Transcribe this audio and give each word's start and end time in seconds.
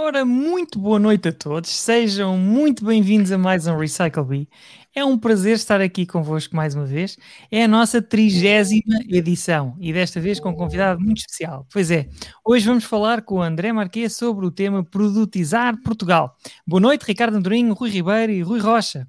Ora, 0.00 0.24
muito 0.24 0.78
boa 0.78 0.96
noite 0.96 1.26
a 1.26 1.32
todos, 1.32 1.70
sejam 1.70 2.38
muito 2.38 2.84
bem-vindos 2.84 3.32
a 3.32 3.36
mais 3.36 3.66
um 3.66 3.76
Recycle 3.76 4.22
Bee. 4.22 4.48
É 4.94 5.04
um 5.04 5.18
prazer 5.18 5.56
estar 5.56 5.80
aqui 5.80 6.06
convosco 6.06 6.54
mais 6.54 6.76
uma 6.76 6.86
vez. 6.86 7.18
É 7.50 7.64
a 7.64 7.68
nossa 7.68 8.00
trigésima 8.00 9.00
edição 9.08 9.76
e 9.80 9.92
desta 9.92 10.20
vez 10.20 10.38
com 10.38 10.50
um 10.50 10.54
convidado 10.54 11.00
muito 11.00 11.18
especial. 11.18 11.66
Pois 11.72 11.90
é, 11.90 12.08
hoje 12.44 12.64
vamos 12.64 12.84
falar 12.84 13.22
com 13.22 13.38
o 13.38 13.42
André 13.42 13.72
Marquês 13.72 14.14
sobre 14.14 14.46
o 14.46 14.52
tema 14.52 14.84
Produtizar 14.84 15.76
Portugal. 15.82 16.36
Boa 16.64 16.80
noite, 16.80 17.02
Ricardo 17.04 17.36
Andorinho, 17.36 17.74
Rui 17.74 17.90
Ribeiro 17.90 18.30
e 18.30 18.40
Rui 18.40 18.60
Rocha. 18.60 19.04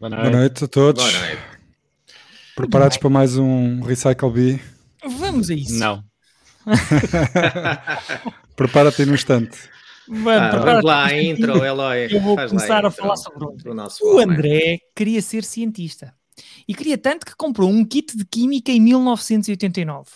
Boa 0.00 0.08
noite, 0.08 0.22
Boa 0.22 0.40
noite 0.40 0.64
a 0.64 0.68
todos. 0.68 1.04
Boa 1.04 1.26
noite. 1.26 1.42
Preparados 2.56 2.96
para 2.96 3.10
mais 3.10 3.36
um 3.36 3.82
Recycle 3.82 4.30
Bee? 4.30 4.60
Vamos 5.06 5.50
a 5.50 5.54
isso. 5.54 5.78
Não. 5.78 6.02
Prepara-te 8.56 9.04
no 9.04 9.14
instante. 9.14 9.58
Mano, 10.08 10.56
ah, 10.56 10.58
vamos 10.58 10.84
lá, 10.84 11.06
a 11.06 11.22
intro, 11.22 11.64
Eloy. 11.64 12.08
Eu 12.10 12.20
vou 12.20 12.36
começar 12.36 12.84
a, 12.84 12.88
a 12.88 12.90
falar 12.90 13.16
sobre 13.16 13.68
o 13.68 13.74
nosso 13.74 14.04
O 14.04 14.18
André 14.18 14.78
queria 14.94 15.20
ser 15.20 15.44
cientista. 15.44 16.14
E 16.66 16.74
queria 16.74 16.98
tanto 16.98 17.26
que 17.26 17.34
comprou 17.34 17.68
um 17.70 17.84
kit 17.84 18.16
de 18.16 18.24
química 18.24 18.70
em 18.70 18.80
1989. 18.80 20.10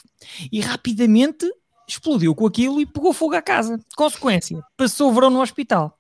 E 0.51 0.61
rapidamente 0.61 1.47
explodiu 1.89 2.35
com 2.35 2.47
aquilo 2.47 2.81
e 2.81 2.87
pegou 2.87 3.13
fogo 3.13 3.35
à 3.35 3.43
casa. 3.43 3.81
Consequência, 3.97 4.63
passou 4.77 5.11
o 5.11 5.15
verão 5.15 5.31
no 5.31 5.41
hospital. 5.41 5.99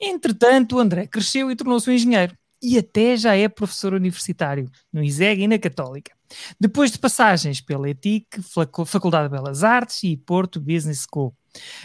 Entretanto, 0.00 0.76
o 0.76 0.78
André 0.78 1.06
cresceu 1.06 1.50
e 1.50 1.56
tornou-se 1.56 1.90
um 1.90 1.92
engenheiro. 1.92 2.36
E 2.62 2.78
até 2.78 3.16
já 3.16 3.34
é 3.34 3.48
professor 3.48 3.92
universitário, 3.92 4.70
no 4.92 5.02
ISEG 5.02 5.42
e 5.42 5.48
na 5.48 5.58
Católica. 5.58 6.12
Depois 6.60 6.92
de 6.92 6.98
passagens 6.98 7.60
pela 7.60 7.90
ETIC, 7.90 8.40
Faculdade 8.86 9.28
de 9.28 9.36
Belas 9.36 9.64
Artes 9.64 10.04
e 10.04 10.16
Porto 10.16 10.60
Business 10.60 11.04
School. 11.10 11.34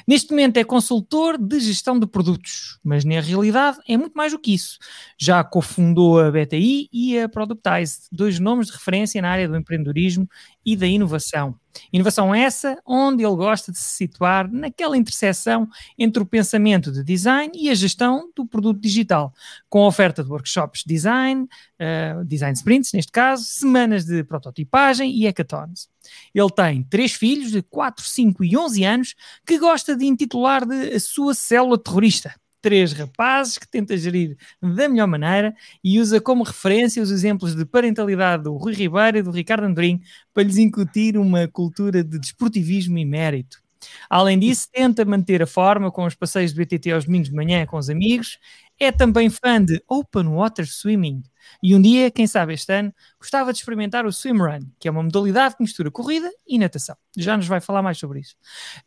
Neste 0.08 0.32
momento 0.32 0.58
é 0.58 0.64
consultor 0.64 1.38
de 1.38 1.60
gestão 1.60 2.00
de 2.00 2.08
produtos, 2.08 2.80
mas 2.84 3.04
na 3.04 3.20
realidade 3.20 3.78
é 3.88 3.98
muito 3.98 4.14
mais 4.14 4.32
do 4.32 4.40
que 4.40 4.54
isso. 4.54 4.78
Já 5.18 5.44
cofundou 5.44 6.20
a 6.20 6.32
BTI 6.32 6.90
e 6.92 7.20
a 7.20 7.28
Productize, 7.28 8.08
dois 8.12 8.40
nomes 8.40 8.68
de 8.68 8.74
referência 8.74 9.22
na 9.22 9.30
área 9.30 9.48
do 9.48 9.58
empreendedorismo 9.58 10.28
e 10.68 10.76
da 10.76 10.86
inovação. 10.86 11.56
Inovação 11.94 12.36
essa 12.36 12.78
onde 12.86 13.24
ele 13.24 13.38
gosta 13.38 13.72
de 13.72 13.78
se 13.78 13.96
situar 13.96 14.52
naquela 14.52 14.98
interseção 14.98 15.66
entre 15.98 16.22
o 16.22 16.26
pensamento 16.26 16.92
de 16.92 17.06
design 17.06 17.54
e 17.56 17.70
a 17.70 17.76
gestão 17.76 18.30
do 18.36 18.46
produto 18.46 18.82
digital, 18.82 19.34
com 19.70 19.86
a 19.86 19.88
oferta 19.88 20.22
de 20.22 20.30
workshops 20.30 20.84
de 20.86 20.94
design, 20.94 21.44
uh, 21.44 22.26
design 22.26 22.54
sprints 22.54 22.92
neste 22.92 23.14
caso, 23.14 23.46
semanas 23.46 24.04
de 24.04 24.26
prototipagem 24.26 25.10
e 25.16 25.26
hackathons. 25.26 25.88
Ele 26.36 26.52
tem 26.52 26.84
três 26.84 27.14
filhos 27.14 27.52
de 27.52 27.62
4, 27.62 28.04
5 28.04 28.44
e 28.44 28.58
11 28.58 28.84
anos 28.84 29.16
que 29.46 29.58
gosta 29.58 29.96
de 29.96 30.06
intitular 30.06 30.66
de 30.66 30.96
a 30.96 31.00
sua 31.00 31.34
célula 31.34 31.78
terrorista 31.78 32.36
três 32.62 32.94
rapazes 32.94 33.58
que 33.58 33.68
tenta 33.68 33.98
gerir 33.98 34.38
da 34.62 34.90
melhor 34.90 35.08
maneira 35.08 35.56
e 35.84 36.00
usa 36.00 36.20
como 36.20 36.44
referência 36.44 37.02
os 37.02 37.12
exemplos 37.12 37.56
de 37.56 37.66
parentalidade 37.66 38.44
do 38.44 38.56
Rui 38.56 38.74
Ribeiro 38.74 39.18
e 39.18 39.22
do 39.22 39.32
Ricardo 39.32 39.66
Andorim 39.66 40.02
para 40.34 40.44
lhes 40.44 40.58
incutir 40.58 41.18
uma 41.18 41.48
cultura 41.48 42.04
de 42.04 42.20
desportivismo 42.20 42.98
e 42.98 43.06
mérito. 43.06 43.62
Além 44.10 44.40
disso, 44.40 44.68
tenta 44.72 45.06
manter 45.06 45.42
a 45.42 45.48
forma 45.48 45.92
com 45.92 46.06
os 46.06 46.16
passeios 46.16 46.54
de 46.54 46.60
BTT 46.60 46.92
aos 46.92 47.06
domingos 47.06 47.30
de 47.30 47.36
manhã 47.36 47.66
com 47.66 47.78
os 47.78 47.90
amigos. 47.90 48.40
É 48.80 48.92
também 48.92 49.30
fã 49.30 49.64
de 49.64 49.82
Open 49.88 50.28
Water 50.28 50.68
Swimming, 50.68 51.24
e 51.62 51.76
um 51.76 51.82
dia, 51.82 52.12
quem 52.12 52.28
sabe 52.28 52.54
este 52.54 52.72
ano, 52.72 52.94
gostava 53.20 53.52
de 53.52 53.60
experimentar 53.60 54.06
o 54.06 54.12
swimrun, 54.12 54.60
que 54.80 54.88
é 54.88 54.92
uma 54.92 55.04
modalidade 55.04 55.56
que 55.56 55.64
mistura 55.64 55.90
corrida 55.90 56.30
e 56.48 56.60
natação. 56.60 56.96
Já 57.18 57.36
nos 57.36 57.48
vai 57.48 57.60
falar 57.60 57.82
mais 57.82 57.98
sobre 57.98 58.20
isso. 58.20 58.36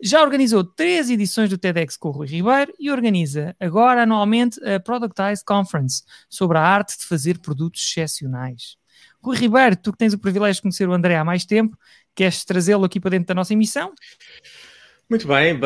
Já 0.00 0.22
organizou 0.22 0.62
três 0.62 1.10
edições 1.10 1.50
do 1.50 1.58
TEDx 1.58 1.96
com 1.96 2.08
o 2.08 2.12
Rui 2.12 2.26
Ribeiro 2.26 2.72
e 2.78 2.90
organiza 2.90 3.54
agora 3.58 4.02
anualmente 4.02 4.62
a 4.64 4.78
Productize 4.78 5.44
Conference 5.44 6.02
sobre 6.28 6.58
a 6.58 6.62
arte 6.62 6.98
de 6.98 7.06
fazer 7.06 7.38
produtos 7.38 7.82
excepcionais. 7.82 8.76
Rui 9.20 9.36
Ribeiro, 9.36 9.76
tu 9.76 9.92
que 9.92 9.98
tens 9.98 10.14
o 10.14 10.18
privilégio 10.18 10.56
de 10.56 10.62
conhecer 10.62 10.88
o 10.88 10.92
André 10.92 11.16
há 11.16 11.24
mais 11.24 11.44
tempo, 11.44 11.76
queres 12.14 12.44
trazê-lo 12.44 12.84
aqui 12.84 13.00
para 13.00 13.10
dentro 13.10 13.26
da 13.26 13.34
nossa 13.34 13.52
emissão? 13.52 13.92
Muito 15.08 15.26
bem, 15.26 15.58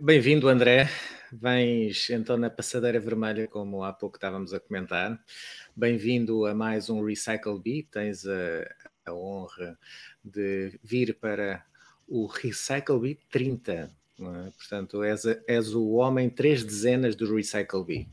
bem-vindo, 0.00 0.48
André. 0.48 0.90
Vens 1.32 2.10
então 2.10 2.36
na 2.36 2.50
passadeira 2.50 3.00
vermelha, 3.00 3.48
como 3.48 3.82
há 3.82 3.92
pouco 3.92 4.16
estávamos 4.16 4.52
a 4.52 4.60
comentar. 4.60 5.18
Bem-vindo 5.74 6.46
a 6.46 6.54
mais 6.54 6.90
um 6.90 7.04
Recycle 7.04 7.58
Bee. 7.58 7.82
Tens 7.82 8.26
a, 8.26 8.66
a, 9.06 9.12
honra 9.12 9.78
de 10.22 10.78
vir 10.82 11.14
para 11.14 11.64
o 12.06 12.26
Recycle 12.26 13.00
Bee 13.00 13.18
30. 13.30 13.72
É? 13.72 13.90
Portanto, 14.56 15.02
és, 15.02 15.24
és, 15.46 15.74
o 15.74 15.92
homem 15.92 16.28
três 16.28 16.62
dezenas 16.62 17.16
do 17.16 17.34
Recycle 17.34 17.84
Bee. 17.84 18.08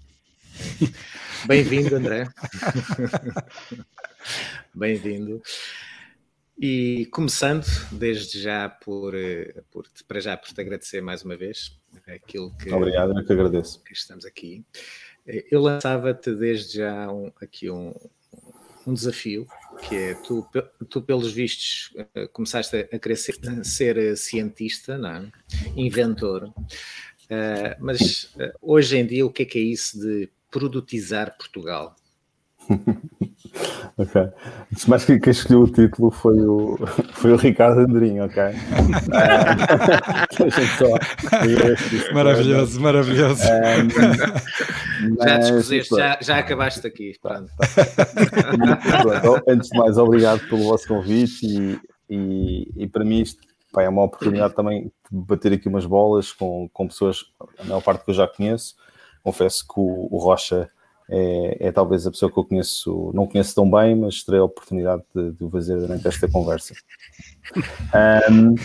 Bem-vindo, 1.45 1.95
André. 1.95 2.27
Bem-vindo. 4.73 5.41
E 6.57 7.07
começando 7.11 7.65
desde 7.91 8.39
já 8.39 8.69
por, 8.69 9.13
por, 9.69 9.85
para 10.07 10.19
já 10.21 10.37
por 10.37 10.51
te 10.53 10.61
agradecer 10.61 11.01
mais 11.01 11.23
uma 11.23 11.35
vez 11.35 11.80
aquilo 12.07 12.51
que 12.57 12.71
obrigado, 12.71 13.17
eu 13.17 13.25
que 13.25 13.33
agradeço 13.33 13.83
que 13.83 13.93
estamos 13.93 14.25
aqui. 14.25 14.63
Eu 15.25 15.61
lançava-te 15.61 16.33
desde 16.33 16.79
já 16.79 17.11
um, 17.11 17.31
aqui 17.39 17.69
um, 17.69 17.93
um 18.85 18.93
desafio, 18.93 19.47
que 19.87 19.95
é 19.95 20.13
tu, 20.15 20.47
tu 20.89 21.01
pelos 21.01 21.31
vistos, 21.31 21.93
eh, 22.15 22.27
começaste 22.27 22.75
a 22.75 22.99
querer 22.99 23.15
ser, 23.15 23.37
a 23.47 23.63
ser 23.63 23.97
eh, 23.97 24.15
cientista, 24.15 24.97
não 24.97 25.09
é? 25.09 25.31
inventor, 25.75 26.45
uh, 26.45 27.75
mas 27.79 28.33
uh, 28.35 28.51
hoje 28.61 28.97
em 28.97 29.05
dia 29.05 29.25
o 29.25 29.31
que 29.31 29.43
é 29.43 29.45
que 29.45 29.59
é 29.59 29.61
isso 29.61 29.99
de 29.99 30.29
produtizar 30.49 31.37
Portugal? 31.37 31.95
ok. 33.97 34.29
Antes 34.71 34.85
mais 34.85 35.05
que 35.05 35.19
quem 35.19 35.31
escolheu 35.31 35.61
o 35.61 35.67
título 35.67 36.11
foi 36.11 36.39
o, 36.41 36.77
foi 37.13 37.31
o 37.33 37.35
Ricardo 37.35 37.81
Andrinho, 37.81 38.25
ok? 38.25 38.43
maravilhoso, 42.13 42.79
maravilhoso. 42.79 43.43
Um, 43.43 43.89
já 45.23 45.37
descoseste, 45.37 45.95
já, 45.95 46.17
já 46.21 46.37
acabaste 46.37 46.87
aqui. 46.87 47.13
Pronto. 47.21 47.51
Antes 49.47 49.69
de 49.69 49.77
mais, 49.77 49.97
obrigado 49.97 50.47
pelo 50.47 50.63
vosso 50.63 50.87
convite 50.87 51.45
e, 51.45 51.79
e, 52.09 52.71
e 52.83 52.87
para 52.87 53.03
mim 53.03 53.21
isto 53.21 53.41
pá, 53.71 53.83
é 53.83 53.89
uma 53.89 54.03
oportunidade 54.03 54.53
também 54.53 54.83
de 54.83 54.91
bater 55.11 55.53
aqui 55.53 55.67
umas 55.67 55.85
bolas 55.85 56.31
com, 56.31 56.69
com 56.73 56.87
pessoas, 56.87 57.25
a 57.59 57.63
maior 57.63 57.81
parte 57.81 58.03
que 58.03 58.11
eu 58.11 58.15
já 58.15 58.27
conheço. 58.27 58.75
Confesso 59.23 59.65
que 59.67 59.79
o, 59.79 60.07
o 60.11 60.17
Rocha 60.17 60.69
é, 61.11 61.67
é, 61.67 61.71
talvez 61.73 62.07
a 62.07 62.11
pessoa 62.11 62.31
que 62.31 62.39
eu 62.39 62.45
conheço, 62.45 63.11
não 63.13 63.27
conheço 63.27 63.53
tão 63.53 63.69
bem, 63.69 63.95
mas 63.95 64.23
terei 64.23 64.39
a 64.39 64.45
oportunidade 64.45 65.03
de, 65.13 65.31
de 65.31 65.43
o 65.43 65.49
fazer 65.49 65.77
durante 65.77 66.07
esta 66.07 66.25
conversa. 66.29 66.73
Um, 68.29 68.55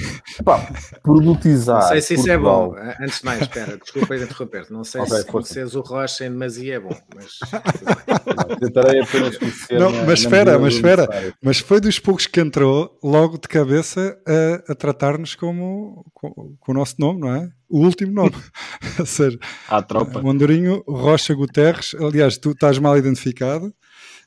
pá, 0.44 0.72
produtizar. 1.02 1.80
Não 1.80 1.88
sei 1.88 2.00
se 2.00 2.14
isso 2.14 2.26
Portugal. 2.26 2.76
é 2.76 2.94
bom. 2.94 3.04
Antes 3.04 3.18
de 3.18 3.24
mais, 3.24 3.42
espera, 3.42 3.76
desculpa 3.78 4.16
interromper. 4.16 4.66
Não 4.70 4.84
sei 4.84 5.00
okay, 5.00 5.16
se 5.16 5.26
conheces 5.26 5.74
o 5.74 5.80
Rocha 5.80 6.24
em 6.24 6.30
demasia 6.30 6.76
é 6.76 6.80
bom, 6.80 6.96
mas. 7.14 7.38
Tentarei 8.60 9.00
apenas 9.00 9.38
conhecer. 9.38 9.78
Não, 9.78 9.90
mas 10.04 10.20
espera, 10.20 10.58
mas 10.58 10.74
espera. 10.74 11.08
Mas 11.42 11.58
foi 11.58 11.80
dos 11.80 11.98
poucos 11.98 12.26
que 12.26 12.40
entrou 12.40 12.98
logo 13.02 13.38
de 13.38 13.48
cabeça 13.48 14.16
a, 14.26 14.72
a 14.72 14.74
tratar-nos 14.74 15.34
como 15.34 16.04
com, 16.14 16.56
com, 16.60 16.72
o 16.72 16.74
nosso 16.74 16.96
nome, 16.98 17.20
não 17.20 17.34
é? 17.34 17.48
O 17.68 17.80
último 17.80 18.12
nome. 18.12 18.34
a 19.00 19.04
ser 19.04 19.38
a 19.68 19.82
tropa. 19.82 20.20
O 20.22 20.30
Andorinho 20.30 20.84
Rocha 20.86 21.34
Guterres. 21.34 21.94
Aliás, 21.98 22.38
tu 22.38 22.50
estás 22.50 22.78
mal 22.78 22.96
identificado. 22.96 23.74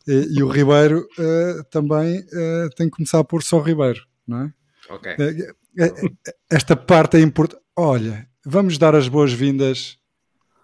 E, 0.08 0.38
e 0.38 0.44
o 0.44 0.50
Ribeiro 0.50 1.08
uh, 1.18 1.64
também 1.70 2.20
uh, 2.20 2.70
tem 2.76 2.90
que 2.90 2.96
começar 2.96 3.24
por 3.24 3.44
só 3.44 3.60
Ribeiro 3.60 4.09
não 4.30 4.44
é? 4.44 4.54
Ok. 4.90 5.12
É, 5.20 5.86
é, 5.86 5.94
esta 6.50 6.76
parte 6.76 7.18
é 7.18 7.22
importante. 7.22 7.62
Olha, 7.76 8.28
vamos 8.46 8.78
dar 8.78 8.96
as 8.96 9.08
boas-vindas 9.08 9.98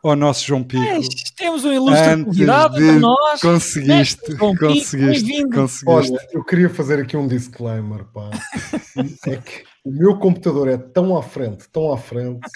ao 0.04 0.16
nosso 0.16 0.46
João 0.46 0.64
Pico. 0.64 0.84
É, 0.84 1.00
temos 1.36 1.66
um 1.66 1.74
ilustre 1.74 2.24
convidado 2.24 2.76
para 2.76 3.00
nós. 3.00 3.42
Conseguiste, 3.42 4.36
conseguiste, 4.38 5.50
conseguiste. 5.50 5.86
Olha, 5.88 6.28
eu 6.32 6.44
queria 6.44 6.70
fazer 6.70 7.00
aqui 7.00 7.18
um 7.18 7.28
disclaimer, 7.28 8.06
pá. 8.06 8.30
é 9.28 9.38
que 9.38 9.64
o 9.84 9.92
meu 9.92 10.18
computador 10.18 10.68
é 10.68 10.78
tão 10.78 11.18
à 11.18 11.24
frente, 11.24 11.68
tão 11.70 11.92
à 11.92 11.98
frente, 11.98 12.48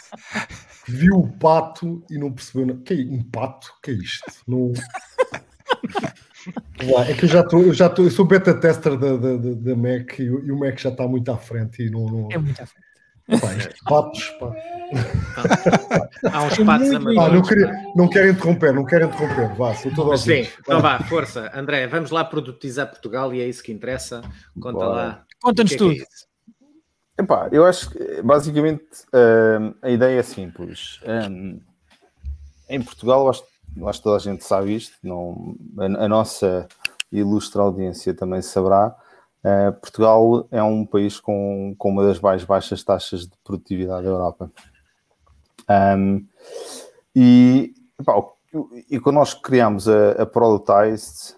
viu 0.87 1.15
o 1.15 1.27
pato 1.27 2.03
e 2.09 2.17
não 2.17 2.31
percebeu. 2.31 2.77
Que, 2.83 2.93
um 3.05 3.23
pato? 3.23 3.73
que 3.81 3.91
é 3.91 3.93
isto? 3.95 4.31
Não... 4.47 4.71
É 7.07 7.13
que 7.13 7.25
eu 7.25 7.29
já 7.29 7.41
estou, 7.41 7.61
eu 7.61 7.73
já 7.73 7.87
estou, 7.87 8.05
eu 8.05 8.11
sou 8.11 8.25
beta 8.25 8.53
tester 8.53 8.97
da, 8.97 9.17
da, 9.17 9.35
da 9.35 9.75
Mac 9.75 10.17
e, 10.17 10.23
e, 10.23 10.51
o 10.51 10.57
Mac 10.57 10.79
já 10.79 10.89
está 10.89 11.05
muito 11.05 11.29
à 11.29 11.37
frente 11.37 11.83
e 11.85 11.89
não, 11.89 12.05
não... 12.05 12.29
É 12.31 12.37
muito 12.37 12.61
à 12.61 12.65
frente. 12.65 12.89
Pá, 13.41 13.53
isto, 13.53 13.83
patos, 13.83 14.29
pá. 14.39 14.55
Há 16.33 16.43
uns 16.43 16.57
patos 16.57 16.91
a 16.91 16.99
não, 16.99 17.41
queria, 17.43 17.71
não 17.95 18.09
quero 18.09 18.29
interromper, 18.29 18.73
não 18.73 18.85
quero 18.85 19.05
interromper. 19.05 19.55
Vá, 19.55 19.75
sou 19.75 19.93
todo 19.93 20.17
Sim, 20.17 20.47
então 20.59 20.81
vá, 20.81 20.97
força. 21.03 21.51
André, 21.53 21.85
vamos 21.85 22.09
lá 22.09 22.23
produtizar 22.23 22.87
Portugal 22.87 23.31
e 23.33 23.41
é 23.41 23.47
isso 23.47 23.61
que 23.61 23.71
interessa. 23.71 24.21
Conta 24.59 24.85
lá. 24.85 25.25
Conta-nos 25.41 25.73
é 25.73 25.77
tudo. 25.77 25.93
É 25.93 27.21
Epá, 27.21 27.49
eu 27.51 27.65
acho 27.65 27.91
que 27.91 28.21
basicamente 28.23 28.85
uh, 29.13 29.75
a 29.81 29.89
ideia 29.91 30.19
é 30.19 30.23
simples. 30.23 30.99
Um, 31.05 31.59
em 32.67 32.81
Portugal, 32.81 33.29
acho, 33.29 33.43
acho 33.87 33.99
que 33.99 34.03
toda 34.03 34.17
a 34.17 34.19
gente 34.19 34.43
sabe 34.43 34.75
isto, 34.75 34.95
não, 35.03 35.55
a, 35.77 36.05
a 36.05 36.07
nossa 36.07 36.67
ilustre 37.11 37.59
audiência 37.59 38.13
também 38.13 38.41
saberá. 38.41 38.95
Uh, 39.43 39.71
Portugal 39.79 40.47
é 40.51 40.61
um 40.61 40.85
país 40.85 41.19
com, 41.19 41.73
com 41.77 41.89
uma 41.89 42.05
das 42.05 42.19
mais 42.19 42.43
baixas 42.43 42.83
taxas 42.83 43.21
de 43.21 43.31
produtividade 43.43 44.03
da 44.03 44.09
Europa. 44.09 44.51
Um, 45.69 46.25
e, 47.15 47.73
e 48.89 48.99
quando 48.99 49.15
nós 49.15 49.33
criamos 49.33 49.87
a, 49.87 50.11
a 50.23 50.25
Productized, 50.25 51.35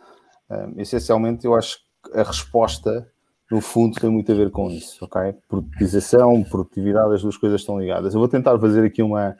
um, 0.49 0.79
essencialmente 0.79 1.45
eu 1.45 1.53
acho 1.53 1.77
que 1.77 2.17
a 2.17 2.23
resposta, 2.23 3.07
no 3.51 3.61
fundo, 3.61 3.99
tem 3.99 4.09
muito 4.09 4.31
a 4.31 4.35
ver 4.35 4.49
com 4.49 4.69
isso, 4.69 5.03
ok? 5.03 5.35
Produtização, 5.47 6.43
produtividade, 6.43 7.13
as 7.13 7.21
duas 7.21 7.37
coisas 7.37 7.61
estão 7.61 7.79
ligadas. 7.79 8.13
Eu 8.13 8.19
vou 8.19 8.29
tentar 8.29 8.57
fazer 8.57 8.85
aqui 8.85 9.03
uma, 9.03 9.37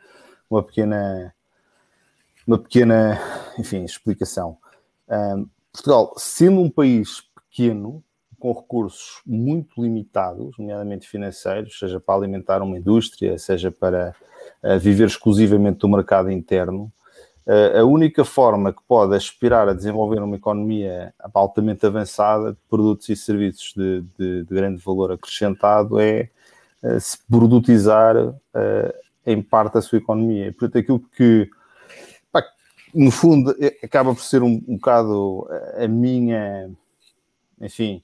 uma 0.50 0.62
pequena, 0.62 1.34
uma 2.48 2.58
pequena, 2.58 3.20
enfim, 3.58 3.84
explicação. 3.84 4.58
Um, 5.08 5.48
Portugal, 5.72 6.14
sendo 6.18 6.62
um 6.62 6.70
país 6.70 7.24
pequeno, 7.50 8.04
com 8.42 8.52
recursos 8.52 9.22
muito 9.26 9.82
limitados, 9.82 10.58
nomeadamente 10.58 11.08
financeiros, 11.08 11.78
seja 11.78 12.00
para 12.00 12.16
alimentar 12.16 12.62
uma 12.64 12.78
indústria, 12.78 13.38
seja 13.38 13.72
para 13.72 14.16
uh, 14.64 14.80
viver 14.80 15.06
exclusivamente 15.06 15.80
do 15.80 15.88
mercado 15.88 16.32
interno, 16.32 16.92
uh, 17.46 17.80
a 17.80 17.86
única 17.86 18.26
forma 18.26 18.74
que 18.74 18.82
pode 18.88 19.16
aspirar 19.16 19.70
a 19.70 19.74
desenvolver 19.74 20.24
uma 20.24 20.36
economia 20.36 21.14
altamente 21.32 21.86
avançada 21.86 22.54
de 22.54 22.58
produtos 22.68 23.08
e 23.10 23.16
serviços 23.16 23.74
de, 23.76 24.04
de, 24.18 24.44
de 24.44 24.56
grande 24.56 24.82
valor 24.84 25.12
acrescentado 25.12 26.00
é 26.00 26.30
uh, 26.82 27.00
se 27.00 27.20
produtizar 27.30 28.16
em 29.24 29.40
parte 29.40 29.78
a 29.78 29.82
sua 29.82 30.00
economia. 30.00 30.52
Portanto, 30.52 30.80
aquilo 30.80 31.00
que 31.16 31.48
no 32.94 33.12
fundo, 33.12 33.56
é, 33.60 33.78
acaba 33.84 34.14
por 34.14 34.24
ser 34.24 34.42
um, 34.44 34.62
um 34.68 34.76
bocado 34.76 35.48
a 35.78 35.88
minha, 35.88 36.70
enfim, 37.60 38.02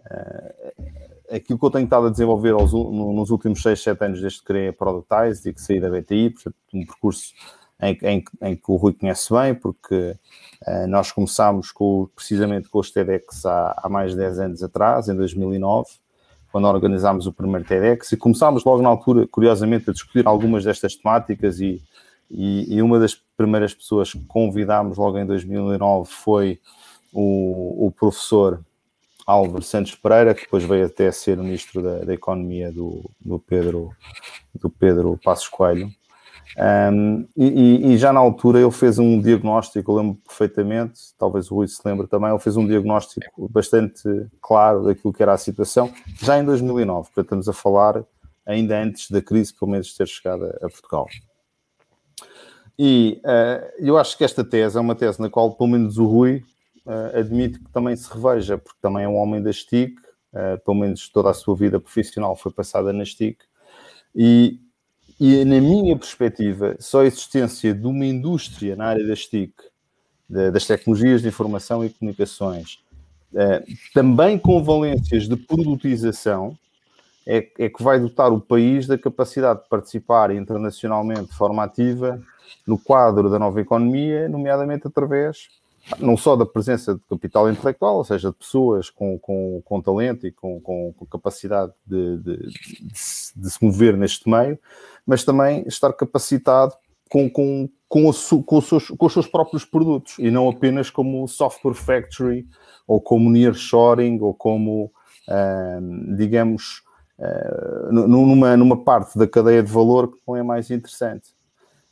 uh, 0.00 1.34
aquilo 1.34 1.58
que 1.58 1.64
eu 1.64 1.70
tenho 1.70 1.84
estado 1.84 2.06
a 2.06 2.10
desenvolver 2.10 2.52
aos, 2.52 2.72
no, 2.72 3.12
nos 3.12 3.30
últimos 3.30 3.62
6, 3.62 3.82
7 3.82 4.04
anos 4.04 4.20
desde 4.20 4.40
que 4.40 4.44
criei 4.46 4.68
a 4.68 4.72
Productize 4.72 5.48
e 5.48 5.52
que 5.52 5.60
saí 5.60 5.80
da 5.80 5.90
BTI, 5.90 6.30
portanto, 6.30 6.56
um 6.74 6.86
percurso 6.86 7.32
em, 7.80 7.98
em, 8.02 8.24
em, 8.42 8.56
que 8.56 8.70
o 8.70 8.76
Rui 8.76 8.92
conhece 8.92 9.32
bem, 9.32 9.54
porque 9.54 10.16
uh, 10.66 10.86
nós 10.88 11.12
começámos 11.12 11.70
com, 11.70 12.08
precisamente 12.14 12.68
com 12.68 12.78
os 12.78 12.90
TEDx 12.90 13.46
há, 13.46 13.80
há 13.82 13.88
mais 13.88 14.12
de 14.12 14.18
10 14.18 14.38
anos 14.40 14.62
atrás, 14.62 15.08
em 15.08 15.14
2009, 15.14 15.88
quando 16.50 16.66
organizámos 16.66 17.26
o 17.26 17.32
primeiro 17.32 17.66
TEDx, 17.66 18.12
e 18.12 18.16
começámos 18.16 18.64
logo 18.64 18.82
na 18.82 18.88
altura, 18.88 19.26
curiosamente, 19.28 19.90
a 19.90 19.92
discutir 19.92 20.26
algumas 20.26 20.64
destas 20.64 20.96
temáticas 20.96 21.60
e 21.60 21.82
e, 22.30 22.76
e, 22.76 22.82
uma 22.82 22.98
das 22.98 23.20
primeiras 23.38 23.72
pessoas 23.72 24.12
que 24.12 24.24
convidámos 24.26 24.98
logo 24.98 25.16
em 25.16 25.24
2009 25.24 26.10
foi 26.10 26.58
o, 27.12 27.86
o 27.86 27.90
professor 27.92 28.60
Álvaro 29.24 29.62
Santos 29.62 29.94
Pereira, 29.94 30.34
que 30.34 30.42
depois 30.42 30.64
veio 30.64 30.86
até 30.86 31.10
ser 31.12 31.36
ministro 31.36 31.80
da, 31.80 31.98
da 31.98 32.12
Economia 32.12 32.72
do, 32.72 33.08
do, 33.20 33.38
Pedro, 33.38 33.90
do 34.54 34.68
Pedro 34.68 35.18
Passos 35.22 35.48
Coelho. 35.48 35.88
Um, 36.56 37.28
e, 37.36 37.92
e, 37.92 37.98
já 37.98 38.12
na 38.12 38.18
altura 38.20 38.58
ele 38.58 38.70
fez 38.70 38.98
um 38.98 39.20
diagnóstico, 39.20 39.92
eu 39.92 39.96
lembro 39.96 40.18
perfeitamente, 40.26 40.98
talvez 41.18 41.50
o 41.50 41.56
Rui 41.56 41.68
se 41.68 41.80
lembre 41.84 42.06
também, 42.06 42.30
ele 42.30 42.38
fez 42.38 42.56
um 42.56 42.66
diagnóstico 42.66 43.48
bastante 43.50 44.02
claro 44.40 44.82
daquilo 44.82 45.12
que 45.12 45.22
era 45.22 45.34
a 45.34 45.38
situação, 45.38 45.92
já 46.20 46.38
em 46.38 46.44
2009, 46.44 47.10
portanto 47.14 47.24
estamos 47.24 47.48
a 47.50 47.52
falar 47.52 48.02
ainda 48.46 48.80
antes 48.80 49.10
da 49.10 49.20
crise, 49.20 49.52
pelo 49.52 49.70
menos, 49.70 49.94
ter 49.94 50.08
chegado 50.08 50.46
a 50.46 50.68
Portugal. 50.70 51.06
E 52.78 53.20
uh, 53.24 53.84
eu 53.84 53.98
acho 53.98 54.16
que 54.16 54.22
esta 54.22 54.44
tese 54.44 54.78
é 54.78 54.80
uma 54.80 54.94
tese 54.94 55.20
na 55.20 55.28
qual, 55.28 55.52
pelo 55.52 55.70
menos, 55.70 55.98
o 55.98 56.06
Rui 56.06 56.44
uh, 56.86 57.18
admite 57.18 57.58
que 57.58 57.68
também 57.72 57.96
se 57.96 58.08
reveja, 58.08 58.56
porque 58.56 58.78
também 58.80 59.02
é 59.02 59.08
um 59.08 59.16
homem 59.16 59.42
da 59.42 59.52
STIC, 59.52 59.96
uh, 60.32 60.64
pelo 60.64 60.76
menos 60.76 61.08
toda 61.08 61.30
a 61.30 61.34
sua 61.34 61.56
vida 61.56 61.80
profissional 61.80 62.36
foi 62.36 62.52
passada 62.52 62.92
na 62.92 63.04
STIC, 63.04 63.38
e, 64.14 64.60
e 65.18 65.44
na 65.44 65.60
minha 65.60 65.96
perspectiva, 65.96 66.76
só 66.78 67.00
a 67.00 67.06
existência 67.06 67.74
de 67.74 67.86
uma 67.86 68.06
indústria 68.06 68.76
na 68.76 68.86
área 68.86 69.04
da 69.04 69.16
STIC, 69.16 69.54
de, 70.30 70.52
das 70.52 70.64
tecnologias 70.64 71.22
de 71.22 71.28
informação 71.28 71.84
e 71.84 71.90
comunicações, 71.90 72.78
também 73.92 74.38
com 74.38 74.62
valências 74.64 75.28
de 75.28 75.36
produtização, 75.36 76.56
é, 77.26 77.46
é 77.58 77.68
que 77.68 77.82
vai 77.82 78.00
dotar 78.00 78.32
o 78.32 78.40
país 78.40 78.86
da 78.86 78.96
capacidade 78.96 79.62
de 79.62 79.68
participar 79.68 80.34
internacionalmente 80.34 81.26
de 81.26 81.34
forma 81.36 81.62
ativa 81.62 82.18
no 82.66 82.78
quadro 82.78 83.30
da 83.30 83.38
nova 83.38 83.60
economia, 83.60 84.28
nomeadamente 84.28 84.86
através 84.86 85.48
não 85.98 86.16
só 86.16 86.36
da 86.36 86.44
presença 86.44 86.94
de 86.94 87.00
capital 87.08 87.50
intelectual, 87.50 87.96
ou 87.96 88.04
seja, 88.04 88.30
de 88.30 88.36
pessoas 88.36 88.90
com, 88.90 89.18
com, 89.18 89.62
com 89.64 89.80
talento 89.80 90.26
e 90.26 90.32
com, 90.32 90.60
com, 90.60 90.92
com 90.92 91.06
capacidade 91.06 91.72
de, 91.86 92.18
de, 92.18 92.36
de, 92.82 92.98
se 93.50 93.64
mover 93.64 93.96
neste 93.96 94.28
meio, 94.28 94.58
mas 95.06 95.24
também 95.24 95.64
estar 95.66 95.92
capacitado 95.92 96.74
com, 97.10 97.30
com, 97.30 97.68
com, 97.88 98.12
su, 98.12 98.42
com, 98.42 98.58
os 98.58 98.66
seus, 98.66 98.88
com 98.88 99.06
os 99.06 99.12
seus 99.12 99.26
próprios 99.26 99.64
produtos 99.64 100.18
e 100.18 100.30
não 100.30 100.48
apenas 100.48 100.90
como 100.90 101.26
software 101.26 101.74
factory 101.74 102.46
ou 102.86 103.00
como 103.00 103.30
nearshoring 103.30 104.18
ou 104.20 104.34
como, 104.34 104.92
uh, 105.28 106.16
digamos, 106.16 106.82
uh, 107.18 107.92
numa, 107.92 108.56
numa 108.56 108.84
parte 108.84 109.18
da 109.18 109.26
cadeia 109.26 109.62
de 109.62 109.72
valor 109.72 110.08
que 110.08 110.18
não 110.26 110.36
é 110.36 110.42
mais 110.42 110.70
interessante. 110.70 111.37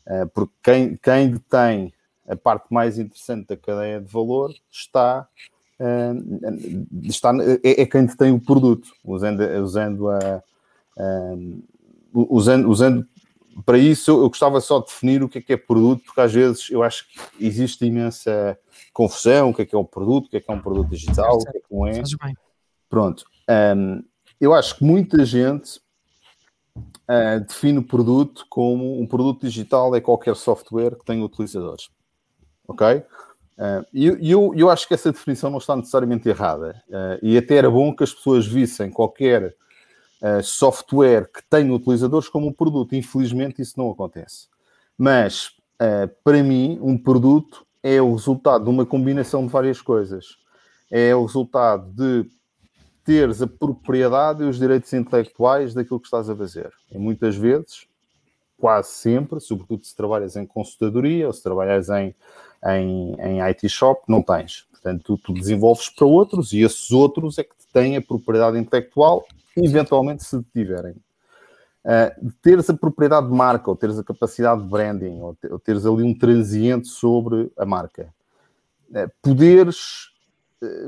Eh, 0.06 0.26
porque 0.26 0.52
quem, 0.62 0.96
quem 0.96 1.30
detém 1.30 1.92
a 2.28 2.36
parte 2.36 2.66
mais 2.72 2.98
interessante 2.98 3.48
da 3.48 3.56
cadeia 3.56 4.00
de 4.00 4.10
valor 4.10 4.52
está, 4.70 5.28
eh, 5.78 6.12
está 7.04 7.32
é, 7.62 7.82
é, 7.82 7.86
quem 7.86 8.06
detém 8.06 8.32
o 8.32 8.40
produto, 8.40 8.88
usando, 9.04 9.40
usando 9.62 10.08
a. 10.10 10.42
Eh, 10.98 11.36
usando, 12.12 12.68
usando 12.68 13.06
para 13.64 13.78
isso 13.78 14.10
eu 14.10 14.28
gostava 14.28 14.60
só 14.60 14.80
de 14.80 14.86
definir 14.86 15.22
o 15.22 15.28
que 15.28 15.38
é 15.38 15.40
que 15.40 15.52
é 15.52 15.56
produto, 15.56 16.02
porque 16.04 16.20
às 16.20 16.32
vezes 16.32 16.70
eu 16.70 16.82
acho 16.82 17.06
que 17.08 17.46
existe 17.46 17.84
imensa 17.86 18.58
confusão, 18.92 19.50
o 19.50 19.54
que 19.54 19.62
é 19.62 19.66
que 19.66 19.74
é 19.74 19.78
um 19.78 19.84
produto, 19.84 20.26
o 20.26 20.28
que 20.28 20.36
é 20.36 20.40
que 20.40 20.50
é 20.50 20.54
um 20.54 20.60
produto 20.60 20.90
digital, 20.90 21.36
o 21.36 21.38
que 21.38 21.56
é 21.56 21.60
que 21.60 21.74
não 21.74 21.86
é. 21.86 22.02
Pronto. 22.88 23.24
Um, 23.48 24.02
eu 24.40 24.52
acho 24.52 24.76
que 24.76 24.84
muita 24.84 25.24
gente 25.24 25.80
uh, 26.76 27.40
define 27.46 27.78
o 27.78 27.82
produto 27.82 28.46
como 28.48 29.00
um 29.00 29.06
produto 29.06 29.42
digital 29.42 29.94
é 29.94 30.00
qualquer 30.00 30.36
software 30.36 30.96
que 30.96 31.04
tenha 31.04 31.24
utilizadores. 31.24 31.88
Ok? 32.68 33.02
Uh, 33.58 33.86
e 33.92 34.10
uh, 34.10 34.18
eu, 34.20 34.52
eu 34.54 34.70
acho 34.70 34.86
que 34.86 34.94
essa 34.94 35.10
definição 35.10 35.50
não 35.50 35.58
está 35.58 35.74
necessariamente 35.74 36.28
errada. 36.28 36.82
Uh, 36.88 37.18
e 37.22 37.38
até 37.38 37.56
era 37.56 37.70
bom 37.70 37.94
que 37.94 38.04
as 38.04 38.12
pessoas 38.12 38.46
vissem 38.46 38.90
qualquer 38.90 39.54
software 40.42 41.30
que 41.30 41.42
tenha 41.48 41.72
utilizadores 41.72 42.28
como 42.28 42.48
um 42.48 42.52
produto. 42.52 42.96
Infelizmente, 42.96 43.60
isso 43.60 43.74
não 43.76 43.90
acontece. 43.90 44.48
Mas, 44.98 45.50
para 46.24 46.42
mim, 46.42 46.78
um 46.80 46.96
produto 46.96 47.64
é 47.82 48.00
o 48.00 48.14
resultado 48.14 48.64
de 48.64 48.70
uma 48.70 48.86
combinação 48.86 49.46
de 49.46 49.52
várias 49.52 49.80
coisas. 49.80 50.38
É 50.90 51.14
o 51.14 51.26
resultado 51.26 51.92
de 51.92 52.28
teres 53.06 53.40
a 53.40 53.46
propriedade 53.46 54.42
e 54.42 54.46
os 54.46 54.58
direitos 54.58 54.92
intelectuais 54.92 55.72
daquilo 55.72 56.00
que 56.00 56.08
estás 56.08 56.28
a 56.28 56.34
fazer. 56.34 56.72
E 56.90 56.98
muitas 56.98 57.36
vezes, 57.36 57.86
quase 58.58 58.88
sempre, 58.88 59.38
sobretudo 59.40 59.84
se 59.84 59.94
trabalhas 59.94 60.34
em 60.34 60.44
consultadoria 60.44 61.28
ou 61.28 61.32
se 61.32 61.40
trabalhas 61.40 61.88
em, 61.88 62.12
em, 62.64 63.14
em 63.20 63.40
IT 63.50 63.68
shop, 63.68 64.02
não 64.08 64.20
tens. 64.20 64.66
Portanto, 64.72 65.02
tu, 65.04 65.18
tu, 65.18 65.32
desenvolves 65.32 65.88
para 65.88 66.04
outros 66.04 66.52
e 66.52 66.62
esses 66.62 66.90
outros 66.90 67.38
é 67.38 67.44
que 67.44 67.54
têm 67.72 67.96
a 67.96 68.02
propriedade 68.02 68.58
intelectual, 68.58 69.24
eventualmente 69.56 70.24
se 70.24 70.42
tiverem. 70.52 70.96
Uh, 71.84 72.32
teres 72.42 72.68
a 72.68 72.74
propriedade 72.74 73.28
de 73.28 73.32
marca, 73.32 73.70
ou 73.70 73.76
teres 73.76 73.96
a 73.96 74.02
capacidade 74.02 74.60
de 74.60 74.68
branding, 74.68 75.20
ou, 75.20 75.36
ou 75.48 75.58
teres 75.60 75.86
ali 75.86 76.02
um 76.02 76.12
transiente 76.12 76.88
sobre 76.88 77.52
a 77.56 77.64
marca. 77.64 78.12
Uh, 78.90 79.08
poderes 79.22 80.10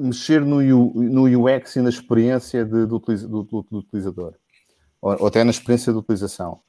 mexer 0.01 0.45
no, 0.45 0.61
no 0.61 1.25
UX 1.25 1.77
e 1.77 1.81
na 1.81 1.91
experiência 1.91 2.65
de, 2.65 2.87
do, 2.87 2.99
do, 2.99 3.43
do, 3.43 3.67
do, 3.71 3.79
utilizador, 3.79 4.35
ou, 5.01 5.17
ou, 5.21 5.27
até 5.27 5.45
na 5.45 5.51
experiência 5.51 5.93
de 5.93 5.99
utilização. 5.99 6.61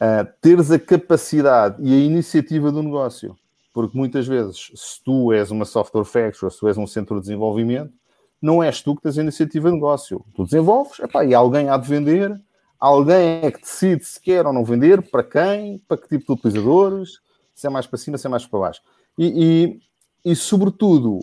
Uh, 0.00 0.26
teres 0.40 0.70
a 0.70 0.78
capacidade 0.78 1.76
e 1.80 1.92
a 1.92 1.98
iniciativa 1.98 2.70
do 2.70 2.82
negócio, 2.82 3.36
porque 3.72 3.96
muitas 3.96 4.26
vezes, 4.26 4.70
se 4.74 5.02
tu 5.04 5.32
és 5.32 5.50
uma 5.50 5.64
software 5.64 6.04
factory 6.04 6.52
se 6.52 6.58
tu 6.58 6.68
és 6.68 6.78
um 6.78 6.86
centro 6.86 7.16
de 7.16 7.22
desenvolvimento, 7.22 7.92
não 8.40 8.62
és 8.62 8.80
tu 8.80 8.94
que 8.94 9.02
tens 9.02 9.18
a 9.18 9.22
iniciativa 9.22 9.68
de 9.68 9.74
negócio. 9.74 10.24
Tu 10.34 10.44
desenvolves, 10.44 11.00
epá, 11.00 11.24
e 11.24 11.34
alguém 11.34 11.68
há 11.68 11.76
de 11.76 11.88
vender, 11.88 12.40
alguém 12.78 13.40
é 13.42 13.50
que 13.50 13.60
decide 13.60 14.04
se 14.04 14.20
quer 14.20 14.46
ou 14.46 14.52
não 14.52 14.64
vender, 14.64 15.02
para 15.10 15.24
quem, 15.24 15.78
para 15.88 15.96
que 15.96 16.08
tipo 16.08 16.26
de 16.26 16.40
utilizadores, 16.40 17.18
se 17.54 17.66
é 17.66 17.70
mais 17.70 17.86
para 17.86 17.98
cima, 17.98 18.16
se 18.16 18.26
é 18.26 18.30
mais 18.30 18.46
para 18.46 18.60
baixo. 18.60 18.80
E, 19.18 19.80
e, 20.24 20.30
e 20.32 20.36
sobretudo, 20.36 21.20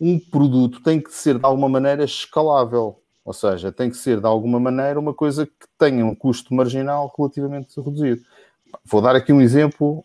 um 0.00 0.18
produto 0.18 0.82
tem 0.82 1.00
que 1.00 1.12
ser 1.12 1.38
de 1.38 1.44
alguma 1.44 1.68
maneira 1.68 2.04
escalável, 2.04 3.00
ou 3.24 3.32
seja, 3.32 3.72
tem 3.72 3.90
que 3.90 3.96
ser 3.96 4.20
de 4.20 4.26
alguma 4.26 4.60
maneira 4.60 4.98
uma 4.98 5.12
coisa 5.12 5.46
que 5.46 5.66
tenha 5.76 6.04
um 6.04 6.14
custo 6.14 6.54
marginal 6.54 7.12
relativamente 7.16 7.80
reduzido. 7.80 8.22
Vou 8.84 9.02
dar 9.02 9.16
aqui 9.16 9.32
um 9.32 9.40
exemplo 9.40 10.04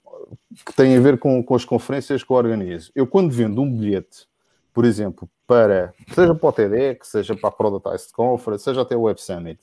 que 0.65 0.73
têm 0.73 0.97
a 0.97 0.99
ver 1.01 1.17
com, 1.17 1.43
com 1.43 1.55
as 1.55 1.65
conferências 1.65 2.23
que 2.23 2.31
eu 2.31 2.35
organizo. 2.35 2.91
Eu, 2.95 3.05
quando 3.05 3.31
vendo 3.31 3.61
um 3.61 3.71
bilhete, 3.71 4.27
por 4.73 4.85
exemplo, 4.85 5.29
para, 5.45 5.93
seja 6.13 6.33
para 6.33 6.49
o 6.49 6.51
TEDx, 6.51 7.07
seja 7.07 7.35
para 7.35 7.49
a 7.49 7.51
Productized 7.51 8.11
Conference, 8.13 8.63
seja 8.63 8.81
até 8.81 8.95
o 8.95 9.01
Web 9.01 9.21
Summit, 9.21 9.59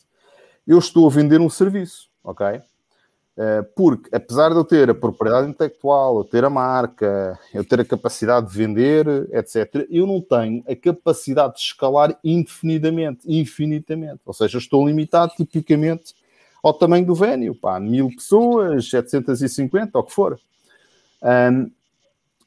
eu 0.67 0.79
estou 0.79 1.07
a 1.07 1.11
vender 1.11 1.41
um 1.41 1.51
serviço, 1.51 2.09
ok? 2.23 2.63
Eh, 3.39 3.63
porque, 3.75 4.15
apesar 4.15 4.51
de 4.51 4.57
eu 4.57 4.65
ter 4.65 4.91
a 4.91 4.95
propriedade 4.95 5.49
intelectual, 5.49 6.19
eu 6.19 6.25
ter 6.25 6.45
a 6.45 6.51
marca, 6.51 7.39
eu 7.55 7.65
ter 7.65 7.81
a 7.81 7.85
capacidade 7.85 8.51
de 8.51 8.57
vender, 8.57 9.07
etc., 9.33 9.87
eu 9.89 10.07
não 10.07 10.21
tenho 10.21 10.63
a 10.69 10.77
capacidade 10.77 11.55
de 11.55 11.61
escalar 11.61 12.19
indefinidamente, 12.23 13.21
infinitamente. 13.27 14.21
Ou 14.27 14.35
seja, 14.35 14.59
estou 14.59 14.87
limitado 14.87 15.33
tipicamente 15.37 16.15
ao 16.63 16.75
tamanho 16.75 17.07
do 17.07 17.15
venue, 17.15 17.55
pá, 17.55 17.81
mil 17.81 18.09
pessoas, 18.11 18.91
750, 18.91 19.97
ou 19.97 20.05
o 20.05 20.07
que 20.07 20.13
for. 20.13 20.39
Um, 21.23 21.71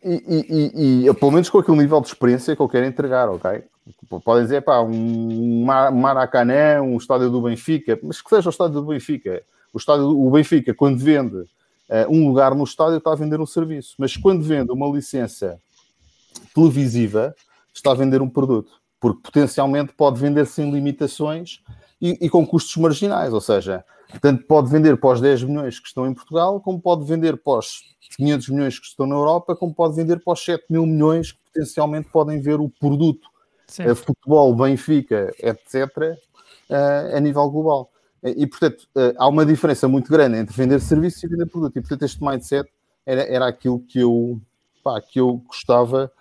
e, 0.03 1.01
e, 1.05 1.07
e, 1.07 1.13
pelo 1.15 1.31
menos 1.31 1.49
com 1.49 1.59
aquele 1.59 1.77
nível 1.77 2.01
de 2.01 2.07
experiência 2.07 2.55
que 2.55 2.61
eu 2.61 2.67
quero 2.67 2.85
entregar, 2.85 3.29
ok? 3.29 3.63
Podem 4.23 4.43
dizer, 4.43 4.61
pá, 4.61 4.81
um 4.81 5.65
Maracanã, 5.65 6.81
um 6.81 6.97
estádio 6.97 7.29
do 7.29 7.41
Benfica, 7.41 7.97
mas 8.03 8.21
que 8.21 8.29
seja 8.29 8.49
o 8.49 8.51
estádio 8.51 8.75
do 8.75 8.87
Benfica. 8.87 9.41
O, 9.73 9.77
estádio, 9.77 10.05
o 10.05 10.29
Benfica, 10.29 10.73
quando 10.73 10.99
vende 10.99 11.35
uh, 11.35 11.47
um 12.09 12.27
lugar 12.27 12.53
no 12.53 12.63
estádio, 12.63 12.97
está 12.97 13.11
a 13.11 13.15
vender 13.15 13.41
um 13.41 13.45
serviço. 13.45 13.95
Mas 13.97 14.15
quando 14.15 14.43
vende 14.43 14.71
uma 14.71 14.87
licença 14.87 15.59
televisiva, 16.53 17.35
está 17.73 17.91
a 17.91 17.95
vender 17.95 18.21
um 18.21 18.29
produto. 18.29 18.71
Porque 18.99 19.21
potencialmente 19.23 19.93
pode 19.93 20.19
vender 20.19 20.45
sem 20.45 20.71
limitações 20.71 21.61
e, 21.99 22.17
e 22.21 22.29
com 22.29 22.45
custos 22.45 22.77
marginais. 22.77 23.33
Ou 23.33 23.41
seja, 23.41 23.83
tanto 24.21 24.45
pode 24.45 24.69
vender 24.69 24.97
para 24.97 25.13
os 25.13 25.21
10 25.21 25.43
milhões 25.43 25.79
que 25.79 25.87
estão 25.87 26.07
em 26.07 26.13
Portugal, 26.13 26.61
como 26.61 26.79
pode 26.79 27.03
vender 27.05 27.37
para 27.37 27.59
os 27.59 27.81
500 28.15 28.49
milhões 28.49 28.79
que 28.79 28.85
estão 28.85 29.07
na 29.07 29.15
Europa, 29.15 29.55
como 29.55 29.73
pode 29.73 29.95
vender 29.95 30.23
para 30.23 30.33
os 30.33 30.43
7 30.43 30.65
mil 30.69 30.85
milhões 30.85 31.31
que 31.31 31.39
potencialmente 31.51 32.09
podem 32.09 32.39
ver 32.39 32.59
o 32.59 32.69
produto, 32.69 33.27
uh, 33.79 33.95
futebol, 33.95 34.55
Benfica, 34.55 35.33
etc., 35.39 36.17
uh, 36.69 37.15
a 37.15 37.19
nível 37.19 37.49
global. 37.49 37.89
E, 38.23 38.47
portanto, 38.47 38.87
uh, 38.95 39.13
há 39.17 39.27
uma 39.27 39.45
diferença 39.45 39.87
muito 39.87 40.09
grande 40.09 40.37
entre 40.37 40.55
vender 40.55 40.79
serviços 40.79 41.21
e 41.23 41.27
vender 41.27 41.45
produto. 41.45 41.77
E, 41.77 41.81
portanto, 41.81 42.03
este 42.03 42.23
mindset 42.23 42.71
era, 43.05 43.21
era 43.23 43.47
aquilo 43.47 43.81
que 43.81 43.99
eu, 43.99 44.41
pá, 44.81 45.01
que 45.01 45.19
eu 45.19 45.43
gostava 45.45 46.11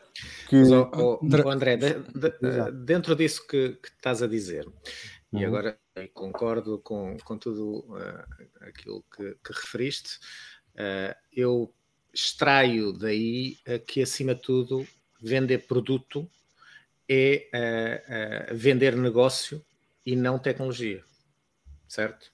que... 0.49 0.57
Mas, 0.57 0.71
oh, 0.71 1.21
oh, 1.23 1.51
André, 1.51 1.77
de, 1.77 1.95
de, 1.95 2.73
dentro 2.85 3.15
disso 3.15 3.47
que, 3.47 3.71
que 3.75 3.89
estás 3.89 4.21
a 4.21 4.27
dizer, 4.27 4.67
uhum. 4.67 5.41
e 5.41 5.45
agora 5.45 5.79
concordo 6.13 6.79
com, 6.79 7.17
com 7.25 7.39
tudo 7.39 7.85
uh, 7.91 8.25
aquilo 8.63 9.05
que, 9.15 9.37
que 9.45 9.53
referiste, 9.53 10.19
uh, 10.75 11.15
eu 11.33 11.73
extraio 12.13 12.93
daí 12.93 13.57
que, 13.87 14.03
acima 14.03 14.35
de 14.35 14.43
tudo, 14.43 14.87
vender 15.23 15.67
produto 15.67 16.29
é 17.09 18.51
vender 18.53 18.97
negócio 18.97 19.65
e 20.05 20.15
não 20.15 20.39
tecnologia 20.39 21.03
certo? 21.93 22.33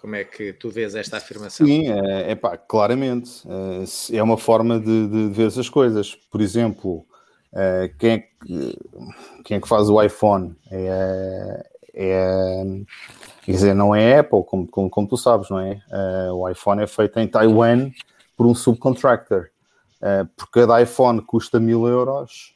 Como 0.00 0.16
é 0.16 0.24
que 0.24 0.52
tu 0.52 0.70
vês 0.70 0.96
esta 0.96 1.18
afirmação? 1.18 1.64
Sim, 1.64 1.88
é, 1.88 2.32
é 2.32 2.34
pá, 2.34 2.56
claramente. 2.56 3.42
É, 3.46 4.16
é 4.16 4.22
uma 4.22 4.36
forma 4.36 4.80
de, 4.80 5.06
de 5.06 5.28
ver 5.28 5.46
as 5.46 5.68
coisas. 5.68 6.16
Por 6.16 6.40
exemplo, 6.40 7.06
é, 7.54 7.92
quem, 7.96 8.10
é 8.10 8.18
que, 8.18 8.78
quem 9.44 9.56
é 9.56 9.60
que 9.60 9.68
faz 9.68 9.88
o 9.88 10.02
iPhone? 10.02 10.56
É, 10.68 11.70
é, 11.94 12.64
quer 13.42 13.52
dizer, 13.52 13.74
não 13.74 13.94
é 13.94 14.18
Apple, 14.18 14.42
como, 14.44 14.66
como, 14.66 14.90
como 14.90 15.08
tu 15.08 15.16
sabes, 15.16 15.48
não 15.48 15.60
é? 15.60 15.80
é? 15.90 16.32
o 16.32 16.48
iPhone 16.48 16.82
é 16.82 16.86
feito 16.88 17.20
em 17.20 17.28
Taiwan 17.28 17.90
por 18.36 18.46
um 18.46 18.54
subcontractor. 18.54 19.48
por 20.36 20.50
cada 20.50 20.82
iPhone 20.82 21.20
custa 21.20 21.60
mil 21.60 21.86
euros, 21.86 22.54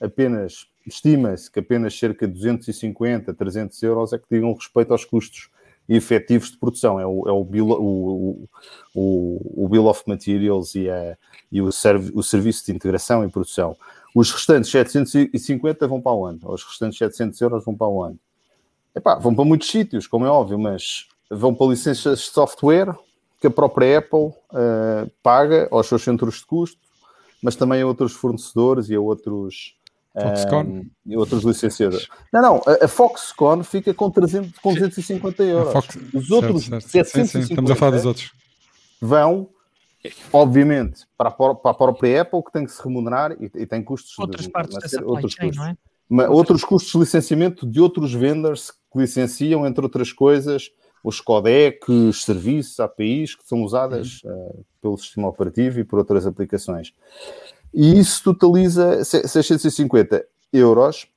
apenas 0.00 0.68
estima-se 0.86 1.50
que 1.50 1.60
apenas 1.60 1.98
cerca 1.98 2.26
de 2.26 2.34
250, 2.34 3.32
300 3.32 3.82
euros 3.82 4.12
é 4.12 4.18
que 4.18 4.26
digam 4.30 4.52
respeito 4.52 4.92
aos 4.92 5.04
custos 5.04 5.48
efetivos 5.88 6.50
de 6.50 6.58
produção. 6.58 6.98
É 6.98 7.06
o, 7.06 7.28
é 7.28 7.32
o, 7.32 7.44
bill, 7.44 7.70
o, 7.70 8.48
o, 8.94 9.64
o 9.64 9.68
bill 9.68 9.86
of 9.86 10.02
materials 10.06 10.74
e, 10.74 10.88
a, 10.88 11.16
e 11.50 11.60
o, 11.60 11.70
serv, 11.70 12.10
o 12.14 12.22
serviço 12.22 12.66
de 12.66 12.72
integração 12.72 13.24
e 13.24 13.28
produção. 13.28 13.76
Os 14.14 14.30
restantes 14.30 14.70
750 14.70 15.86
vão 15.88 16.00
para 16.00 16.12
o 16.12 16.24
ano, 16.24 16.40
os 16.44 16.62
restantes 16.62 16.98
700 16.98 17.40
euros 17.40 17.64
vão 17.64 17.74
para 17.74 17.88
o 17.88 18.02
ano. 18.02 18.18
Epá, 18.94 19.16
vão 19.16 19.34
para 19.34 19.44
muitos 19.44 19.68
sítios, 19.68 20.06
como 20.06 20.24
é 20.24 20.30
óbvio, 20.30 20.58
mas 20.58 21.08
vão 21.28 21.52
para 21.52 21.66
licenças 21.66 22.20
de 22.20 22.26
software 22.26 22.94
que 23.40 23.48
a 23.48 23.50
própria 23.50 23.98
Apple 23.98 24.26
uh, 24.26 25.10
paga 25.22 25.68
aos 25.70 25.88
seus 25.88 26.02
centros 26.02 26.36
de 26.36 26.46
custo, 26.46 26.78
mas 27.42 27.56
também 27.56 27.82
a 27.82 27.86
outros 27.86 28.12
fornecedores 28.12 28.88
e 28.88 28.94
a 28.94 29.00
outros 29.00 29.76
Foxconn. 30.20 30.66
Um, 30.66 30.90
e 31.04 31.16
outros 31.16 31.42
licenciados. 31.42 32.08
Não, 32.32 32.40
não, 32.40 32.62
a, 32.66 32.84
a 32.84 32.88
Foxconn 32.88 33.62
fica 33.64 33.92
com, 33.92 34.10
300, 34.10 34.58
com 34.58 34.72
250 34.72 35.42
euros. 35.42 35.72
Fox... 35.72 35.98
Os 36.14 36.30
outros 36.30 36.66
certo, 36.66 36.88
certo. 36.88 37.08
750 37.08 37.26
sim, 37.26 37.42
sim. 37.42 37.52
Estamos 37.52 37.70
a 37.70 37.74
falar 37.74 37.96
dos 37.96 38.04
outros. 38.04 38.32
Vão, 39.00 39.48
obviamente, 40.32 41.04
para 41.18 41.30
a, 41.30 41.32
para 41.32 41.70
a 41.70 41.74
própria 41.74 42.22
Apple, 42.22 42.42
que 42.44 42.52
tem 42.52 42.64
que 42.64 42.72
se 42.72 42.82
remunerar 42.82 43.32
e, 43.32 43.50
e 43.54 43.66
tem 43.66 43.82
custos. 43.82 44.16
Outras 44.18 44.46
de, 44.46 44.52
partes 44.52 44.92
da 44.92 45.04
outros 45.04 45.32
chain, 45.32 45.48
custos. 45.48 45.56
não 45.56 45.70
é? 45.72 45.76
Mas, 46.08 46.28
outros 46.28 46.64
custos 46.64 46.92
de 46.92 46.98
licenciamento 46.98 47.66
de 47.66 47.80
outros 47.80 48.12
vendors 48.12 48.70
que 48.70 48.98
licenciam, 48.98 49.66
entre 49.66 49.82
outras 49.82 50.12
coisas, 50.12 50.70
os 51.02 51.20
codecs, 51.20 52.22
serviços, 52.24 52.78
APIs 52.78 53.34
que 53.34 53.46
são 53.46 53.62
usadas 53.62 54.20
uh, 54.24 54.64
pelo 54.80 54.96
sistema 54.96 55.28
operativo 55.28 55.80
e 55.80 55.84
por 55.84 55.98
outras 55.98 56.26
aplicações 56.26 56.92
e 57.74 57.98
isso 57.98 58.22
totaliza 58.22 59.04
650 59.04 60.24
euros. 60.52 61.08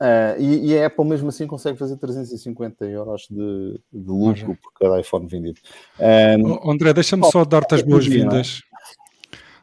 Uh, 0.00 0.38
e, 0.40 0.68
e, 0.68 0.78
a 0.78 0.86
Apple 0.86 1.04
mesmo 1.04 1.28
assim 1.28 1.44
consegue 1.44 1.76
fazer 1.76 1.96
350 1.96 2.84
euros 2.86 3.26
de, 3.28 3.80
de 3.92 4.08
lucro 4.08 4.56
por 4.62 4.72
cada 4.78 5.00
iPhone 5.00 5.26
vendido. 5.26 5.58
Um, 5.98 6.52
oh, 6.52 6.70
André, 6.70 6.92
deixa-me 6.92 7.28
só 7.28 7.44
dar-te 7.44 7.74
as 7.74 7.82
boas-vindas. 7.82 8.62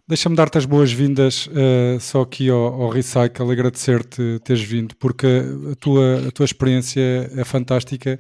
Deixa-me 0.06 0.36
dar-te 0.36 0.58
as 0.58 0.66
boas-vindas 0.66 1.48
uh, 1.48 2.00
só 2.02 2.22
aqui 2.22 2.50
ao, 2.50 2.82
ao 2.82 2.90
Recycle, 2.90 3.50
agradecer-te 3.50 4.40
teres 4.44 4.62
vindo, 4.62 4.94
porque 4.98 5.26
a 5.72 5.76
tua, 5.78 6.28
a 6.28 6.32
tua 6.32 6.44
experiência 6.44 7.32
é 7.34 7.44
fantástica, 7.46 8.20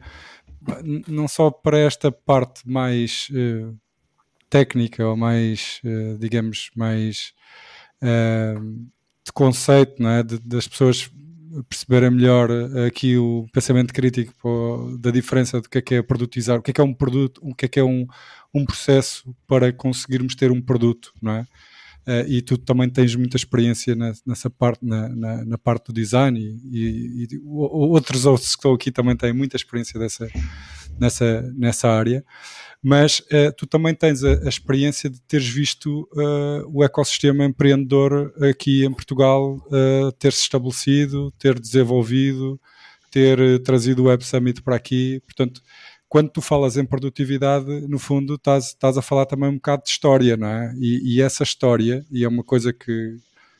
não 1.07 1.27
só 1.27 1.51
para 1.51 1.77
esta 1.77 2.11
parte 2.11 2.67
mais 2.67 3.27
uh, 3.31 3.75
técnica 4.55 5.05
ou 5.05 5.17
mais, 5.17 5.81
uh, 5.83 6.17
digamos, 6.17 6.69
mais 6.75 7.33
de 9.25 9.31
conceito, 9.33 9.95
não 10.01 10.09
é? 10.11 10.21
De, 10.21 10.37
das 10.39 10.67
pessoas 10.67 11.09
perceberem 11.69 12.11
melhor 12.11 12.49
aqui 12.85 13.17
o 13.17 13.47
pensamento 13.51 13.93
crítico 13.93 14.95
da 14.99 15.09
diferença 15.09 15.59
do 15.59 15.69
que 15.69 15.77
é 15.77 15.81
que 15.81 15.95
é 15.95 16.01
produtizar, 16.03 16.59
o 16.59 16.61
que 16.61 16.71
é 16.71 16.73
que 16.73 16.81
é 16.81 16.83
um 16.83 16.93
produto, 16.93 17.39
o 17.41 17.55
que 17.55 17.65
é 17.65 17.67
que 17.67 17.79
é 17.79 17.83
um, 17.83 18.05
um 18.53 18.65
processo 18.65 19.35
para 19.47 19.71
conseguirmos 19.73 20.35
ter 20.35 20.51
um 20.51 20.61
produto, 20.61 21.13
não 21.21 21.31
é? 21.31 21.45
Uh, 22.07 22.27
e 22.27 22.41
tu 22.41 22.55
também 22.57 22.87
tens 22.87 23.15
muita 23.15 23.35
experiência 23.35 23.95
nessa 23.95 24.47
parte, 24.47 24.85
na, 24.85 25.09
na, 25.09 25.45
na, 25.45 25.57
parte 25.57 25.87
do 25.87 25.93
design 25.93 26.39
e, 26.39 27.23
e, 27.23 27.27
e 27.31 27.41
outros 27.43 28.27
outros 28.27 28.49
que 28.49 28.59
estão 28.59 28.73
aqui 28.73 28.91
também 28.91 29.15
têm 29.15 29.33
muita 29.33 29.55
experiência 29.55 29.99
dessa, 29.99 30.27
nessa, 30.99 31.41
nessa 31.57 31.89
área 31.89 32.23
mas 32.87 33.21
uh, 33.21 33.51
tu 33.57 33.65
também 33.65 33.95
tens 33.95 34.23
a, 34.23 34.33
a, 34.45 34.47
experiência 34.47 35.09
de 35.09 35.19
teres 35.21 35.47
visto 35.47 36.07
uh, 36.13 36.69
o 36.71 36.83
ecossistema 36.83 37.43
empreendedor 37.43 38.31
aqui 38.47 38.85
em 38.85 38.93
Portugal 38.93 39.59
ter-se 40.19 40.41
estabelecido, 40.41 41.31
ter 41.39 41.59
desenvolvido, 41.59 42.61
ter 43.09 43.63
trazido 43.63 44.03
o 44.03 44.05
Web 44.05 44.23
Summit 44.23 44.61
para 44.61 44.75
aqui. 44.75 45.19
Portanto, 45.25 45.61
quando 46.15 46.29
tu 46.29 46.41
falas 46.41 46.77
em 46.77 46.85
produtividade, 46.85 47.69
no 47.89 47.99
fundo 47.99 48.35
estás, 48.35 48.67
estás 48.67 48.97
a 48.97 49.01
falar 49.01 49.25
também 49.25 49.49
um 49.49 49.55
bocado 49.55 49.83
de 49.83 49.89
história, 49.89 50.37
não 50.37 50.47
é? 50.47 50.73
E, 50.77 51.17
e 51.17 51.21
essa 51.21 51.43
história, 51.43 52.05
e 52.09 52.23
é 52.23 52.27
uma 52.29 52.41
coisa 52.41 52.71
que, 52.71 53.17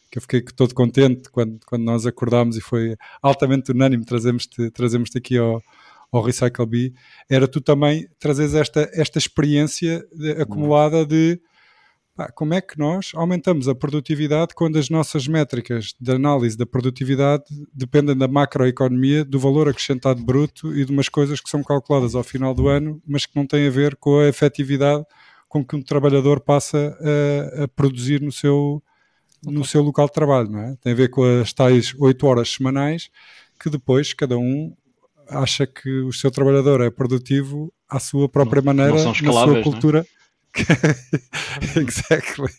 que 0.10 0.18
eu 0.18 0.22
fiquei 0.22 0.42
todo 0.42 0.74
contente 0.74 1.30
quando, 1.30 1.60
quando 1.66 1.84
nós 1.84 2.06
acordámos 2.06 2.56
e 2.56 2.62
foi 2.62 2.96
altamente 3.22 3.72
unânime 3.72 4.06
trazemos-te 4.06 4.72
trazemos 4.72 5.10
aqui 5.14 5.38
ao, 5.38 5.62
ao 6.10 6.22
Recycle 6.22 6.66
Bee, 6.66 6.94
era 7.30 7.46
tu 7.46 7.60
também 7.60 8.08
trazeres 8.18 8.54
esta, 8.54 8.90
esta 8.94 9.18
experiência 9.18 10.08
de, 10.14 10.32
acumulada 10.42 11.06
de 11.06 11.38
pá, 12.16 12.32
como 12.32 12.54
é 12.54 12.62
que 12.62 12.80
nós 12.80 13.12
aumentamos 13.14 13.68
a 13.68 13.76
produtividade 13.76 14.56
quando 14.56 14.80
as 14.80 14.90
nossas 14.90 15.28
métricas 15.28 15.94
de 16.00 16.12
análise 16.12 16.58
da 16.58 16.66
produtividade 16.66 17.44
dependem 17.74 18.18
da 18.18 18.28
macroeconomia, 18.28 19.26
do 19.26 19.38
valor 19.38 19.68
acrescentado 19.68 20.24
bruto 20.24 20.76
e 20.76 20.86
de 20.86 20.92
umas 20.92 21.10
coisas 21.10 21.42
que 21.42 21.50
são 21.50 21.62
calculadas 21.62 22.16
ao 22.16 22.24
final 22.24 22.54
do 22.54 22.68
ano, 22.68 23.02
mas 23.06 23.26
que 23.26 23.36
não 23.36 23.46
têm 23.46 23.68
a 23.68 23.72
ver 23.72 23.96
com 23.98 24.20
a 24.20 24.28
efetividade 24.28 25.04
com 25.50 25.64
que 25.64 25.76
um 25.76 25.82
trabalhador 25.82 26.40
passa 26.40 26.98
a, 27.60 27.64
a 27.64 27.68
produzir 27.68 28.22
no 28.22 28.32
seu, 28.32 28.82
no 29.44 29.64
seu 29.64 29.82
local 29.82 30.08
de 30.08 30.14
trabalho, 30.14 30.50
não 30.50 30.60
é? 30.60 30.76
Tem 30.82 30.94
a 30.94 30.96
ver 30.96 31.10
com 31.10 31.24
as 31.42 31.54
tais 31.54 31.94
8 31.98 32.26
horas 32.26 32.50
semanais 32.50 33.10
que 33.60 33.70
depois 33.70 34.14
cada 34.14 34.38
um 34.38 34.76
acha 35.30 35.66
que 35.66 36.02
o 36.02 36.12
seu 36.12 36.30
trabalhador 36.30 36.82
é 36.82 36.90
produtivo 36.90 37.74
à 37.90 38.00
sua 38.00 38.28
própria 38.30 38.62
maneira, 38.62 38.94
na 38.94 39.14
sua 39.14 39.60
é? 39.60 39.64
cultura. 39.64 40.06
exactly. 41.76 42.50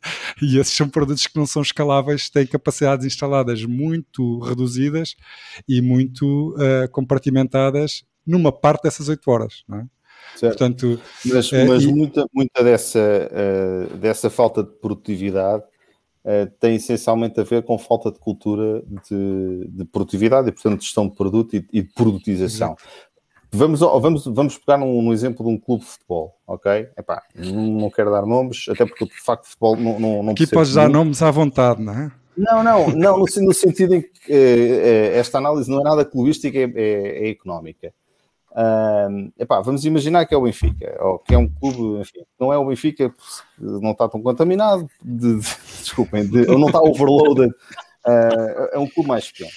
E 0.43 0.59
esses 0.59 0.75
são 0.75 0.89
produtos 0.89 1.27
que 1.27 1.37
não 1.39 1.47
são 1.47 1.63
escaláveis, 1.63 2.29
têm 2.29 2.47
capacidades 2.47 3.07
instaladas 3.07 3.65
muito 3.65 4.39
reduzidas 4.41 5.17
e 5.69 5.81
muito 5.81 6.55
uh, 6.55 6.89
compartimentadas 6.91 8.05
numa 8.27 8.53
parte 8.53 8.83
dessas 8.85 9.09
8 9.09 9.31
horas, 9.31 9.65
não 9.69 9.81
é? 9.81 9.87
Certo. 10.35 10.59
Portanto, 10.59 11.01
mas, 11.25 11.51
uh, 11.53 11.67
mas 11.67 11.83
e... 11.85 11.87
muita, 11.87 12.27
muita 12.33 12.63
dessa, 12.63 12.99
uh, 13.01 13.97
dessa 13.97 14.29
falta 14.29 14.63
de 14.63 14.71
produtividade 14.73 15.63
uh, 16.25 16.51
tem 16.61 16.77
essencialmente 16.77 17.41
a 17.41 17.45
ver 17.45 17.63
com 17.63 17.79
falta 17.79 18.11
de 18.11 18.19
cultura 18.19 18.83
de, 19.09 19.69
de 19.69 19.85
produtividade 19.85 20.49
e, 20.49 20.53
portanto, 20.53 20.79
de 20.79 20.85
gestão 20.85 21.09
de 21.09 21.17
produto 21.17 21.57
e, 21.57 21.67
e 21.73 21.83
de 21.83 21.93
produtização. 21.95 22.77
Exato. 22.79 22.85
Vamos, 23.57 23.81
vamos, 23.81 24.27
vamos 24.27 24.59
pegar 24.59 24.77
num, 24.77 25.01
num, 25.03 25.13
exemplo 25.13 25.45
de 25.47 25.53
um 25.53 25.59
clube 25.59 25.83
de 25.83 25.91
futebol, 25.91 26.37
ok? 26.47 26.89
Epá, 26.97 27.23
não, 27.35 27.63
não 27.63 27.91
quero 27.91 28.11
dar 28.11 28.27
nomes, 28.27 28.67
até 28.69 28.85
porque 28.85 29.07
de 29.07 29.21
facto 29.23 29.45
de 29.45 29.49
futebol 29.49 29.77
não, 29.77 29.99
não, 29.99 30.23
não 30.23 30.33
Aqui 30.33 30.47
podes 30.47 30.75
dar 30.75 30.89
nomes 30.89 31.23
à 31.23 31.31
vontade, 31.31 31.83
não 31.83 31.93
é? 31.93 32.13
Não, 32.37 32.63
não, 32.63 32.89
não 32.89 33.19
no, 33.19 33.25
no 33.25 33.55
sentido 33.55 33.95
em 33.95 34.03
que 34.03 34.11
eh, 34.29 35.13
eh, 35.15 35.19
esta 35.19 35.39
análise 35.39 35.71
não 35.71 35.81
é 35.81 35.85
nada 35.85 36.05
clubística, 36.05 36.59
é, 36.59 36.71
é, 36.75 37.27
é 37.27 37.31
económica. 37.31 37.95
Uh, 38.51 39.33
epá, 39.39 39.61
vamos 39.61 39.85
imaginar 39.85 40.25
que 40.25 40.35
é 40.35 40.37
o 40.37 40.43
Benfica, 40.43 40.97
ou 41.01 41.19
que 41.19 41.35
é 41.35 41.39
um 41.39 41.49
clube, 41.49 42.01
enfim, 42.01 42.21
não 42.41 42.53
é 42.53 42.59
o 42.59 42.67
Benfica, 42.67 43.13
não 43.59 43.93
está 43.93 44.09
tão 44.09 44.23
contaminado, 44.23 44.89
de, 45.03 45.41
de, 45.41 45.49
desculpem, 45.81 46.27
de, 46.27 46.51
ou 46.51 46.59
não 46.59 46.69
está 46.69 46.81
overloaded, 46.81 47.51
uh, 47.51 48.69
é 48.73 48.79
um 48.79 48.87
clube 48.87 49.09
mais 49.09 49.31
pequeno. 49.31 49.51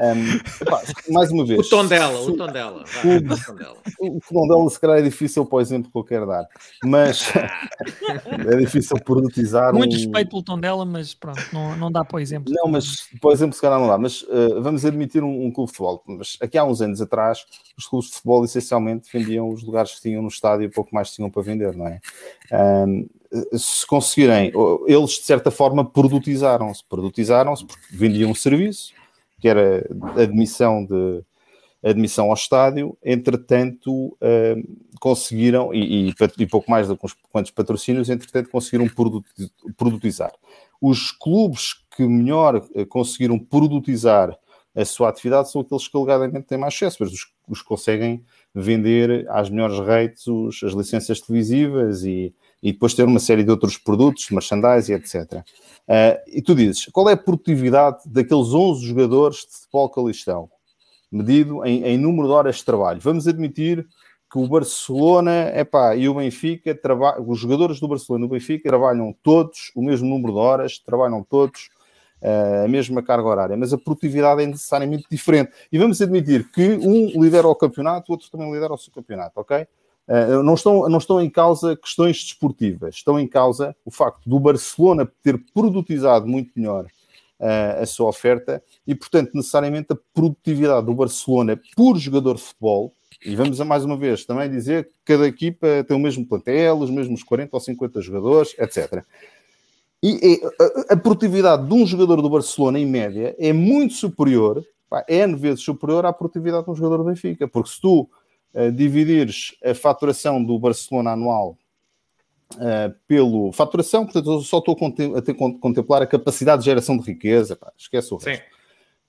Um, 0.00 1.12
mais 1.12 1.30
uma 1.30 1.44
vez. 1.44 1.66
O 1.66 1.70
tom 1.70 1.86
dela, 1.86 2.20
o 2.20 2.36
tom 2.36 2.46
dela. 2.46 2.84
Vai, 3.02 3.16
o, 3.16 3.22
tom 3.22 3.54
dela. 3.54 3.76
o 4.00 4.20
tom 4.32 4.46
dela, 4.48 4.70
se 4.70 4.80
calhar, 4.80 4.98
é 4.98 5.02
difícil 5.02 5.44
para 5.46 5.56
o 5.56 5.60
exemplo 5.60 5.90
que 5.90 5.98
eu 5.98 6.04
quero 6.04 6.26
dar, 6.26 6.46
mas 6.84 7.32
é 8.26 8.56
difícil 8.56 8.96
produtizar. 9.02 9.72
Muito 9.72 9.94
um... 9.94 9.96
respeito 9.96 10.30
pelo 10.30 10.42
tom 10.42 10.58
dela, 10.58 10.84
mas 10.84 11.14
pronto, 11.14 11.42
não, 11.52 11.76
não 11.76 11.90
dá 11.90 12.04
para 12.04 12.16
o 12.16 12.20
exemplo. 12.20 12.52
Não, 12.52 12.70
mas 12.70 13.08
para 13.20 13.30
o 13.30 13.32
exemplo, 13.32 13.54
se 13.54 13.60
calhar, 13.60 13.78
não 13.78 13.88
dá. 13.88 13.98
Mas 13.98 14.22
uh, 14.22 14.60
vamos 14.62 14.84
admitir 14.84 15.22
um, 15.22 15.46
um, 15.46 15.50
clube 15.50 15.70
de 15.70 15.76
futebol. 15.76 16.02
Mas 16.06 16.36
aqui 16.40 16.58
há 16.58 16.64
uns 16.64 16.80
anos 16.80 17.00
atrás, 17.00 17.44
os 17.76 17.86
clubes 17.86 18.08
de 18.08 18.14
futebol 18.16 18.44
essencialmente 18.44 19.08
vendiam 19.12 19.48
os 19.48 19.62
lugares 19.62 19.94
que 19.94 20.02
tinham 20.02 20.22
no 20.22 20.28
estádio 20.28 20.64
e 20.64 20.70
pouco 20.70 20.94
mais 20.94 21.10
tinham 21.10 21.30
para 21.30 21.42
vender, 21.42 21.74
não 21.76 21.86
é? 21.86 22.00
Um, 22.86 23.06
se 23.52 23.86
conseguirem, 23.86 24.52
eles 24.86 25.10
de 25.10 25.24
certa 25.24 25.50
forma 25.50 25.84
produtizaram-se, 25.84 26.82
produtizaram-se 26.88 27.66
porque 27.66 27.84
vendiam 27.90 28.30
um 28.30 28.34
serviço 28.34 28.92
que 29.38 29.48
era 29.48 29.86
admissão 30.16 30.84
de 30.84 31.22
admissão 31.82 32.26
ao 32.26 32.34
estádio, 32.34 32.98
entretanto 33.04 34.08
uh, 34.08 34.98
conseguiram, 35.00 35.72
e, 35.72 36.08
e, 36.08 36.14
e, 36.38 36.46
pouco 36.46 36.70
mais 36.70 36.88
do 36.88 36.96
que 36.96 37.06
uns 37.06 37.16
quantos 37.30 37.52
patrocínios, 37.52 38.10
entretanto 38.10 38.50
conseguiram 38.50 38.88
produtizar. 39.76 40.32
Os 40.80 41.12
clubes 41.12 41.74
que 41.96 42.02
melhor 42.02 42.64
eh, 42.74 42.84
conseguiram 42.84 43.38
produtizar 43.38 44.36
a 44.76 44.84
sua 44.84 45.08
atividade 45.08 45.50
são 45.50 45.60
aqueles 45.60 45.88
que 45.88 45.96
alegadamente 45.96 46.46
têm 46.46 46.58
mais 46.58 46.74
sucesso, 46.74 46.98
mas 47.00 47.12
os, 47.12 47.32
os 47.48 47.62
conseguem 47.62 48.24
vender 48.54 49.26
às 49.28 49.50
melhores 49.50 49.78
rates 49.78 50.26
os, 50.26 50.62
as 50.62 50.72
licenças 50.72 51.20
televisivas 51.20 52.04
e, 52.04 52.32
e 52.62 52.72
depois 52.72 52.94
ter 52.94 53.04
uma 53.04 53.20
série 53.20 53.44
de 53.44 53.50
outros 53.50 53.78
produtos, 53.78 54.30
merchandising, 54.30 54.94
etc. 54.94 55.32
Uh, 55.88 56.18
e 56.26 56.42
tu 56.42 56.54
dizes, 56.54 56.86
qual 56.86 57.08
é 57.08 57.12
a 57.12 57.16
produtividade 57.16 57.98
daqueles 58.06 58.48
11 58.48 58.86
jogadores 58.86 59.38
de 59.38 59.52
futebol 59.52 59.90
que 59.90 60.00
ali 60.00 60.10
estão? 60.10 60.50
Medido 61.10 61.64
em, 61.64 61.84
em 61.84 61.96
número 61.96 62.28
de 62.28 62.34
horas 62.34 62.56
de 62.56 62.64
trabalho. 62.64 63.00
Vamos 63.00 63.26
admitir 63.26 63.86
que 64.30 64.38
o 64.38 64.46
Barcelona 64.46 65.50
epá, 65.54 65.96
e 65.96 66.08
o 66.08 66.14
Benfica, 66.14 66.78
os 67.26 67.38
jogadores 67.38 67.80
do 67.80 67.88
Barcelona 67.88 68.26
e 68.26 68.28
do 68.28 68.32
Benfica 68.32 68.68
trabalham 68.68 69.14
todos 69.22 69.72
o 69.74 69.82
mesmo 69.82 70.06
número 70.06 70.34
de 70.34 70.38
horas, 70.38 70.78
trabalham 70.78 71.22
todos 71.22 71.70
uh, 72.20 72.64
a 72.64 72.68
mesma 72.68 73.02
carga 73.02 73.26
horária, 73.26 73.56
mas 73.56 73.72
a 73.72 73.78
produtividade 73.78 74.42
é 74.42 74.46
necessariamente 74.46 75.06
diferente. 75.10 75.52
E 75.72 75.78
vamos 75.78 76.02
admitir 76.02 76.50
que 76.50 76.68
um 76.68 77.22
lidera 77.22 77.48
o 77.48 77.54
campeonato, 77.54 78.12
o 78.12 78.14
outro 78.14 78.30
também 78.30 78.52
lidera 78.52 78.74
o 78.74 78.78
seu 78.78 78.92
campeonato, 78.92 79.40
ok? 79.40 79.66
Uh, 80.08 80.42
não, 80.42 80.54
estão, 80.54 80.88
não 80.88 80.96
estão 80.96 81.20
em 81.20 81.28
causa 81.28 81.76
questões 81.76 82.24
desportivas, 82.24 82.94
estão 82.94 83.20
em 83.20 83.28
causa 83.28 83.76
o 83.84 83.90
facto 83.90 84.26
do 84.26 84.40
Barcelona 84.40 85.06
ter 85.22 85.38
produtizado 85.52 86.26
muito 86.26 86.50
melhor 86.56 86.86
uh, 87.38 87.82
a 87.82 87.84
sua 87.84 88.08
oferta 88.08 88.62
e, 88.86 88.94
portanto, 88.94 89.32
necessariamente 89.34 89.92
a 89.92 89.98
produtividade 90.14 90.86
do 90.86 90.94
Barcelona 90.94 91.60
por 91.76 91.98
jogador 91.98 92.36
de 92.36 92.42
futebol. 92.42 92.92
E 93.22 93.36
vamos 93.36 93.60
a 93.60 93.64
mais 93.64 93.84
uma 93.84 93.96
vez 93.98 94.24
também 94.24 94.48
dizer 94.48 94.84
que 94.84 94.92
cada 95.04 95.26
equipa 95.26 95.84
tem 95.86 95.96
o 95.96 96.00
mesmo 96.00 96.24
plantel, 96.24 96.78
os 96.78 96.88
mesmos 96.90 97.22
40 97.22 97.54
ou 97.54 97.60
50 97.60 98.00
jogadores, 98.00 98.54
etc. 98.58 99.04
E 100.02 100.40
a, 100.88 100.94
a 100.94 100.96
produtividade 100.96 101.66
de 101.66 101.74
um 101.74 101.84
jogador 101.84 102.22
do 102.22 102.30
Barcelona, 102.30 102.78
em 102.78 102.86
média, 102.86 103.34
é 103.38 103.52
muito 103.52 103.94
superior, 103.94 104.64
pá, 104.88 105.04
N 105.08 105.34
vezes 105.34 105.64
superior 105.64 106.06
à 106.06 106.12
produtividade 106.12 106.64
de 106.64 106.70
um 106.70 106.74
jogador 106.74 106.98
do 106.98 107.04
Benfica, 107.04 107.48
porque 107.48 107.70
se 107.70 107.80
tu 107.80 108.08
uh, 108.54 108.72
dividires 108.72 109.56
a 109.64 109.74
faturação 109.74 110.42
do 110.42 110.58
Barcelona 110.58 111.12
anual 111.12 111.56
uh, 112.54 112.94
pelo 113.06 113.52
faturação, 113.52 114.04
portanto, 114.04 114.32
eu 114.32 114.40
só 114.40 114.58
estou 114.58 114.76
a, 115.16 115.22
ter, 115.22 115.34
contemplar 115.34 116.02
a 116.02 116.06
capacidade 116.06 116.62
de 116.62 116.66
geração 116.66 116.96
de 116.96 117.04
riqueza, 117.04 117.56
pá, 117.56 117.72
esquece 117.76 118.12
o 118.12 118.16
resto. 118.16 118.44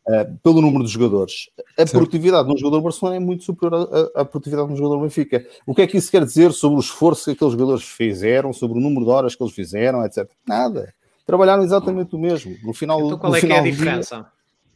Uh, 0.08 0.38
pelo 0.42 0.60
número 0.60 0.84
de 0.84 0.90
jogadores. 0.90 1.52
A 1.78 1.86
Sim. 1.86 1.92
produtividade 1.92 2.48
de 2.48 2.54
um 2.54 2.58
jogador 2.58 2.78
do 2.78 2.84
Barcelona 2.84 3.18
é 3.18 3.20
muito 3.20 3.44
superior 3.44 3.88
à, 4.16 4.22
à, 4.22 4.26
produtividade 4.26 4.68
de 4.68 4.74
um 4.74 4.78
jogador 4.78 4.96
do 4.96 5.04
Benfica. 5.04 5.46
O 5.68 5.76
que 5.76 5.84
é 5.84 5.88
que 5.88 5.98
isso 5.98 6.10
quer 6.10 6.26
dizer 6.26 6.52
sobre 6.52 6.78
o 6.78 6.80
esforço 6.80 7.26
que 7.26 7.32
aqueles 7.32 7.54
jogadores 7.54 7.84
fizeram, 7.84 8.52
sobre 8.52 8.80
o 8.80 8.82
número 8.82 9.06
de 9.06 9.12
horas 9.12 9.36
que 9.36 9.44
eles 9.44 9.54
fizeram, 9.54 10.04
etc. 10.04 10.28
Nada. 10.48 10.92
Trabalharam 11.28 11.62
exatamente 11.62 12.16
o 12.16 12.18
mesmo. 12.18 12.58
No 12.64 12.74
final, 12.74 13.06
então 13.06 13.20
qual 13.20 13.36
é 13.36 13.40
que 13.40 13.52
é 13.52 13.60
a 13.60 13.62
diferença? 13.62 14.16
Dia... 14.16 14.26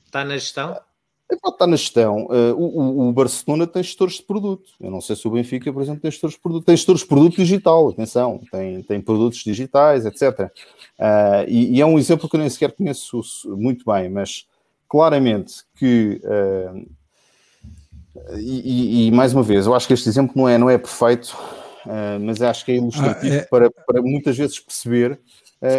Está 0.06 0.24
na 0.24 0.38
gestão? 0.38 0.80
Está 1.34 1.68
na 1.68 1.76
gestão. 1.76 2.26
Uh, 2.26 2.54
o, 2.56 3.10
o, 3.10 3.14
Barcelona 3.14 3.68
tem 3.68 3.84
gestores 3.84 4.16
de 4.16 4.24
produto. 4.24 4.72
Eu 4.80 4.92
não 4.92 5.02
sei 5.02 5.16
se 5.16 5.28
o 5.28 5.32
Benfica, 5.32 5.72
por 5.72 5.82
exemplo, 5.82 6.02
tem 6.02 6.12
gestores 6.12 6.36
de 6.36 6.42
produto. 6.42 6.66
Tem 6.66 6.76
gestores 6.76 7.02
de 7.02 7.08
produto 7.08 7.36
digital, 7.36 7.90
atenção, 7.90 8.40
tem, 8.52 8.82
tem 8.84 9.02
produtos 9.02 9.44
digitais, 9.44 10.06
etc. 10.06 10.40
Uh, 10.40 10.50
eh, 11.00 11.46
e, 11.48 11.78
e, 11.78 11.82
é 11.82 11.86
um 11.86 11.98
exemplo 11.98 12.30
que 12.30 12.36
eu 12.36 12.40
nem 12.40 12.50
sequer 12.50 12.72
conheço 12.72 13.22
muito 13.46 13.86
bem, 13.86 14.10
mas 14.10 14.48
claramente 14.88 15.64
que. 15.76 16.22
Uh, 16.24 16.88
e, 18.38 19.08
e, 19.08 19.12
mais 19.12 19.34
uma 19.34 19.42
vez, 19.42 19.66
eu 19.66 19.74
acho 19.74 19.88
que 19.88 19.94
este 19.94 20.08
exemplo 20.08 20.34
não 20.36 20.48
é, 20.48 20.58
não 20.58 20.70
é 20.70 20.78
perfeito, 20.78 21.36
mas 22.22 22.40
acho 22.44 22.64
que 22.64 22.72
é 22.72 22.76
ilustrativo 22.76 23.34
ah, 23.34 23.38
é... 23.38 23.42
Para, 23.42 23.72
para 23.72 24.02
muitas 24.04 24.38
vezes 24.38 24.60
perceber 24.60 25.20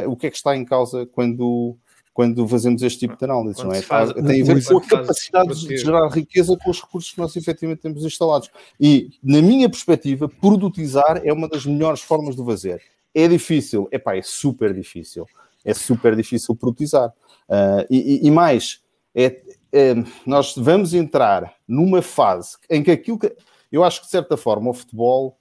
o 0.08 0.16
que 0.16 0.26
é 0.26 0.30
que 0.30 0.36
está 0.36 0.56
em 0.56 0.64
causa 0.64 1.06
quando 1.06 1.78
quando 2.14 2.46
fazemos 2.46 2.80
este 2.80 3.00
tipo 3.00 3.18
de 3.18 3.24
análise, 3.24 3.62
não 3.62 3.72
é? 3.72 3.82
Faz, 3.82 4.12
tem 4.12 4.40
a 4.40 4.44
ver 4.44 4.64
com 4.64 4.78
a 4.78 4.80
capacidade 4.80 5.66
de 5.66 5.76
gerar 5.76 6.08
riqueza 6.08 6.56
com 6.62 6.70
os 6.70 6.80
recursos 6.80 7.12
que 7.12 7.18
nós 7.18 7.34
efetivamente 7.34 7.80
temos 7.80 8.04
instalados. 8.04 8.48
E, 8.80 9.10
na 9.20 9.42
minha 9.42 9.68
perspectiva, 9.68 10.28
produtizar 10.28 11.20
é 11.24 11.32
uma 11.32 11.48
das 11.48 11.66
melhores 11.66 12.00
formas 12.00 12.36
de 12.36 12.44
fazer. 12.44 12.80
É 13.12 13.26
difícil, 13.26 13.88
epá, 13.90 14.16
é 14.16 14.22
super 14.22 14.72
difícil. 14.72 15.26
É 15.64 15.74
super 15.74 16.14
difícil 16.14 16.54
produtizar. 16.54 17.08
Uh, 17.48 17.84
e, 17.90 18.26
e, 18.26 18.30
mais, 18.30 18.80
é, 19.12 19.42
é, 19.72 19.94
nós 20.24 20.54
vamos 20.56 20.94
entrar 20.94 21.52
numa 21.66 22.00
fase 22.00 22.56
em 22.70 22.82
que 22.82 22.92
aquilo 22.92 23.18
que. 23.18 23.34
Eu 23.72 23.82
acho 23.82 24.00
que, 24.00 24.06
de 24.06 24.12
certa 24.12 24.36
forma, 24.36 24.70
o 24.70 24.74
futebol 24.74 25.36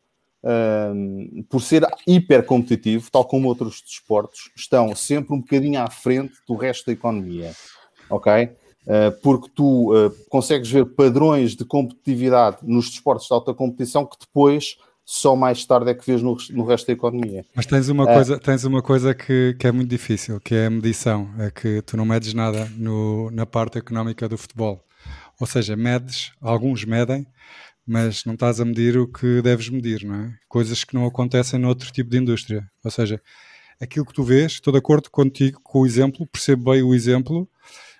por 1.49 1.61
ser 1.61 1.87
hiper 2.05 2.45
competitivo, 2.45 3.09
tal 3.09 3.25
como 3.25 3.47
outros 3.47 3.81
desportos, 3.81 4.51
estão 4.55 4.93
sempre 4.95 5.33
um 5.33 5.39
bocadinho 5.39 5.81
à 5.81 5.89
frente 5.89 6.33
do 6.47 6.55
resto 6.55 6.85
da 6.87 6.91
economia, 6.91 7.53
ok? 8.09 8.49
Uh, 8.85 9.17
porque 9.21 9.49
tu 9.55 9.93
uh, 9.93 10.11
consegues 10.29 10.69
ver 10.69 10.85
padrões 10.85 11.55
de 11.55 11.63
competitividade 11.63 12.57
nos 12.63 12.89
desportos 12.89 13.27
de 13.27 13.33
alta 13.33 13.53
competição 13.53 14.05
que 14.05 14.17
depois 14.19 14.75
só 15.05 15.37
mais 15.37 15.65
tarde 15.65 15.91
é 15.91 15.93
que 15.93 16.05
vês 16.05 16.21
no, 16.21 16.35
no 16.51 16.65
resto 16.65 16.87
da 16.87 16.93
economia. 16.93 17.45
Mas 17.55 17.65
tens 17.65 17.87
uma 17.87 18.03
uh, 18.03 18.07
coisa, 18.07 18.39
tens 18.39 18.63
uma 18.65 18.81
coisa 18.81 19.13
que, 19.13 19.55
que 19.57 19.67
é 19.67 19.71
muito 19.71 19.89
difícil, 19.89 20.39
que 20.41 20.53
é 20.53 20.65
a 20.65 20.69
medição, 20.69 21.29
é 21.39 21.49
que 21.49 21.81
tu 21.81 21.95
não 21.95 22.05
medes 22.05 22.33
nada 22.33 22.69
no, 22.75 23.31
na 23.31 23.45
parte 23.45 23.77
económica 23.77 24.27
do 24.27 24.37
futebol. 24.37 24.83
Ou 25.39 25.47
seja, 25.47 25.75
medes, 25.75 26.31
alguns 26.41 26.83
medem, 26.85 27.25
mas 27.85 28.25
não 28.25 28.33
estás 28.33 28.59
a 28.59 28.65
medir 28.65 28.97
o 28.97 29.07
que 29.07 29.41
deves 29.41 29.69
medir, 29.69 30.03
não 30.03 30.15
é? 30.15 30.33
Coisas 30.47 30.83
que 30.83 30.93
não 30.93 31.05
acontecem 31.05 31.59
noutro 31.59 31.91
tipo 31.91 32.09
de 32.09 32.17
indústria. 32.17 32.69
Ou 32.83 32.91
seja, 32.91 33.21
aquilo 33.81 34.05
que 34.05 34.13
tu 34.13 34.23
vês, 34.23 34.53
estou 34.53 34.71
de 34.71 34.79
acordo 34.79 35.09
contigo 35.09 35.59
com 35.61 35.81
o 35.81 35.85
exemplo, 35.85 36.25
percebo 36.27 36.71
bem 36.71 36.81
o 36.81 36.93
exemplo, 36.93 37.47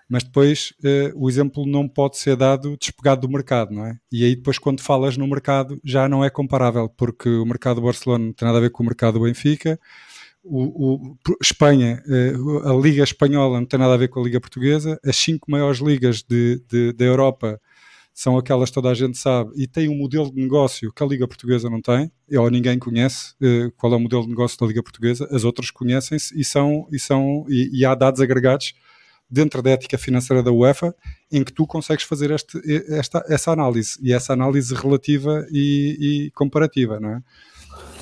mas 0.10 0.24
depois 0.24 0.74
uh, 0.84 1.12
o 1.16 1.30
exemplo 1.30 1.66
não 1.66 1.88
pode 1.88 2.18
ser 2.18 2.36
dado 2.36 2.78
despegado 2.78 3.22
do 3.22 3.30
mercado, 3.30 3.74
não 3.74 3.86
é? 3.86 3.98
E 4.12 4.24
aí 4.24 4.36
depois 4.36 4.58
quando 4.58 4.82
falas 4.82 5.18
no 5.18 5.28
mercado 5.28 5.80
já 5.84 6.08
não 6.08 6.24
é 6.24 6.30
comparável, 6.30 6.90
porque 6.90 7.30
o 7.30 7.46
mercado 7.46 7.78
do 7.78 7.86
Barcelona 7.86 8.26
não 8.26 8.34
tem 8.34 8.46
nada 8.46 8.58
a 8.58 8.62
ver 8.62 8.70
com 8.70 8.84
o 8.84 8.86
mercado 8.86 9.16
do 9.16 9.26
Benfica, 9.26 9.80
o, 10.44 11.14
o 11.14 11.18
Espanha, 11.42 12.04
uh, 12.06 12.70
a 12.70 12.82
Liga 12.82 13.04
Espanhola 13.04 13.60
não 13.60 13.66
tem 13.66 13.80
nada 13.80 13.94
a 13.94 13.98
ver 13.98 14.10
com 14.10 14.20
a 14.20 14.24
Liga 14.24 14.42
Portuguesa, 14.42 15.00
as 15.06 15.16
cinco 15.16 15.50
maiores 15.50 15.80
ligas 15.80 16.22
de, 16.22 16.62
de, 16.68 16.94
da 16.94 17.06
Europa 17.06 17.60
são 18.14 18.38
aquelas 18.38 18.70
que 18.70 18.76
toda 18.76 18.90
a 18.90 18.94
gente 18.94 19.18
sabe. 19.18 19.52
E 19.56 19.68
têm 19.68 19.90
um 19.90 19.98
modelo 19.98 20.32
de 20.32 20.40
negócio 20.40 20.94
que 20.94 21.04
a 21.04 21.06
Liga 21.06 21.28
Portuguesa 21.28 21.70
não 21.70 21.82
tem, 21.82 22.12
ou 22.32 22.50
ninguém 22.50 22.78
conhece 22.78 23.34
uh, 23.42 23.72
qual 23.76 23.94
é 23.94 23.96
o 23.96 24.00
modelo 24.00 24.24
de 24.24 24.30
negócio 24.30 24.58
da 24.60 24.68
Liga 24.68 24.84
Portuguesa, 24.84 25.28
as 25.32 25.44
outras 25.44 25.72
conhecem-se 25.72 26.40
e 26.40 26.44
são, 26.44 26.88
e, 26.92 27.00
são 27.00 27.46
e, 27.50 27.80
e, 27.80 27.86
há 27.86 27.96
dados 27.96 28.22
agregados 28.22 28.74
dentro 29.30 29.64
da 29.64 29.72
ética 29.72 29.98
financeira 29.98 30.44
da 30.44 30.52
UEFA 30.52 30.94
em 31.32 31.44
que 31.44 31.52
tu 31.52 31.66
consegues 31.66 32.04
fazer 32.04 32.30
este, 32.30 32.62
esta, 32.94 33.26
essa 33.28 33.52
análise. 33.52 33.98
E 34.02 34.14
essa 34.14 34.34
análise 34.34 34.76
relativa 34.76 35.46
e, 35.52 36.28
e 36.28 36.32
comparativa, 36.32 37.00
não 37.00 37.10
é? 37.10 37.22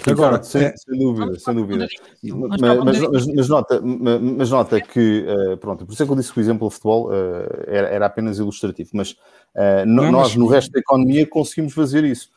Agora, 0.08 0.42
sem, 0.42 0.64
é... 0.64 0.74
sem, 0.76 0.98
dúvida, 0.98 1.40
sem 1.40 1.54
dúvida. 1.54 1.88
Mas, 2.24 2.62
mas, 2.62 3.28
mas, 3.28 3.50
nota, 3.50 3.82
mas 3.82 4.50
nota 4.50 4.82
que, 4.82 5.26
uh, 5.28 5.58
pronto, 5.58 5.86
por 5.86 5.94
isso 5.94 6.02
é 6.02 6.06
que 6.06 6.12
eu 6.12 6.16
disse 6.16 6.34
que 6.34 6.40
o 6.40 6.42
exemplo 6.42 6.68
do 6.68 6.72
futebol 6.72 7.08
uh, 7.08 7.12
era, 7.68 7.88
era, 7.88 8.06
apenas 8.06 8.40
ilustrativo, 8.40 8.90
mas, 8.94 9.12
uh, 9.12 9.86
Não, 9.86 10.12
nós, 10.12 10.36
no 10.36 10.48
resto 10.48 10.72
da 10.72 10.80
economia, 10.80 11.28
conseguimos 11.28 11.74
fazer 11.74 12.04
isso. 12.04 12.30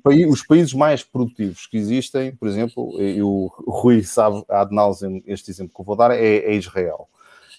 País, 0.00 0.28
os 0.30 0.46
países 0.46 0.72
mais 0.72 1.02
produtivos 1.02 1.66
que 1.66 1.76
existem, 1.76 2.36
por 2.36 2.46
exemplo, 2.46 3.02
e 3.02 3.20
o 3.20 3.50
Rui 3.66 4.04
sabe 4.04 4.44
ad 4.48 4.72
nauseam 4.72 5.20
este 5.26 5.50
exemplo 5.50 5.74
que 5.74 5.80
eu 5.80 5.84
vou 5.84 5.96
dar, 5.96 6.12
é, 6.12 6.36
é 6.36 6.54
Israel. 6.54 7.08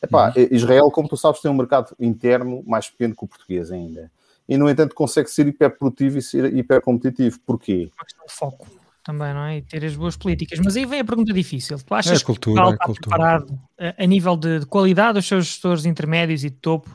Epá, 0.02 0.34
uhum. 0.38 0.48
Israel, 0.52 0.90
como 0.90 1.10
tu 1.10 1.18
sabes, 1.18 1.42
tem 1.42 1.52
um 1.52 1.56
mercado 1.56 1.94
interno 2.00 2.64
mais 2.66 2.90
pequeno 2.90 3.14
que 3.14 3.26
o 3.26 3.28
português 3.28 3.72
ainda. 3.72 4.10
E, 4.48 4.56
no 4.56 4.70
entanto, 4.70 4.96
consegue 4.96 5.30
ser 5.30 5.48
hiperprodutivo 5.48 6.18
e 6.18 6.22
ser 6.22 6.56
hipercompetitivo. 6.56 7.42
Porquê? 7.46 7.90
Uma 7.94 8.06
questão 8.06 8.26
de 8.26 8.34
foco 8.34 8.66
também, 9.06 9.34
não 9.36 9.44
é? 9.46 9.58
E 9.58 9.62
ter 9.62 9.86
as 9.86 9.96
boas 9.96 10.18
políticas. 10.18 10.60
Mas 10.60 10.76
aí 10.76 10.86
vem 10.86 11.00
a 11.00 11.06
pergunta 11.06 11.32
difícil. 11.32 11.78
Tu 11.78 11.94
achas 11.94 12.20
é 12.20 12.24
a 12.24 12.26
cultura, 12.26 12.72
que 12.72 12.78
Portugal 12.78 12.92
é 12.92 12.94
está 12.94 13.10
preparado 13.10 13.60
a, 13.80 14.04
a 14.04 14.06
nível 14.08 14.36
de, 14.36 14.62
de, 14.62 14.66
qualidade 14.66 15.14
dos 15.14 15.28
seus 15.28 15.46
gestores 15.46 15.86
intermédios 15.86 16.44
e 16.44 16.50
de 16.50 16.56
topo 16.56 16.90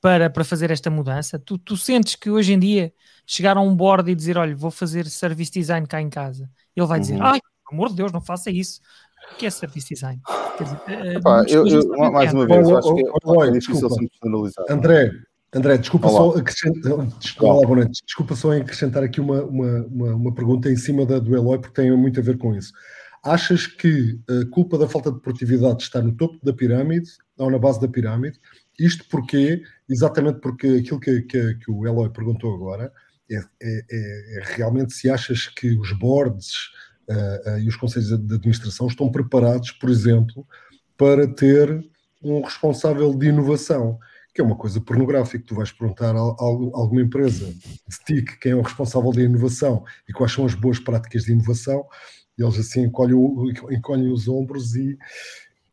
para, 0.00 0.28
para 0.28 0.44
fazer 0.44 0.70
esta 0.70 0.90
mudança? 0.90 1.38
Tu, 1.38 1.56
tu 1.56 1.74
sentes 1.74 2.14
que 2.14 2.30
hoje 2.30 2.52
em 2.52 2.58
dia 2.58 2.92
chegar 3.26 3.56
a 3.56 3.60
um 3.62 3.74
board 3.74 4.10
e 4.10 4.14
dizer, 4.14 4.36
olha, 4.36 4.54
vou 4.54 4.70
fazer 4.70 5.06
service 5.06 5.50
design 5.50 5.86
cá 5.86 6.00
em 6.00 6.10
casa. 6.10 6.48
Ele 6.76 6.86
vai 6.86 7.00
dizer, 7.00 7.14
uhum. 7.14 7.24
ai, 7.24 7.40
pelo 7.40 7.80
amor 7.80 7.88
de 7.88 7.96
Deus, 7.96 8.12
não 8.12 8.20
faça 8.20 8.50
isso. 8.50 8.80
O 9.32 9.36
que 9.36 9.46
é 9.46 9.50
service 9.50 9.88
design? 9.88 10.20
Dizer, 10.60 10.80
eh, 10.88 11.14
Epá, 11.14 11.42
eu, 11.48 11.66
eu, 11.66 12.12
mais 12.12 12.34
uma 12.34 12.46
vez, 12.46 12.68
eu 12.68 12.78
acho 12.78 12.94
que 12.94 13.02
é, 13.02 13.48
é 13.48 13.50
difícil 13.50 13.90
sempre 13.90 14.10
André, 14.68 15.10
André, 15.56 15.78
desculpa 15.78 16.08
só, 16.08 16.30
acrescentar, 16.36 17.06
desculpa, 17.18 17.88
desculpa 18.04 18.36
só 18.36 18.52
acrescentar 18.52 19.02
aqui 19.02 19.20
uma, 19.22 19.42
uma, 19.42 19.86
uma, 19.86 20.14
uma, 20.14 20.34
pergunta 20.34 20.70
em 20.70 20.76
cima 20.76 21.06
da 21.06 21.18
do 21.18 21.34
Eloy, 21.34 21.58
porque 21.58 21.80
tem 21.80 21.90
muito 21.96 22.20
a 22.20 22.22
ver 22.22 22.36
com 22.36 22.54
isso. 22.54 22.72
Achas 23.24 23.66
que 23.66 24.20
a 24.28 24.44
culpa 24.50 24.76
da 24.76 24.86
falta 24.86 25.10
de 25.10 25.18
produtividade 25.18 25.82
está 25.82 26.02
no 26.02 26.12
topo 26.12 26.38
da 26.44 26.52
pirâmide 26.52 27.10
ou 27.38 27.50
na 27.50 27.58
base 27.58 27.80
da 27.80 27.88
pirâmide? 27.88 28.38
Isto 28.78 29.06
porque, 29.10 29.62
exatamente 29.88 30.40
porque 30.40 30.66
aquilo 30.66 31.00
que, 31.00 31.22
que, 31.22 31.54
que 31.54 31.70
o 31.70 31.86
Eloy 31.86 32.10
perguntou 32.10 32.54
agora, 32.54 32.92
é, 33.30 33.36
é, 33.36 33.40
é, 33.62 34.38
é, 34.38 34.42
realmente 34.56 34.92
se 34.92 35.08
achas 35.08 35.48
que 35.48 35.72
os 35.78 35.90
boards 35.92 36.70
uh, 37.08 37.50
uh, 37.50 37.58
e 37.58 37.66
os 37.66 37.76
conselhos 37.76 38.08
de 38.08 38.34
administração 38.34 38.86
estão 38.86 39.10
preparados, 39.10 39.72
por 39.72 39.88
exemplo, 39.88 40.46
para 40.98 41.26
ter 41.26 41.82
um 42.22 42.42
responsável 42.42 43.14
de 43.14 43.28
inovação 43.28 43.98
que 44.36 44.42
é 44.42 44.44
uma 44.44 44.54
coisa 44.54 44.78
pornográfica. 44.82 45.42
Tu 45.46 45.54
vais 45.54 45.72
perguntar 45.72 46.14
a, 46.14 46.18
alguma 46.18 47.00
empresa 47.00 47.46
de 47.46 47.98
TIC 48.04 48.38
quem 48.38 48.52
é 48.52 48.54
o 48.54 48.60
responsável 48.60 49.10
da 49.10 49.22
inovação 49.22 49.82
e 50.06 50.12
quais 50.12 50.30
são 50.30 50.44
as 50.44 50.54
boas 50.54 50.78
práticas 50.78 51.24
de 51.24 51.32
inovação, 51.32 51.86
e 52.38 52.42
eles 52.42 52.58
assim 52.58 52.82
encolhem, 52.82 53.16
encolhem 53.70 54.12
os 54.12 54.28
ombros 54.28 54.76
e, 54.76 54.98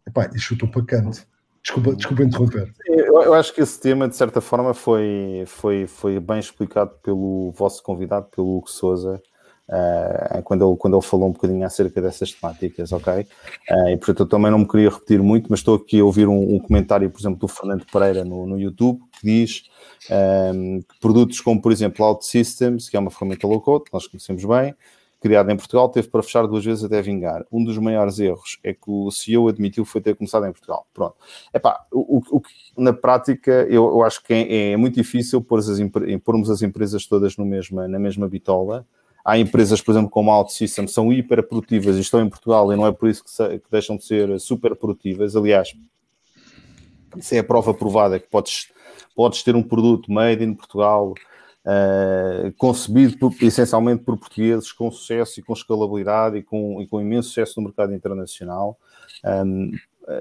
epá, 0.07 0.31
e 0.33 0.39
chutam 0.39 0.69
para 0.69 0.85
canto. 0.85 1.27
Desculpa, 1.61 1.95
desculpa 1.95 2.23
interromper. 2.23 2.73
Eu, 2.85 3.21
eu, 3.21 3.33
acho 3.33 3.53
que 3.53 3.61
esse 3.61 3.79
tema, 3.79 4.07
de 4.07 4.15
certa 4.15 4.39
forma, 4.39 4.73
foi, 4.73 5.43
foi, 5.45 5.85
foi 5.85 6.19
bem 6.19 6.39
explicado 6.39 6.91
pelo 7.03 7.51
vosso 7.51 7.83
convidado, 7.83 8.27
pelo 8.33 8.57
Hugo 8.57 8.69
Souza, 8.69 9.21
Uh, 9.73 10.43
quando, 10.43 10.69
ele, 10.69 10.77
quando 10.77 10.95
ele 10.95 11.03
falou 11.03 11.29
um 11.29 11.31
bocadinho 11.31 11.65
acerca 11.65 11.99
dessas 11.99 12.31
temáticas, 12.31 12.91
ok? 12.91 13.25
Uh, 13.71 13.89
e 13.89 13.97
portanto 13.97 14.19
eu 14.19 14.27
também 14.27 14.51
não 14.51 14.59
me 14.59 14.67
queria 14.67 14.87
repetir 14.87 15.19
muito, 15.19 15.47
mas 15.49 15.61
estou 15.61 15.75
aqui 15.75 15.99
a 15.99 16.05
ouvir 16.05 16.27
um, 16.27 16.55
um 16.55 16.59
comentário, 16.59 17.09
por 17.09 17.19
exemplo, 17.19 17.39
do 17.39 17.47
Fernando 17.47 17.83
Pereira 17.91 18.23
no, 18.23 18.45
no 18.45 18.59
YouTube, 18.59 19.01
que 19.19 19.25
diz 19.25 19.63
um, 20.11 20.13
ehm, 20.13 20.79
que 20.81 20.99
produtos 20.99 21.41
como, 21.41 21.59
por 21.59 21.71
exemplo, 21.71 22.05
OutSystems, 22.05 22.87
que 22.87 22.95
é 22.95 22.99
uma 22.99 23.09
ferramenta 23.09 23.47
low-code, 23.47 23.85
nós 23.91 24.05
conhecemos 24.05 24.45
bem, 24.45 24.75
criada 25.19 25.51
em 25.51 25.55
Portugal, 25.55 25.89
teve 25.89 26.07
para 26.09 26.21
fechar 26.21 26.45
duas 26.45 26.65
vezes 26.65 26.83
até 26.83 27.01
vingar. 27.01 27.43
Um 27.49 27.63
dos 27.63 27.77
maiores 27.77 28.19
erros 28.19 28.59
é 28.61 28.73
que 28.73 28.87
o 28.87 29.09
CEO 29.09 29.47
admitiu 29.47 29.85
foi 29.85 30.01
ter 30.01 30.15
começado 30.15 30.45
em 30.45 30.51
Portugal. 30.51 30.85
Pronto. 30.93 31.15
Epá, 31.53 31.83
o, 31.91 32.21
o, 32.29 32.41
na 32.77 32.91
prática, 32.91 33.65
eu, 33.69 33.85
eu 33.85 34.03
acho 34.03 34.21
que 34.21 34.33
é, 34.33 34.71
é 34.73 34.77
muito 34.77 34.95
difícil 34.95 35.39
as, 35.39 35.79
pormos 36.23 36.49
as 36.49 36.61
empresas 36.61 37.07
todas 37.07 37.37
no 37.37 37.45
mesma, 37.45 37.87
na 37.87 37.97
mesma 37.97 38.27
bitola, 38.27 38.85
Há 39.25 39.37
empresas, 39.37 39.79
por 39.79 39.91
exemplo, 39.91 40.09
como 40.09 40.31
a 40.31 40.37
OutSystem, 40.39 40.85
são 40.87 41.11
hiper 41.11 41.47
produtivas 41.47 41.95
e 41.95 42.01
estão 42.01 42.21
em 42.21 42.29
Portugal 42.29 42.73
e 42.73 42.75
não 42.75 42.85
é 42.85 42.91
por 42.91 43.07
isso 43.07 43.23
que, 43.23 43.59
que 43.59 43.71
deixam 43.71 43.95
de 43.95 44.03
ser 44.03 44.39
super 44.39 44.75
produtivas. 44.75 45.35
Aliás, 45.35 45.73
isso 47.15 47.33
é 47.33 47.39
a 47.39 47.43
prova 47.43 47.73
provada 47.73 48.19
que 48.19 48.27
podes, 48.27 48.67
podes 49.15 49.41
ter 49.41 49.55
um 49.55 49.63
produto 49.63 50.11
made 50.11 50.43
in 50.43 50.53
Portugal, 50.53 51.13
uh, 51.65 52.51
concebido 52.57 53.17
por, 53.17 53.33
essencialmente 53.41 54.03
por 54.03 54.17
portugueses, 54.17 54.71
com 54.73 54.91
sucesso 54.91 55.39
e 55.39 55.43
com 55.43 55.53
escalabilidade 55.53 56.37
e 56.37 56.43
com, 56.43 56.81
e 56.81 56.87
com 56.87 56.99
imenso 56.99 57.29
sucesso 57.29 57.59
no 57.61 57.67
mercado 57.67 57.93
internacional. 57.93 58.77
Um, 59.23 59.71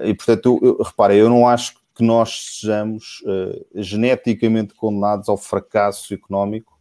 e, 0.03 0.13
portanto, 0.13 0.59
eu, 0.61 0.77
eu, 0.79 0.83
repara, 0.83 1.13
eu 1.13 1.29
não 1.29 1.45
acho 1.45 1.75
que 1.93 2.03
nós 2.03 2.59
sejamos 2.59 3.21
uh, 3.25 3.65
geneticamente 3.75 4.73
condenados 4.73 5.27
ao 5.27 5.37
fracasso 5.37 6.13
económico 6.13 6.72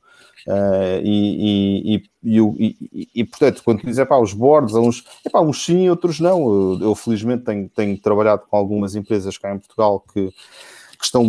Uh, 0.46 1.00
e, 1.02 1.94
e, 1.94 2.10
e, 2.24 3.10
e, 3.14 3.24
portanto, 3.24 3.62
quando 3.64 3.80
tu 3.80 3.86
dizes, 3.86 4.04
pá, 4.06 4.18
os 4.18 4.32
boards, 4.32 4.74
uns, 4.74 5.04
epá, 5.24 5.40
uns 5.40 5.64
sim, 5.64 5.88
outros 5.88 6.18
não. 6.18 6.40
Eu, 6.40 6.78
eu, 6.80 6.94
felizmente 6.94 7.44
tenho, 7.44 7.68
tenho 7.68 7.98
trabalhado 7.98 8.42
com 8.48 8.56
algumas 8.56 8.94
empresas 8.96 9.38
cá 9.38 9.54
em 9.54 9.58
Portugal 9.58 10.00
que, 10.00 10.30
que 10.98 11.04
estão, 11.04 11.24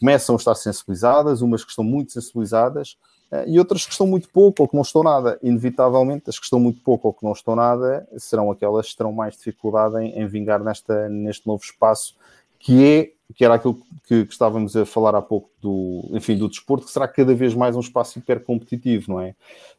começam 0.00 0.34
a 0.34 0.38
estar 0.38 0.54
sensibilizadas, 0.54 1.42
umas 1.42 1.62
que 1.62 1.70
estão 1.70 1.84
muito 1.84 2.12
sensibilizadas 2.12 2.96
uh, 3.30 3.44
e 3.46 3.58
outras 3.58 3.84
que 3.84 3.92
estão 3.92 4.06
muito 4.06 4.28
pouco 4.30 4.62
ou 4.62 4.68
que 4.68 4.74
não 4.74 4.82
estão 4.82 5.02
nada. 5.02 5.38
Inevitavelmente, 5.42 6.30
as 6.30 6.38
que 6.38 6.44
estão 6.44 6.58
muito 6.58 6.80
pouco 6.80 7.08
ou 7.08 7.14
que 7.14 7.24
não 7.24 7.32
estão 7.32 7.54
nada 7.54 8.08
serão 8.16 8.50
aquelas 8.50 8.88
que 8.88 8.96
terão 8.96 9.12
mais 9.12 9.36
dificuldade 9.36 9.96
em, 9.98 10.18
em 10.18 10.26
vingar 10.26 10.62
nesta, 10.64 11.08
neste 11.08 11.46
novo 11.46 11.62
espaço 11.62 12.14
que 12.64 12.82
é 12.82 13.12
que 13.34 13.44
era 13.44 13.54
aquilo 13.54 13.74
que, 14.06 14.24
que, 14.24 14.32
estávamos 14.32 14.76
a 14.76 14.86
falar 14.86 15.14
há 15.14 15.22
pouco 15.22 15.50
do, 15.60 16.08
enfim, 16.12 16.36
do 16.36 16.48
desporto, 16.48 16.86
que 16.86 16.92
será 16.92 17.08
cada 17.08 17.34
vez 17.34 17.54
mais 17.54 17.74
um 17.74 17.80
espaço 17.80 18.18
hipercompetitivo, 18.18 19.12
não 19.12 19.20
é? 19.20 19.30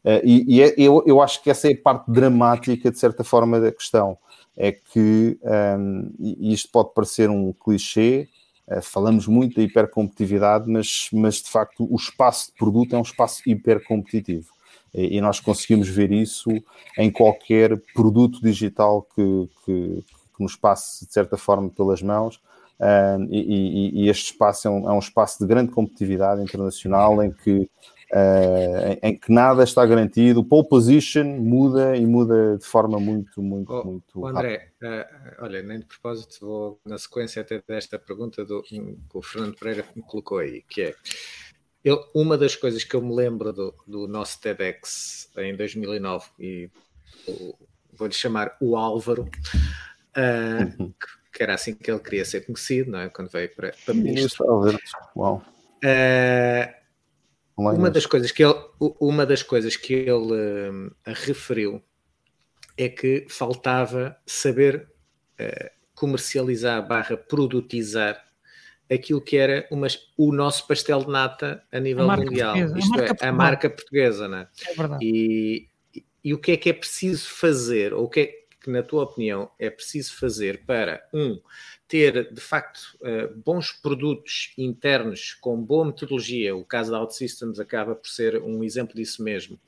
Uh, 0.04 0.20
e, 0.24 0.56
e 0.56 0.62
é, 0.62 0.74
eu, 0.76 1.02
eu 1.06 1.20
acho 1.22 1.42
que 1.42 1.50
essa 1.50 1.68
é 1.68 1.72
a 1.72 1.76
parte 1.76 2.10
dramática, 2.10 2.90
de 2.90 2.98
certa 2.98 3.24
forma, 3.24 3.58
da 3.58 3.72
questão. 3.72 4.18
É 4.56 4.72
que, 4.72 5.38
um, 5.42 6.12
e 6.18 6.52
isto 6.52 6.70
pode 6.70 6.92
parecer 6.94 7.30
um 7.30 7.52
clichê, 7.52 8.28
uh, 8.68 8.82
falamos 8.82 9.26
muito 9.26 9.56
da 9.56 9.62
hipercompetitividade, 9.62 10.70
mas, 10.70 11.08
mas 11.12 11.36
de 11.36 11.48
facto 11.48 11.86
o 11.90 11.96
espaço 11.96 12.50
de 12.50 12.58
produto 12.58 12.94
é 12.94 12.98
um 12.98 13.02
espaço 13.02 13.42
hipercompetitivo. 13.46 14.48
E, 14.92 15.16
e 15.16 15.20
nós 15.20 15.40
conseguimos 15.40 15.88
ver 15.88 16.12
isso 16.12 16.50
em 16.98 17.10
qualquer 17.10 17.80
produto 17.94 18.40
digital 18.42 19.06
que, 19.14 19.48
que, 19.64 20.04
que 20.36 20.42
nos 20.42 20.56
passe, 20.56 21.06
de 21.06 21.12
certa 21.12 21.38
forma, 21.38 21.70
pelas 21.70 22.02
mãos 22.02 22.40
Uh, 22.78 23.24
e, 23.30 24.04
e, 24.04 24.08
este 24.10 24.32
espaço 24.32 24.68
é 24.68 24.70
um, 24.70 24.90
é 24.90 24.92
um, 24.92 24.98
espaço 24.98 25.38
de 25.38 25.46
grande 25.46 25.72
competitividade 25.72 26.42
internacional 26.42 27.22
em 27.22 27.32
que, 27.32 27.70
uh, 28.12 28.98
em, 29.02 29.10
em, 29.10 29.18
que 29.18 29.32
nada 29.32 29.64
está 29.64 29.84
garantido, 29.86 30.40
o 30.40 30.44
pole 30.44 30.68
position 30.68 31.24
muda 31.24 31.96
e 31.96 32.04
muda 32.04 32.58
de 32.58 32.66
forma 32.66 33.00
muito, 33.00 33.42
muito, 33.42 33.72
oh, 33.72 33.84
muito. 33.84 34.20
Oh, 34.20 34.26
André, 34.26 34.72
uh, 34.82 35.44
olha, 35.44 35.62
nem 35.62 35.78
de 35.78 35.86
propósito, 35.86 36.38
vou 36.40 36.80
na 36.84 36.98
sequência 36.98 37.40
até 37.40 37.62
desta 37.66 37.98
pergunta 37.98 38.44
do, 38.44 38.62
que 38.62 38.78
o 39.14 39.22
Fernando 39.22 39.56
Pereira 39.56 39.84
me 39.94 40.02
colocou 40.02 40.38
aí, 40.38 40.62
que 40.68 40.82
é. 40.82 40.94
Eu, 41.82 42.04
uma 42.14 42.36
das 42.36 42.56
coisas 42.56 42.84
que 42.84 42.94
eu 42.94 43.00
me 43.00 43.14
lembro 43.14 43.52
do, 43.52 43.74
do 43.86 44.08
nosso 44.08 44.40
TEDx 44.40 45.30
em 45.38 45.56
2009, 45.56 46.26
e 46.38 46.68
vou-lhe 47.92 48.12
chamar 48.12 48.56
o 48.60 48.76
Álvaro, 48.76 49.22
uh, 49.22 49.28
que 50.92 51.15
era 51.42 51.54
assim 51.54 51.74
que 51.74 51.90
ele 51.90 52.00
queria 52.00 52.24
ser 52.24 52.44
conhecido, 52.44 52.90
não 52.90 53.00
é? 53.00 53.08
Quando 53.08 53.30
veio 53.30 53.54
para, 53.54 53.74
para 53.84 53.94
ministro. 53.94 54.46
Uau. 55.16 55.42
Uh, 55.84 56.86
uma 57.56 57.90
das 57.90 58.06
coisas 58.06 58.30
que 58.30 58.44
ele, 58.44 58.54
uma 59.00 59.24
das 59.24 59.42
coisas 59.42 59.76
que 59.76 59.94
ele 59.94 60.10
uh, 60.10 60.92
referiu 61.06 61.82
é 62.76 62.88
que 62.88 63.26
faltava 63.28 64.16
saber 64.26 64.88
uh, 65.40 65.70
comercializar 65.94 66.86
barra 66.86 67.16
produtizar 67.16 68.22
aquilo 68.90 69.20
que 69.20 69.36
era 69.36 69.66
uma, 69.70 69.88
o 70.16 70.32
nosso 70.32 70.66
pastel 70.66 71.00
de 71.00 71.10
nata 71.10 71.62
a 71.72 71.80
nível 71.80 72.10
a 72.10 72.16
mundial. 72.16 72.54
Portuguesa. 72.54 72.78
Isto 72.78 73.00
a 73.00 73.26
é, 73.26 73.28
a 73.28 73.32
marca 73.32 73.70
portuguesa, 73.70 74.28
não 74.28 74.38
é? 74.38 74.48
É 74.68 74.74
verdade. 74.74 75.04
E, 75.04 75.68
e, 75.94 76.04
e, 76.24 76.34
o 76.34 76.38
que 76.38 76.52
é 76.52 76.56
que 76.56 76.70
é 76.70 76.72
preciso 76.72 77.28
fazer, 77.28 77.92
ou 77.92 78.04
o 78.04 78.08
que 78.08 78.20
é 78.20 78.45
que, 78.66 78.70
na 78.70 78.82
tua 78.82 79.04
opinião, 79.04 79.48
é 79.60 79.70
preciso 79.70 80.16
fazer 80.16 80.64
para, 80.66 81.08
um, 81.14 81.40
ter 81.86 82.32
de 82.32 82.40
facto 82.40 82.80
eh, 83.00 83.28
bons 83.28 83.70
produtos 83.70 84.52
internos 84.58 85.34
com 85.34 85.56
boa 85.62 85.84
metodologia, 85.84 86.56
o 86.56 86.64
caso 86.64 86.90
da 86.90 86.98
OutSystems 86.98 87.60
acaba 87.60 87.94
por 87.94 88.08
ser 88.08 88.42
um 88.42 88.64
exemplo 88.64 88.96
disso 88.96 89.22
mesmo, 89.22 89.58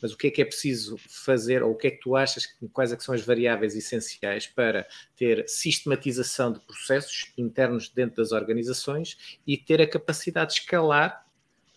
mas 0.00 0.12
o 0.12 0.16
que 0.16 0.28
é 0.28 0.30
que 0.30 0.40
é 0.40 0.44
preciso 0.44 0.96
fazer, 0.96 1.64
ou 1.64 1.72
o 1.72 1.74
que 1.74 1.88
é 1.88 1.90
que 1.90 2.00
tu 2.00 2.14
achas, 2.14 2.46
quais 2.72 2.92
é 2.92 2.98
são 2.98 3.12
as 3.12 3.22
variáveis 3.22 3.74
essenciais 3.74 4.46
para 4.46 4.86
ter 5.16 5.48
sistematização 5.48 6.52
de 6.52 6.60
processos 6.60 7.32
internos 7.36 7.88
dentro 7.88 8.16
das 8.16 8.30
organizações 8.30 9.36
e 9.44 9.56
ter 9.56 9.82
a 9.82 9.86
capacidade 9.86 10.54
de 10.54 10.60
escalar? 10.60 11.24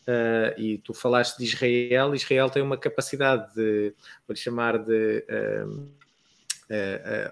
Uh, 0.08 0.58
e 0.58 0.78
tu 0.78 0.94
falaste 0.94 1.38
de 1.38 1.44
Israel, 1.44 2.16
Israel 2.16 2.50
tem 2.50 2.62
uma 2.62 2.78
capacidade 2.78 3.54
de, 3.54 3.94
vou 4.26 4.34
chamar 4.38 4.78
de 4.78 5.26
uh, 5.28 5.92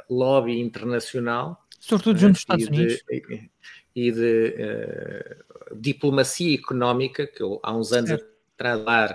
lobby 0.10 0.60
internacional 0.60 1.66
Sobretudo 1.86 2.18
junto 2.18 2.32
dos 2.32 2.40
Estados 2.40 2.68
Unidos. 2.68 3.04
De, 3.08 3.50
e 3.96 4.12
de 4.12 4.56
uh, 4.58 5.76
diplomacia 5.76 6.56
económica, 6.56 7.26
que 7.28 7.42
eu, 7.42 7.60
há 7.64 7.76
uns 7.76 7.94
anos 7.94 8.10
certo. 8.10 8.28
atrás, 8.58 9.12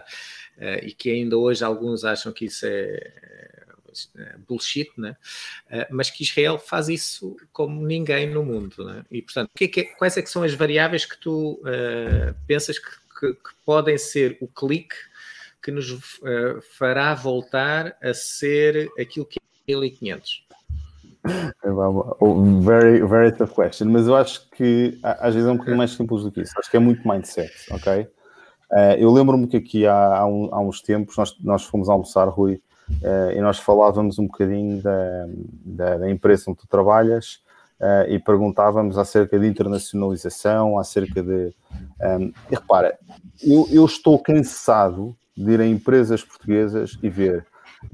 uh, 0.56 0.84
e 0.84 0.92
que 0.92 1.10
ainda 1.10 1.36
hoje 1.36 1.64
alguns 1.64 2.04
acham 2.04 2.32
que 2.32 2.46
isso 2.46 2.64
é, 2.64 3.12
é 4.16 4.36
bullshit, 4.48 4.90
né? 4.96 5.16
Uh, 5.66 5.86
mas 5.90 6.10
que 6.10 6.22
Israel 6.22 6.58
faz 6.58 6.88
isso 6.88 7.36
como 7.52 7.84
ninguém 7.84 8.30
no 8.30 8.44
mundo. 8.44 8.84
Né? 8.84 9.04
E, 9.10 9.20
portanto, 9.20 9.50
que 9.54 9.64
é 9.64 9.68
que, 9.68 9.84
quais 9.96 10.16
é 10.16 10.22
que 10.22 10.30
são 10.30 10.42
as 10.42 10.54
variáveis 10.54 11.04
que 11.04 11.18
tu 11.18 11.60
pensas 12.46 12.78
que, 12.78 12.90
que, 13.18 13.34
que, 13.34 13.50
podem 13.66 13.98
ser 13.98 14.38
o 14.40 14.48
clique 14.48 14.96
que 15.62 15.70
nos 15.70 15.90
fará 16.78 17.14
voltar 17.14 17.98
a 18.00 18.14
ser 18.14 18.90
aquilo 18.98 19.26
que 19.26 19.38
é 19.38 19.49
1500? 19.76 20.44
Very, 22.62 23.06
very 23.06 23.32
tough 23.32 23.54
question, 23.54 23.88
mas 23.90 24.06
eu 24.06 24.16
acho 24.16 24.48
que 24.50 24.98
às 25.02 25.34
vezes 25.34 25.48
é 25.48 25.52
um 25.52 25.56
bocadinho 25.56 25.78
mais 25.78 25.90
simples 25.92 26.22
do 26.22 26.32
que 26.32 26.40
isso. 26.40 26.52
Acho 26.58 26.70
que 26.70 26.76
é 26.76 26.80
muito 26.80 27.06
mindset, 27.06 27.52
ok? 27.70 28.08
Uh, 28.70 28.94
eu 28.98 29.12
lembro-me 29.12 29.46
que 29.46 29.56
aqui 29.56 29.86
há, 29.86 30.18
há, 30.18 30.26
um, 30.26 30.48
há, 30.52 30.60
uns 30.60 30.80
tempos 30.80 31.16
nós, 31.16 31.36
nós 31.40 31.64
fomos 31.64 31.88
almoçar, 31.88 32.28
Rui, 32.28 32.62
uh, 33.02 33.32
e 33.32 33.40
nós 33.40 33.58
falávamos 33.58 34.18
um 34.18 34.26
bocadinho 34.26 34.80
da, 34.80 35.26
da, 35.64 35.98
da 35.98 36.10
empresa 36.10 36.44
onde 36.48 36.60
tu 36.60 36.68
trabalhas 36.68 37.40
uh, 37.80 38.08
e 38.08 38.18
perguntávamos 38.18 38.96
acerca 38.96 39.38
de 39.38 39.46
internacionalização, 39.46 40.78
acerca 40.78 41.22
de. 41.22 41.52
Um, 42.00 42.32
e 42.50 42.54
repara, 42.54 42.96
eu, 43.42 43.66
eu 43.70 43.84
estou 43.84 44.18
cansado 44.18 45.16
de 45.36 45.52
ir 45.52 45.60
a 45.60 45.66
empresas 45.66 46.22
portuguesas 46.22 46.96
e 47.02 47.10
ver 47.10 47.44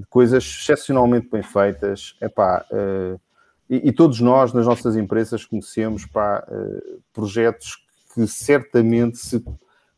coisas 0.08 0.44
excepcionalmente 0.44 1.28
bem 1.30 1.42
feitas. 1.42 2.16
Epá, 2.20 2.64
uh, 2.70 3.20
e, 3.68 3.88
e, 3.88 3.92
todos 3.92 4.20
nós, 4.20 4.52
nas 4.52 4.66
nossas 4.66 4.96
empresas, 4.96 5.44
conhecemos 5.44 6.06
pá, 6.06 6.46
uh, 6.48 7.02
projetos 7.12 7.84
que 8.14 8.26
certamente, 8.26 9.18
se 9.18 9.44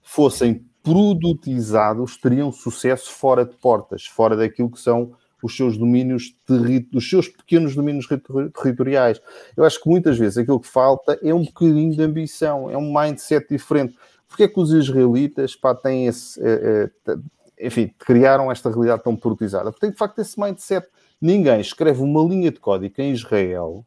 fossem 0.02 0.66
produtizados, 0.82 2.16
teriam 2.16 2.50
sucesso 2.50 3.10
fora 3.12 3.44
de 3.44 3.54
portas, 3.56 4.06
fora 4.06 4.36
daquilo 4.36 4.70
que 4.70 4.80
são 4.80 5.14
os 5.42 5.56
seus 5.56 5.76
domínios, 5.76 6.34
os 6.94 7.08
seus 7.08 7.28
pequenos 7.28 7.74
domínios 7.74 8.06
territoriais. 8.06 9.20
Eu 9.56 9.64
acho 9.64 9.80
que 9.80 9.88
muitas 9.88 10.18
vezes 10.18 10.38
aquilo 10.38 10.58
que 10.58 10.66
falta 10.66 11.18
é 11.22 11.32
um 11.32 11.44
bocadinho 11.44 11.94
de 11.94 12.02
ambição, 12.02 12.70
é 12.70 12.76
um 12.76 12.92
mindset 12.92 13.46
diferente. 13.48 13.96
Porque 14.26 14.42
é 14.42 14.48
que 14.48 14.60
os 14.60 14.72
israelitas 14.72 15.56
pá, 15.56 15.74
têm 15.74 16.06
esse, 16.06 16.40
é, 16.42 16.90
enfim, 17.60 17.92
criaram 17.98 18.50
esta 18.50 18.70
realidade 18.70 19.02
tão 19.02 19.16
produtizada. 19.16 19.70
Porque 19.70 19.86
tem 19.86 19.90
de 19.90 19.98
facto 19.98 20.18
esse 20.18 20.38
mindset. 20.38 20.86
Ninguém 21.20 21.60
escreve 21.60 22.02
uma 22.02 22.22
linha 22.22 22.50
de 22.50 22.60
código 22.60 22.94
em 22.98 23.12
Israel 23.12 23.84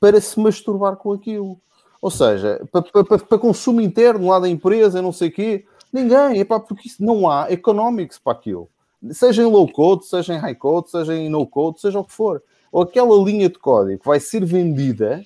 para 0.00 0.20
se 0.20 0.38
masturbar 0.40 0.96
com 0.96 1.12
aquilo. 1.12 1.60
Ou 2.00 2.10
seja, 2.10 2.66
para, 2.72 2.82
para, 2.82 3.18
para 3.18 3.38
consumo 3.38 3.80
interno 3.80 4.28
lá 4.28 4.40
da 4.40 4.48
empresa, 4.48 5.02
não 5.02 5.12
sei 5.12 5.28
o 5.28 5.32
quê. 5.32 5.66
Ninguém, 5.92 6.40
é 6.40 6.44
pá, 6.44 6.58
porque 6.58 6.88
isso 6.88 7.04
não 7.04 7.28
há 7.28 7.50
economics 7.50 8.18
para 8.18 8.32
aquilo. 8.32 8.68
Seja 9.10 9.42
em 9.42 9.46
low 9.46 9.70
code, 9.70 10.06
seja 10.06 10.34
em 10.34 10.38
high 10.38 10.54
code, 10.54 10.90
seja 10.90 11.14
em 11.14 11.28
no 11.28 11.46
code, 11.46 11.80
seja 11.80 11.98
o 11.98 12.04
que 12.04 12.12
for. 12.12 12.42
Ou 12.72 12.82
aquela 12.82 13.16
linha 13.22 13.48
de 13.48 13.58
código 13.58 14.02
vai 14.04 14.20
ser 14.20 14.44
vendida, 14.44 15.24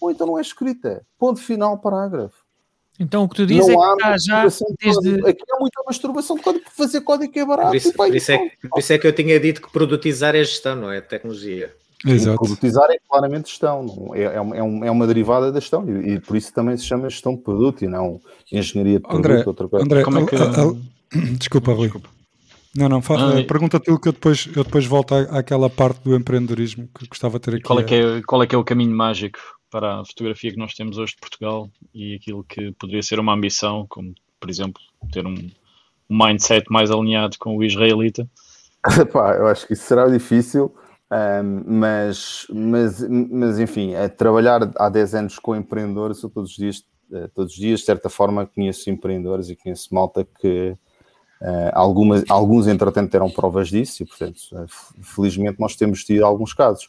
ou 0.00 0.10
então 0.10 0.26
não 0.26 0.38
é 0.38 0.40
escrita. 0.40 1.04
Ponto 1.18 1.40
final, 1.40 1.78
parágrafo. 1.78 2.41
Então 3.00 3.24
o 3.24 3.28
que 3.28 3.36
tu 3.36 3.46
dizes 3.46 3.68
é 3.68 3.74
que 3.74 3.80
está 3.80 4.16
já 4.18 4.42
desde. 4.80 5.28
Aqui 5.28 5.42
há 5.50 5.58
muita 5.58 5.82
masturbação 5.86 6.36
de 6.36 6.42
código, 6.42 6.64
fazer 6.76 7.00
código 7.00 7.32
que 7.32 7.40
é 7.40 7.46
barato. 7.46 7.68
Por 7.68 7.76
isso, 7.76 7.92
por 7.92 8.14
isso, 8.14 8.32
é, 8.32 8.50
por 8.68 8.78
isso 8.78 8.92
é 8.92 8.98
que 8.98 9.06
eu 9.06 9.12
tinha 9.12 9.40
dito 9.40 9.62
que 9.62 9.72
produtizar 9.72 10.34
é 10.34 10.44
gestão, 10.44 10.76
não 10.76 10.90
é 10.90 11.00
tecnologia. 11.00 11.74
Exato. 12.04 12.36
Produtizar 12.36 12.90
é 12.90 12.98
claramente 13.08 13.48
gestão, 13.48 14.10
é, 14.14 14.22
é, 14.22 14.40
uma, 14.40 14.56
é, 14.56 14.88
é 14.88 14.90
uma 14.90 15.06
derivada 15.06 15.52
da 15.52 15.60
gestão 15.60 15.88
e, 15.88 16.14
e, 16.14 16.20
por 16.20 16.36
isso 16.36 16.52
também 16.52 16.76
se 16.76 16.84
chama 16.84 17.08
gestão 17.08 17.34
de 17.34 17.42
produto 17.42 17.84
e 17.84 17.88
não 17.88 18.20
engenharia 18.50 18.98
de 18.98 19.02
produto, 19.02 19.18
André, 19.18 19.44
outra 19.46 19.68
coisa. 19.68 19.84
André, 19.86 20.02
Como 20.02 20.18
é 20.18 20.26
que... 20.26 20.36
Desculpa, 21.38 21.72
Rui. 21.72 21.84
Desculpa. 21.84 22.08
Não, 22.74 22.88
não, 22.88 22.98
ah, 22.98 23.44
pergunta 23.46 23.76
aquilo 23.76 24.00
que 24.00 24.08
eu 24.08 24.12
depois, 24.12 24.48
eu 24.56 24.64
depois 24.64 24.86
volto 24.86 25.14
à, 25.14 25.38
àquela 25.38 25.68
parte 25.68 26.02
do 26.02 26.16
empreendedorismo 26.16 26.88
que 26.98 27.06
gostava 27.06 27.38
de 27.38 27.44
ter 27.44 27.54
aqui. 27.56 27.64
Qual 27.64 27.78
é 27.78 27.84
que 27.84 27.94
é, 27.94 28.22
qual 28.22 28.42
é, 28.42 28.46
que 28.46 28.54
é 28.54 28.58
o 28.58 28.64
caminho 28.64 28.96
mágico 28.96 29.38
para 29.72 30.00
a 30.00 30.04
fotografia 30.04 30.52
que 30.52 30.58
nós 30.58 30.74
temos 30.74 30.98
hoje 30.98 31.14
de 31.14 31.20
Portugal 31.20 31.70
e 31.94 32.14
aquilo 32.14 32.44
que 32.44 32.70
poderia 32.72 33.02
ser 33.02 33.18
uma 33.18 33.32
ambição, 33.32 33.86
como 33.88 34.14
por 34.38 34.50
exemplo 34.50 34.80
ter 35.10 35.26
um, 35.26 35.34
um 36.10 36.24
mindset 36.26 36.66
mais 36.70 36.90
alinhado 36.90 37.38
com 37.38 37.56
o 37.56 37.64
israelita? 37.64 38.28
Pá, 39.12 39.34
eu 39.34 39.46
acho 39.46 39.66
que 39.66 39.72
isso 39.72 39.84
será 39.84 40.06
difícil, 40.08 40.74
mas, 41.64 42.46
mas, 42.50 43.08
mas 43.08 43.58
enfim, 43.58 43.94
é 43.94 44.08
trabalhar 44.08 44.70
há 44.76 44.88
10 44.88 45.14
anos 45.14 45.38
com 45.38 45.56
empreendedores, 45.56 46.22
eu 46.22 46.28
todos 46.28 46.50
os 46.50 46.56
dias, 46.56 46.84
eh, 47.12 47.28
todos 47.34 47.52
os 47.52 47.58
dias, 47.58 47.80
de 47.80 47.86
certa 47.86 48.10
forma, 48.10 48.46
conheço 48.46 48.90
empreendedores 48.90 49.48
e 49.48 49.56
conheço 49.56 49.94
malta 49.94 50.26
que 50.40 50.76
uh, 51.40 51.70
algumas, 51.72 52.24
alguns, 52.28 52.66
entretanto, 52.66 53.12
deram 53.12 53.30
provas 53.30 53.68
disso 53.68 54.02
e, 54.02 54.06
portanto, 54.06 54.40
eh, 54.54 54.64
felizmente 55.00 55.60
nós 55.60 55.76
temos 55.76 56.04
tido 56.04 56.24
alguns 56.24 56.52
casos. 56.52 56.88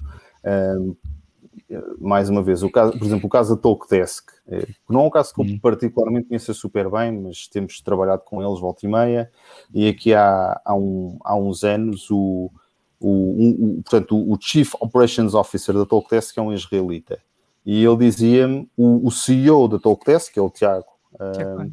Um, 1.70 2.08
mais 2.08 2.30
uma 2.30 2.42
vez, 2.42 2.64
o 2.64 2.70
caso, 2.70 2.98
por 2.98 3.06
exemplo, 3.06 3.28
o 3.28 3.30
caso 3.30 3.56
da 3.56 3.62
Talkdesk, 3.62 4.32
é, 4.48 4.68
não 4.90 5.02
é 5.02 5.04
um 5.06 5.10
caso 5.10 5.34
que 5.34 5.42
eu 5.42 5.46
uhum. 5.46 5.60
particularmente 5.60 6.28
conheça 6.28 6.54
super 6.54 6.90
bem, 6.90 7.12
mas 7.12 7.48
temos 7.48 7.82
trabalhado 7.82 8.24
com 8.26 8.42
eles 8.42 8.60
volta 8.60 8.86
e 8.86 8.90
meia, 8.90 9.32
e 9.74 9.88
aqui 9.88 10.14
há, 10.14 10.60
há, 10.64 10.76
um, 10.76 11.18
há 11.24 11.36
uns 11.36 11.64
anos 11.64 12.10
o, 12.10 12.52
o, 13.00 13.10
um, 13.10 13.50
o, 13.50 13.84
portanto, 13.84 14.18
o 14.18 14.38
Chief 14.40 14.74
Operations 14.80 15.34
Officer 15.34 15.76
da 15.76 15.86
Talkdesk 15.86 16.38
é 16.38 16.42
um 16.42 16.54
israelita, 16.54 17.20
e 17.66 17.84
ele 17.84 17.98
dizia-me, 17.98 18.70
o, 18.76 19.08
o, 19.08 19.12
CEO 19.12 19.68
da 19.68 19.80
Talkdesk, 19.80 20.34
que 20.34 20.40
é 20.40 20.42
o 20.42 20.50
Tiago, 20.50 20.88
uh, 21.14 21.72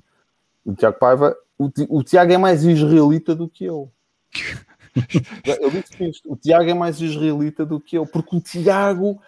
o 0.65 0.75
Tiago 0.75 0.99
Paiva, 0.99 1.37
o, 1.59 1.71
o 1.89 2.05
Tiago 2.05 2.33
é 2.33 2.39
mais 2.39 2.65
israelita 2.65 3.35
do 3.35 3.49
que 3.49 3.65
eu. 3.65 3.91
eu 5.61 5.71
disse 5.71 6.09
isto, 6.09 6.33
o 6.33 6.37
Tiago 6.37 6.71
é 6.71 6.75
mais 6.75 7.01
israelita 7.01 7.67
do 7.67 7.81
que 7.81 7.97
eu, 7.97 8.07
porque 8.07 8.37
o 8.37 8.41
Tiago 8.41 9.21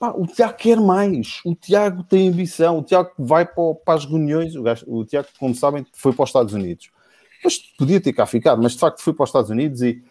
Pá, 0.00 0.14
o 0.16 0.26
Tiago 0.26 0.56
quer 0.56 0.80
mais, 0.80 1.42
o 1.44 1.54
Tiago 1.54 2.02
tem 2.02 2.30
ambição, 2.30 2.78
o 2.78 2.82
Tiago 2.82 3.10
vai 3.18 3.44
para, 3.44 3.74
para 3.84 3.98
as 3.98 4.06
reuniões, 4.06 4.56
o, 4.56 4.62
gajo, 4.62 4.86
o, 4.88 5.04
Tiago, 5.04 5.28
como 5.38 5.54
sabem, 5.54 5.86
foi 5.92 6.10
para 6.14 6.22
os 6.22 6.30
Estados 6.30 6.54
Unidos. 6.54 6.88
Mas 7.44 7.58
podia 7.76 8.00
ter 8.00 8.14
cá 8.14 8.24
ficado, 8.24 8.62
mas 8.62 8.72
de 8.72 8.78
facto 8.78 9.02
foi 9.02 9.12
para 9.12 9.24
os 9.24 9.28
Estados 9.28 9.50
Unidos 9.50 9.82
e, 9.82 10.02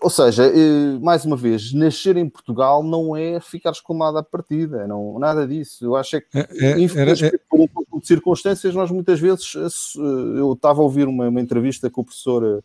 ou 0.00 0.08
seja, 0.08 0.46
eh, 0.46 0.98
mais 1.00 1.24
uma 1.24 1.36
vez, 1.36 1.72
nascer 1.72 2.16
em 2.16 2.28
Portugal 2.28 2.84
não 2.84 3.16
é 3.16 3.40
ficar 3.40 3.72
escolmado 3.72 4.18
à 4.18 4.22
partida, 4.22 4.86
não, 4.86 5.18
nada 5.18 5.48
disso. 5.48 5.84
Eu 5.84 5.96
acho 5.96 6.14
é 6.14 6.20
que, 6.20 6.38
é, 6.38 6.48
é, 6.60 6.78
infelizmente, 6.78 7.34
é, 7.34 7.40
por 7.50 7.58
um 7.58 7.66
pouco 7.66 8.00
de 8.00 8.06
circunstâncias, 8.06 8.72
nós 8.72 8.88
muitas 8.88 9.18
vezes, 9.18 9.52
eh, 9.56 10.38
eu 10.38 10.52
estava 10.52 10.80
a 10.80 10.84
ouvir 10.84 11.08
uma, 11.08 11.28
uma 11.28 11.40
entrevista 11.40 11.90
com 11.90 12.02
o 12.02 12.04
professor, 12.04 12.44
uh, 12.44 12.62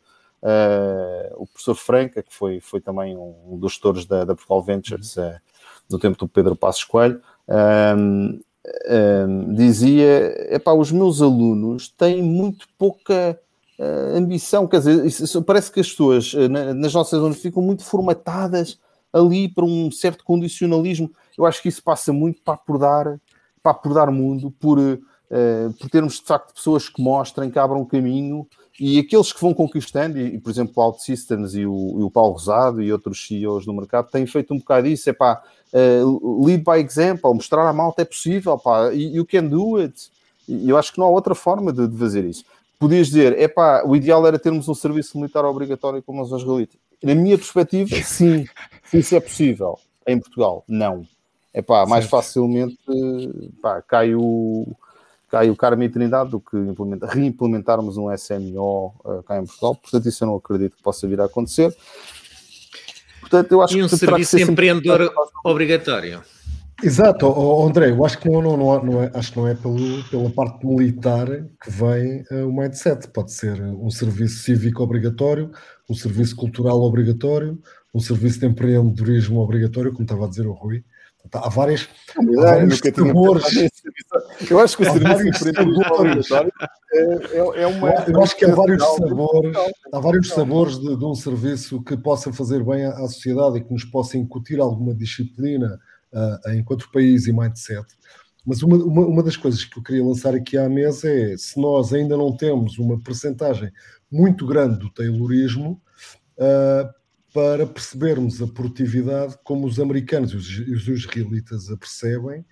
o 1.36 1.48
professor 1.48 1.74
Franca, 1.74 2.22
que 2.22 2.32
foi, 2.32 2.60
foi 2.60 2.80
também 2.80 3.18
um 3.18 3.58
dos 3.58 3.72
gestores 3.72 4.06
da, 4.06 4.24
da 4.24 4.36
Portugal 4.36 4.62
Ventures, 4.62 5.18
uh, 5.18 5.34
do 5.90 6.00
tempo 6.00 6.18
do 6.18 6.28
Pedro 6.28 6.56
Passos 6.56 6.84
Coelho, 6.84 7.22
um, 7.98 8.40
um, 8.90 9.54
dizia: 9.54 10.54
epá, 10.54 10.74
os 10.74 10.92
meus 10.92 11.22
alunos 11.22 11.90
têm 11.90 12.22
muito 12.22 12.68
pouca 12.78 13.40
uh, 13.80 14.18
ambição, 14.18 14.68
quer 14.68 14.80
dizer, 14.80 15.06
isso, 15.06 15.42
parece 15.44 15.72
que 15.72 15.80
as 15.80 15.90
pessoas 15.90 16.34
uh, 16.34 16.50
nas 16.50 16.94
nossas 16.94 17.20
zonas 17.20 17.38
ficam 17.38 17.62
muito 17.62 17.84
formatadas 17.84 18.80
ali 19.14 19.48
para 19.48 19.66
um 19.66 19.90
certo 19.92 20.24
condicionalismo. 20.24 21.12
Eu 21.38 21.46
acho 21.46 21.62
que 21.62 21.70
isso 21.70 21.84
passa 21.84 22.12
muito 22.12 22.42
para 22.42 22.56
acordar, 22.56 23.20
para 23.62 23.72
acordar 23.72 24.12
mundo, 24.12 24.52
por, 24.60 24.78
uh, 24.80 25.00
por 25.80 25.90
termos 25.90 26.20
de 26.20 26.26
facto 26.26 26.54
pessoas 26.54 26.90
que 26.90 27.02
mostrem, 27.02 27.50
que 27.50 27.60
abram 27.60 27.86
caminho 27.86 28.48
e 28.80 29.00
aqueles 29.00 29.32
que 29.32 29.40
vão 29.40 29.54
conquistando, 29.54 30.20
e, 30.20 30.38
por 30.38 30.50
exemplo, 30.50 30.74
o 30.76 30.82
OutSystems 30.82 31.56
e 31.56 31.66
o, 31.66 31.98
e 32.00 32.04
o 32.04 32.12
Paulo 32.12 32.34
Rosado 32.34 32.82
e 32.82 32.92
outros 32.92 33.26
CEOs 33.26 33.66
do 33.66 33.74
mercado 33.74 34.10
têm 34.12 34.26
feito 34.26 34.54
um 34.54 34.58
bocado 34.58 34.88
isso, 34.88 35.10
é 35.10 35.14
pá, 35.14 35.42
uh, 35.74 36.46
lead 36.46 36.64
by 36.64 36.80
example, 36.80 37.34
mostrar 37.34 37.68
à 37.68 37.74
malta 37.74 38.02
é 38.02 38.06
possível, 38.06 38.58
pá, 38.58 38.90
you 38.90 39.26
can 39.26 39.46
do 39.46 39.78
it. 39.78 40.10
E 40.48 40.70
eu 40.70 40.78
acho 40.78 40.94
que 40.94 41.00
não 41.00 41.08
há 41.08 41.10
outra 41.10 41.34
forma 41.34 41.74
de, 41.74 41.88
de 41.88 41.98
fazer 41.98 42.24
isso. 42.24 42.46
Podias 42.80 43.08
dizer, 43.08 43.38
é 43.40 43.48
pá, 43.48 43.84
o 43.86 43.96
ideal 43.96 44.26
era 44.28 44.38
termos 44.38 44.68
um 44.68 44.74
serviço 44.74 45.18
militar 45.18 45.46
obrigatório 45.46 46.04
como 46.04 46.22
os 46.22 46.32
israelitas. 46.32 46.78
na 47.02 47.16
minha 47.16 47.38
perspectiva, 47.38 47.96
sim, 48.04 48.46
isso 48.94 49.16
é 49.16 49.20
possível. 49.20 49.80
Em 50.08 50.20
Portugal, 50.20 50.64
não. 50.68 51.06
É 51.54 51.62
pá, 51.62 51.86
mais 51.86 52.06
facilmente 52.06 52.78
pá, 53.62 53.82
cai 53.82 54.14
o 54.14 54.68
cai 55.30 55.50
o 55.50 55.56
Carme 55.56 55.86
e 55.86 55.90
Trindade 55.90 56.30
do 56.32 56.40
que 56.40 56.56
reimplementarmos 57.10 57.98
um 57.98 58.16
SMO 58.16 58.94
uh, 59.04 59.24
cá 59.24 59.38
em 59.38 59.46
Portugal. 59.46 59.76
Portanto, 59.76 60.08
isso 60.08 60.24
eu 60.24 60.28
não 60.28 60.36
acredito 60.36 60.78
que 60.78 60.84
possa 60.84 61.08
vir 61.08 61.20
a 61.20 61.26
acontecer. 61.26 61.76
Portanto, 63.36 63.52
eu 63.52 63.62
acho 63.62 63.78
e 63.78 63.84
um 63.84 63.88
que 63.88 63.98
serviço 63.98 64.40
empreendedor 64.40 65.00
sempre... 65.00 65.16
obrigatório. 65.44 66.22
Exato, 66.82 67.26
oh, 67.28 67.66
André, 67.66 67.90
eu 67.90 68.06
acho 68.06 68.18
que 68.18 68.30
não, 68.30 68.42
não, 68.42 68.58
não, 68.58 68.84
não 68.84 69.04
é, 69.04 69.12
acho 69.14 69.32
que 69.32 69.38
não 69.38 69.48
é 69.48 69.56
pelo, 69.56 70.04
pela 70.10 70.30
parte 70.30 70.66
militar 70.66 71.28
que 71.62 71.70
vem 71.70 72.24
uh, 72.32 72.48
o 72.48 72.54
mindset. 72.54 73.08
Pode 73.10 73.32
ser 73.32 73.62
um 73.62 73.90
serviço 73.90 74.44
cívico 74.44 74.84
obrigatório, 74.84 75.52
um 75.90 75.94
serviço 75.94 76.36
cultural 76.36 76.82
obrigatório, 76.82 77.60
um 77.94 78.00
serviço 78.00 78.40
de 78.40 78.46
empreendedorismo 78.46 79.40
obrigatório, 79.40 79.92
como 79.92 80.04
estava 80.04 80.26
a 80.26 80.30
dizer 80.30 80.48
o 80.48 80.54
Rui. 80.54 80.84
Há 81.34 81.50
várias, 81.50 81.88
há 82.18 82.42
vários 82.42 82.80
sabores. 82.80 83.46
Eu 84.50 84.60
acho 84.60 84.78
que 84.78 84.84
o 84.84 84.92
serviço 84.92 85.24
de 85.24 85.30
empreendedorismo 85.30 86.36
é, 86.94 87.00
é, 87.00 87.62
é 87.64 87.68
uma. 87.68 87.90
Eu 88.08 88.22
acho 88.22 88.36
que 88.36 88.46
há 88.46 88.54
vários 88.54 88.84
sabores, 88.84 89.58
há 89.94 90.00
vários 90.00 90.30
sabores 90.30 90.80
de, 90.80 90.96
de 90.96 91.06
um 91.06 91.16
serviço 91.16 91.82
que 91.84 91.98
possa 91.98 92.32
fazer 92.32 92.64
bem 92.64 92.86
à, 92.86 92.92
à 92.92 93.08
sociedade 93.08 93.58
e 93.58 93.64
que 93.64 93.74
nos 93.74 93.86
possa 93.86 94.18
incutir 94.18 94.60
alguma 94.60 94.94
disciplina 94.94 95.80
uh, 96.14 96.52
enquanto 96.52 96.92
país 96.92 97.28
e 97.28 97.34
mindset. 97.34 97.86
Mas 98.46 98.62
uma, 98.62 98.78
uma, 98.78 99.06
uma, 99.06 99.24
das 99.24 99.36
coisas 99.36 99.64
que 99.66 99.80
eu 99.80 99.84
queria 99.84 100.06
lançar 100.06 100.36
aqui 100.36 100.58
à 100.58 100.70
mesa 100.70 101.10
é 101.10 101.36
se 101.36 101.60
nós 101.60 101.92
ainda 101.94 102.16
não 102.16 102.36
temos 102.36 102.78
uma 102.78 103.00
percentagem 103.02 103.72
muito 104.12 104.46
grande 104.46 104.78
do 104.78 104.90
Taylorismo 104.92 105.82
uh, 106.38 107.05
para 107.36 107.68
percebermos 107.68 108.42
a 108.42 108.48
produtividade 108.48 109.38
como 109.44 109.68
os 109.68 109.78
americanos 109.78 110.32
e 110.32 110.38
os, 110.38 110.48
os 110.48 110.88
israelitas 110.88 111.70
a 111.70 111.76
percebem 111.76 112.46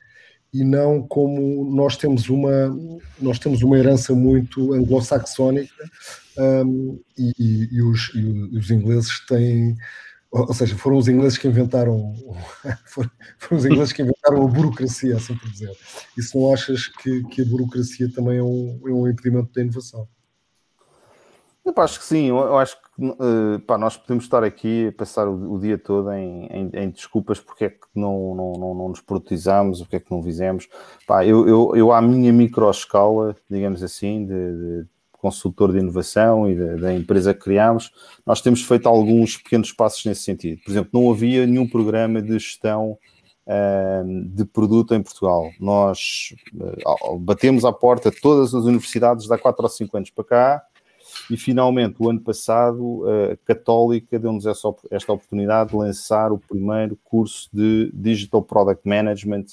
e 0.53 0.61
não 0.61 1.01
como 1.01 1.73
nós 1.73 1.95
temos 1.95 2.27
uma 2.27 2.77
nós 3.17 3.39
temos 3.39 3.63
uma 3.63 3.77
herança 3.77 4.13
muito 4.13 4.73
anglo-saxónica 4.73 5.89
um, 6.37 6.99
e, 7.17 7.69
e, 7.71 7.81
os, 7.81 8.11
e, 8.13 8.57
os, 8.57 8.69
ingleses 8.69 9.25
têm 9.25 9.73
ou 10.29 10.53
seja, 10.53 10.75
foram 10.75 10.97
os 10.97 11.07
ingleses 11.07 11.37
que 11.37 11.47
inventaram 11.47 12.13
foram, 12.85 13.09
os 13.51 13.63
ingleses 13.63 13.93
que 13.93 14.01
inventaram 14.01 14.43
a 14.43 14.47
burocracia, 14.47 15.15
assim 15.15 15.37
por 15.37 15.47
dizer. 15.47 15.71
E 16.17 16.23
se 16.23 16.35
não 16.35 16.51
achas 16.51 16.87
que, 16.87 17.23
que 17.25 17.43
a 17.43 17.45
burocracia 17.45 18.11
também 18.11 18.39
é 18.39 18.43
um, 18.43 18.81
é 18.83 18.89
um 18.89 19.07
impedimento 19.07 19.53
da 19.53 19.61
inovação? 19.61 20.07
Eu 21.63 21.73
acho 21.77 21.99
que 21.99 22.05
sim, 22.05 22.29
eu 22.29 22.57
acho 22.57 22.75
uh, 22.99 23.59
pá, 23.65 23.77
nós 23.77 23.97
podemos 23.97 24.23
estar 24.23 24.43
aqui 24.43 24.87
a 24.87 24.91
passar 24.91 25.27
o, 25.27 25.53
o 25.53 25.59
dia 25.59 25.77
todo 25.77 26.11
em, 26.11 26.45
em, 26.47 26.71
em, 26.73 26.89
desculpas 26.89 27.39
porque 27.39 27.65
é 27.65 27.69
que 27.69 27.87
não, 27.95 28.35
não, 28.35 28.53
não, 28.53 28.75
não 28.75 28.89
nos 28.89 29.01
produtizamos, 29.01 29.79
porque 29.79 29.97
é 29.97 29.99
que 29.99 30.11
não 30.11 30.21
fizemos. 30.21 30.67
Pá, 31.07 31.25
eu, 31.25 31.47
eu, 31.47 31.75
eu 31.75 31.91
à 31.91 32.01
minha 32.01 32.31
micro 32.31 32.69
escala, 32.69 33.35
digamos 33.49 33.83
assim, 33.83 34.25
de, 34.25 34.33
de 34.33 34.87
consultor 35.23 35.71
de 35.71 35.79
inovação 35.79 36.49
e 36.49 36.55
da, 36.77 36.93
empresa 36.93 37.33
que 37.33 37.39
criámos, 37.39 37.91
nós 38.25 38.41
temos 38.41 38.61
feito 38.61 38.89
alguns 38.89 39.37
pequenos 39.37 39.71
passos 39.71 40.03
nesse 40.03 40.23
sentido. 40.23 40.61
Por 40.61 40.69
exemplo, 40.69 40.89
não 40.93 41.09
havia 41.09 41.47
nenhum 41.47 41.65
programa 41.65 42.21
de 42.21 42.33
gestão 42.33 42.97
uh, 43.47 44.25
de 44.35 44.43
produto 44.43 44.93
em 44.93 45.01
Portugal. 45.01 45.49
Nós 45.61 46.35
uh, 46.53 47.17
batemos 47.17 47.63
à 47.63 47.71
porta 47.71 48.11
todas 48.11 48.53
as 48.53 48.65
universidades 48.65 49.25
de 49.25 49.33
há 49.33 49.37
4 49.37 49.63
ou 49.63 49.69
5 49.69 49.95
anos 49.95 50.09
para 50.09 50.25
cá 50.25 50.63
e 51.29 51.37
finalmente 51.37 51.95
o 51.99 52.09
ano 52.09 52.19
passado 52.19 53.03
a 53.07 53.37
Católica 53.45 54.19
deu-nos 54.19 54.45
esta 54.45 55.13
oportunidade 55.13 55.71
de 55.71 55.75
lançar 55.75 56.31
o 56.31 56.37
primeiro 56.37 56.97
curso 57.03 57.49
de 57.53 57.91
Digital 57.93 58.41
Product 58.41 58.87
Management 58.87 59.45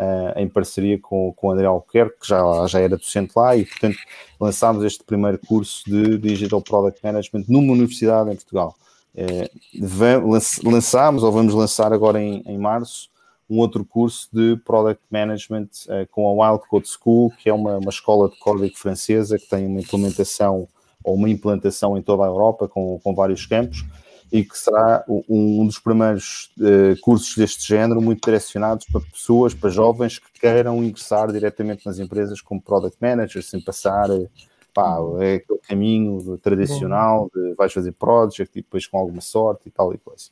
uh, 0.00 0.38
em 0.38 0.48
parceria 0.48 0.98
com, 0.98 1.32
com 1.34 1.48
o 1.48 1.50
André 1.50 1.66
Albuquerque, 1.66 2.20
que 2.20 2.28
já, 2.28 2.66
já 2.66 2.80
era 2.80 2.96
docente 2.96 3.32
lá, 3.36 3.56
e 3.56 3.64
portanto 3.64 3.98
lançámos 4.40 4.84
este 4.84 5.04
primeiro 5.04 5.38
curso 5.38 5.84
de 5.86 6.18
Digital 6.18 6.62
Product 6.62 7.00
Management 7.02 7.44
numa 7.48 7.72
universidade 7.72 8.30
em 8.30 8.36
Portugal. 8.36 8.74
Uh, 9.14 10.70
lançámos, 10.70 11.22
ou 11.22 11.32
vamos 11.32 11.52
lançar 11.52 11.92
agora 11.92 12.20
em, 12.20 12.42
em 12.46 12.58
março, 12.58 13.10
um 13.48 13.58
outro 13.58 13.84
curso 13.84 14.28
de 14.32 14.56
Product 14.64 15.02
Management 15.10 15.68
uh, 15.88 16.06
com 16.10 16.28
a 16.28 16.52
Wild 16.52 16.66
Code 16.68 16.88
School, 16.88 17.32
que 17.36 17.48
é 17.48 17.52
uma, 17.52 17.78
uma 17.78 17.90
escola 17.90 18.28
de 18.28 18.38
código 18.38 18.76
francesa 18.76 19.38
que 19.38 19.48
tem 19.48 19.66
uma 19.66 19.80
implementação 19.80 20.68
ou 21.04 21.14
uma 21.14 21.28
implantação 21.28 21.96
em 21.96 22.02
toda 22.02 22.24
a 22.24 22.26
Europa 22.26 22.68
com, 22.68 22.98
com 23.00 23.14
vários 23.14 23.46
campos 23.46 23.84
e 24.32 24.44
que 24.44 24.56
será 24.56 25.04
um 25.28 25.66
dos 25.66 25.78
primeiros 25.78 26.52
uh, 26.58 26.98
cursos 27.00 27.36
deste 27.36 27.66
género, 27.66 28.00
muito 28.00 28.24
direcionados 28.24 28.86
para 28.86 29.00
pessoas, 29.00 29.54
para 29.54 29.70
jovens 29.70 30.18
que 30.18 30.40
queiram 30.40 30.84
ingressar 30.84 31.32
diretamente 31.32 31.84
nas 31.84 31.98
empresas 31.98 32.40
como 32.40 32.62
Product 32.62 32.96
Manager, 33.00 33.42
sem 33.42 33.60
passar 33.60 34.08
eh, 34.10 34.28
pá, 34.72 34.98
é 35.18 35.34
aquele 35.34 35.58
caminho 35.58 36.38
tradicional 36.38 37.28
de 37.34 37.54
vais 37.54 37.72
fazer 37.72 37.90
project 37.92 38.56
e 38.56 38.62
depois 38.62 38.86
com 38.86 38.98
alguma 38.98 39.20
sorte 39.20 39.62
e 39.66 39.70
tal 39.70 39.92
e 39.92 39.98
coisa. 39.98 40.26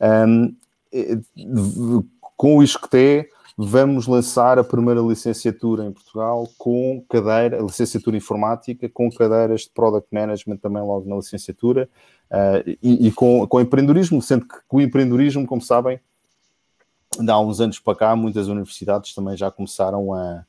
Um, 0.00 0.56
com 2.36 2.56
o 2.56 2.62
ISCTE, 2.62 3.28
vamos 3.56 4.06
lançar 4.06 4.58
a 4.58 4.64
primeira 4.64 5.00
licenciatura 5.00 5.84
em 5.84 5.92
Portugal 5.92 6.48
com 6.58 7.04
cadeira, 7.08 7.60
licenciatura 7.60 8.16
informática, 8.16 8.88
com 8.88 9.10
cadeiras 9.10 9.62
de 9.62 9.70
Product 9.70 10.08
Management 10.12 10.56
também 10.56 10.82
logo 10.82 11.08
na 11.08 11.16
licenciatura 11.16 11.88
uh, 12.30 12.68
e, 12.82 13.08
e, 13.08 13.12
com, 13.12 13.46
com 13.46 13.60
empreendedorismo, 13.60 14.20
sendo 14.20 14.46
que 14.46 14.56
o 14.70 14.80
empreendedorismo, 14.80 15.46
como 15.46 15.62
sabem, 15.62 16.00
há 17.28 17.40
uns 17.40 17.60
anos 17.60 17.78
para 17.78 17.96
cá, 17.96 18.16
muitas 18.16 18.48
universidades 18.48 19.14
também 19.14 19.36
já 19.36 19.50
começaram 19.50 20.12
a, 20.12 20.44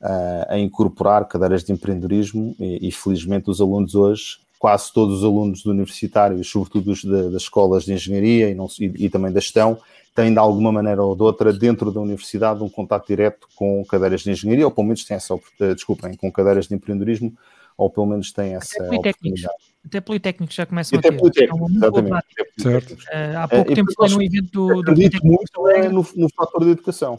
a, 0.00 0.54
a 0.54 0.58
incorporar 0.58 1.26
cadeiras 1.26 1.62
de 1.62 1.72
empreendedorismo 1.72 2.56
e, 2.58 2.88
e, 2.88 2.92
felizmente 2.92 3.48
os 3.48 3.60
alunos 3.60 3.94
hoje, 3.94 4.40
quase 4.60 4.92
todos 4.92 5.20
os 5.20 5.24
alunos 5.24 5.64
universitários, 5.64 6.46
sobretudo 6.46 6.92
os 6.92 7.00
de, 7.00 7.30
das 7.30 7.42
escolas 7.42 7.84
de 7.84 7.94
engenharia 7.94 8.50
e, 8.50 8.54
não, 8.54 8.66
e, 8.78 9.06
e 9.06 9.08
também 9.08 9.32
da 9.32 9.40
gestão, 9.40 9.78
têm 10.14 10.30
de 10.30 10.38
alguma 10.38 10.70
maneira 10.70 11.02
ou 11.02 11.16
de 11.16 11.22
outra 11.22 11.50
dentro 11.50 11.90
da 11.90 11.98
universidade 11.98 12.62
um 12.62 12.68
contato 12.68 13.06
direto 13.06 13.48
com 13.56 13.82
cadeiras 13.86 14.20
de 14.20 14.30
engenharia, 14.30 14.66
ou 14.66 14.70
pelo 14.70 14.86
menos 14.86 15.02
têm 15.02 15.16
essa, 15.16 15.34
desculpem, 15.74 16.14
com 16.14 16.30
cadeiras 16.30 16.68
de 16.68 16.74
empreendedorismo, 16.74 17.32
ou 17.74 17.88
pelo 17.88 18.04
menos 18.04 18.32
têm 18.32 18.54
essa 18.54 18.84
oportunidade. 18.84 19.54
Até 19.82 19.98
Politécnicos 19.98 20.54
já 20.54 20.66
começam 20.66 20.98
até 20.98 21.08
a 21.08 21.10
ter. 21.10 21.16
Politécnicos, 21.16 21.76
exatamente. 21.76 22.26
Certo. 22.58 22.92
Uh, 22.92 23.38
há 23.38 23.48
pouco 23.48 23.72
é, 23.72 23.74
tempo 23.74 23.92
foi 23.96 24.08
num 24.10 24.22
evento 24.22 24.50
do, 24.52 24.82
do 24.82 24.94
muito 25.24 25.68
é 25.70 25.88
no, 25.88 26.06
no 26.16 26.28
fator 26.28 26.64
de 26.64 26.72
educação. 26.72 27.18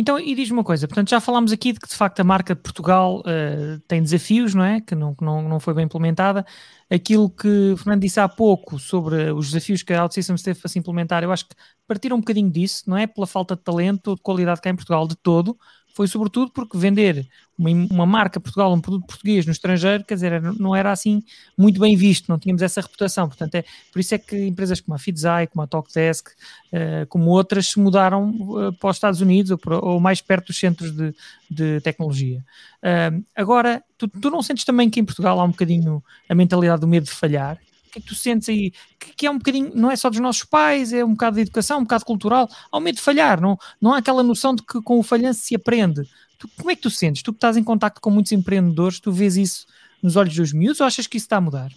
Então, 0.00 0.16
e 0.16 0.32
diz-me 0.32 0.56
uma 0.58 0.62
coisa, 0.62 0.86
portanto, 0.86 1.10
já 1.10 1.20
falámos 1.20 1.50
aqui 1.50 1.72
de 1.72 1.80
que 1.80 1.88
de 1.88 1.94
facto 1.96 2.20
a 2.20 2.24
marca 2.24 2.54
de 2.54 2.60
Portugal 2.60 3.18
uh, 3.18 3.80
tem 3.88 4.00
desafios, 4.00 4.54
não 4.54 4.62
é? 4.62 4.80
Que 4.80 4.94
não, 4.94 5.12
não, 5.20 5.48
não 5.48 5.58
foi 5.58 5.74
bem 5.74 5.86
implementada. 5.86 6.46
Aquilo 6.88 7.28
que 7.28 7.72
o 7.72 7.76
Fernando 7.76 8.02
disse 8.02 8.20
há 8.20 8.28
pouco 8.28 8.78
sobre 8.78 9.32
os 9.32 9.48
desafios 9.48 9.82
que 9.82 9.92
a 9.92 10.04
OutSystems 10.04 10.40
teve 10.40 10.60
para 10.60 10.68
se 10.68 10.78
implementar, 10.78 11.24
eu 11.24 11.32
acho 11.32 11.48
que 11.48 11.56
partiram 11.84 12.16
um 12.16 12.20
bocadinho 12.20 12.48
disso, 12.48 12.84
não 12.86 12.96
é? 12.96 13.08
Pela 13.08 13.26
falta 13.26 13.56
de 13.56 13.62
talento 13.62 14.08
ou 14.08 14.14
de 14.14 14.22
qualidade 14.22 14.60
cá 14.60 14.70
em 14.70 14.76
Portugal 14.76 15.04
de 15.08 15.16
todo, 15.16 15.58
foi 15.94 16.06
sobretudo 16.06 16.52
porque 16.52 16.78
vender 16.78 17.26
uma, 17.58 17.70
uma, 17.70 18.06
marca 18.06 18.38
Portugal, 18.38 18.72
um 18.72 18.80
produto 18.80 19.06
português 19.06 19.44
no 19.44 19.50
estrangeiro, 19.50 20.04
quer 20.04 20.14
dizer, 20.14 20.40
não 20.40 20.74
era 20.74 20.92
assim 20.92 21.22
muito 21.56 21.80
bem 21.80 21.96
visto, 21.96 22.28
não 22.28 22.38
tínhamos 22.38 22.62
essa 22.62 22.80
reputação. 22.80 23.26
Portanto, 23.26 23.56
é, 23.56 23.64
por 23.92 23.98
isso 23.98 24.14
é 24.14 24.18
que 24.18 24.46
empresas 24.46 24.80
como 24.80 24.94
a 24.94 24.98
Fidzai, 24.98 25.48
como 25.48 25.62
a 25.62 25.66
Talkdesk, 25.66 26.28
uh, 26.28 27.06
como 27.08 27.30
outras, 27.30 27.66
se 27.66 27.80
mudaram 27.80 28.30
uh, 28.30 28.72
para 28.74 28.90
os 28.90 28.96
Estados 28.96 29.20
Unidos 29.20 29.50
ou, 29.50 29.58
para, 29.58 29.84
ou, 29.84 29.98
mais 29.98 30.20
perto 30.20 30.46
dos 30.46 30.58
centros 30.58 30.92
de, 30.92 31.12
de 31.50 31.80
tecnologia. 31.80 32.44
Uh, 32.80 33.24
agora, 33.34 33.82
tu, 33.96 34.06
tu 34.06 34.30
não 34.30 34.42
sentes 34.42 34.64
também 34.64 34.88
que 34.88 35.00
em 35.00 35.04
Portugal 35.04 35.40
há 35.40 35.44
um 35.44 35.50
bocadinho 35.50 36.02
a 36.28 36.34
mentalidade 36.34 36.80
do 36.80 36.86
medo 36.86 37.04
de 37.04 37.10
falhar? 37.10 37.58
O 37.88 37.90
que 37.90 37.98
é 37.98 38.02
que 38.02 38.08
tu 38.08 38.14
sentes 38.14 38.48
aí? 38.48 38.70
Que, 38.98 39.14
que, 39.16 39.26
é 39.26 39.30
um 39.30 39.38
bocadinho, 39.38 39.72
não 39.74 39.90
é 39.90 39.96
só 39.96 40.10
dos 40.10 40.20
nossos 40.20 40.44
pais, 40.44 40.92
é 40.92 41.04
um 41.04 41.12
bocado 41.12 41.36
de 41.36 41.42
educação, 41.42 41.78
um 41.78 41.82
bocado 41.82 42.04
cultural. 42.04 42.48
O 42.70 42.80
medo 42.80 42.96
de 42.96 43.00
falhar, 43.00 43.40
não, 43.40 43.58
não 43.80 43.94
há 43.94 43.98
aquela 43.98 44.22
noção 44.22 44.54
de 44.54 44.62
que 44.62 44.80
com 44.82 44.98
o 44.98 45.02
falhanço 45.02 45.40
se 45.40 45.54
aprende. 45.54 46.02
Tu, 46.38 46.48
como 46.56 46.70
é 46.70 46.76
que 46.76 46.82
tu 46.82 46.90
sentes? 46.90 47.22
Tu 47.22 47.32
que 47.32 47.38
estás 47.38 47.56
em 47.56 47.64
contato 47.64 48.00
com 48.00 48.10
muitos 48.10 48.30
empreendedores, 48.32 49.00
tu 49.00 49.10
vês 49.10 49.36
isso 49.36 49.66
nos 50.02 50.16
olhos 50.16 50.36
dos 50.36 50.52
miúdos 50.52 50.80
ou 50.80 50.86
achas 50.86 51.06
que 51.06 51.16
isso 51.16 51.24
está 51.24 51.38
a 51.38 51.40
mudar? 51.40 51.72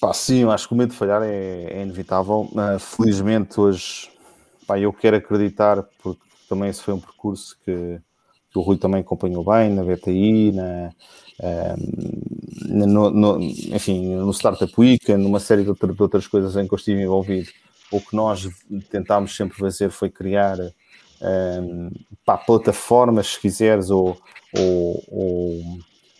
Pá, 0.00 0.12
sim, 0.14 0.44
acho 0.44 0.66
que 0.66 0.74
o 0.74 0.76
medo 0.76 0.90
de 0.90 0.96
falhar 0.96 1.22
é, 1.22 1.64
é 1.64 1.82
inevitável. 1.82 2.48
Uh, 2.52 2.78
felizmente 2.78 3.60
hoje, 3.60 4.10
pá, 4.66 4.78
eu 4.78 4.92
quero 4.92 5.16
acreditar, 5.16 5.82
porque 6.02 6.22
também 6.48 6.70
esse 6.70 6.82
foi 6.82 6.94
um 6.94 7.00
percurso 7.00 7.56
que, 7.64 8.00
que 8.52 8.58
o 8.58 8.62
Rui 8.62 8.76
também 8.76 9.00
acompanhou 9.00 9.44
bem 9.44 9.70
na 9.70 9.82
BTI, 9.82 10.52
na, 10.52 10.90
no, 12.68 13.10
no, 13.10 13.40
enfim, 13.40 14.14
no 14.14 14.32
Startup 14.32 14.72
Week, 14.78 15.12
numa 15.16 15.40
série 15.40 15.62
de, 15.62 15.70
outra, 15.70 15.92
de, 15.92 16.02
outras 16.02 16.26
coisas 16.26 16.56
em 16.56 16.66
que 16.66 16.74
eu 16.74 16.78
estive 16.78 17.02
envolvido. 17.02 17.48
O 17.90 18.00
que 18.00 18.14
nós 18.14 18.48
tentámos 18.90 19.34
sempre 19.34 19.56
fazer 19.56 19.90
foi 19.90 20.10
criar 20.10 20.58
um, 20.60 21.90
pá, 22.24 22.36
plataformas, 22.36 23.28
se 23.28 23.40
quiseres, 23.40 23.90
ou, 23.90 24.18
ou, 24.56 25.04
ou, 25.08 25.62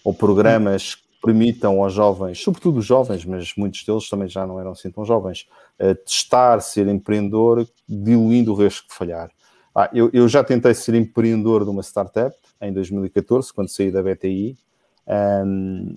ou 0.05 0.15
programas 0.15 0.97
permitam 1.23 1.83
aos 1.83 1.93
jovens, 1.93 2.43
sobretudo 2.43 2.81
os 2.81 2.85
jovens, 2.85 3.25
mas 3.25 3.55
muitos 3.57 3.85
deles 3.85 4.09
também 4.09 4.29
já 4.29 4.45
não 4.45 4.59
eram 4.59 4.73
assim 4.73 4.91
tão 4.91 5.05
jovens, 5.05 5.47
uh, 5.79 5.95
testar 5.95 6.61
ser 6.61 6.89
empreendedor, 6.89 7.67
diluindo 7.89 8.53
o 8.53 8.57
risco 8.57 8.89
de 8.89 8.95
falhar. 8.95 9.31
Ah, 9.75 9.89
eu, 9.93 10.11
eu, 10.13 10.29
já 10.29 10.45
tentei 10.45 10.75
ser 10.75 10.95
empreendedor 10.95 11.65
de 11.65 11.71
uma 11.71 11.83
startup 11.83 12.37
em 12.61 12.73
2014, 12.73 13.53
quando 13.53 13.69
saí 13.69 13.91
da 13.91 14.03
BTI. 14.03 14.57
Um, 15.07 15.97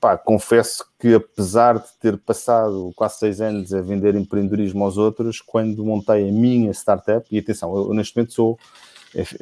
pá, 0.00 0.18
confesso 0.18 0.84
que 0.98 1.14
apesar 1.14 1.78
de 1.78 1.88
ter 2.00 2.18
passado 2.18 2.92
quase 2.96 3.18
seis 3.18 3.40
anos 3.40 3.72
a 3.72 3.80
vender 3.80 4.16
empreendedorismo 4.16 4.84
aos 4.84 4.98
outros, 4.98 5.40
quando 5.40 5.84
montei 5.84 6.28
a 6.28 6.32
minha 6.32 6.72
startup, 6.72 7.26
e 7.30 7.38
atenção, 7.38 7.74
eu, 7.76 7.88
eu 7.88 7.94
neste 7.94 8.16
momento 8.16 8.32
sou 8.32 8.58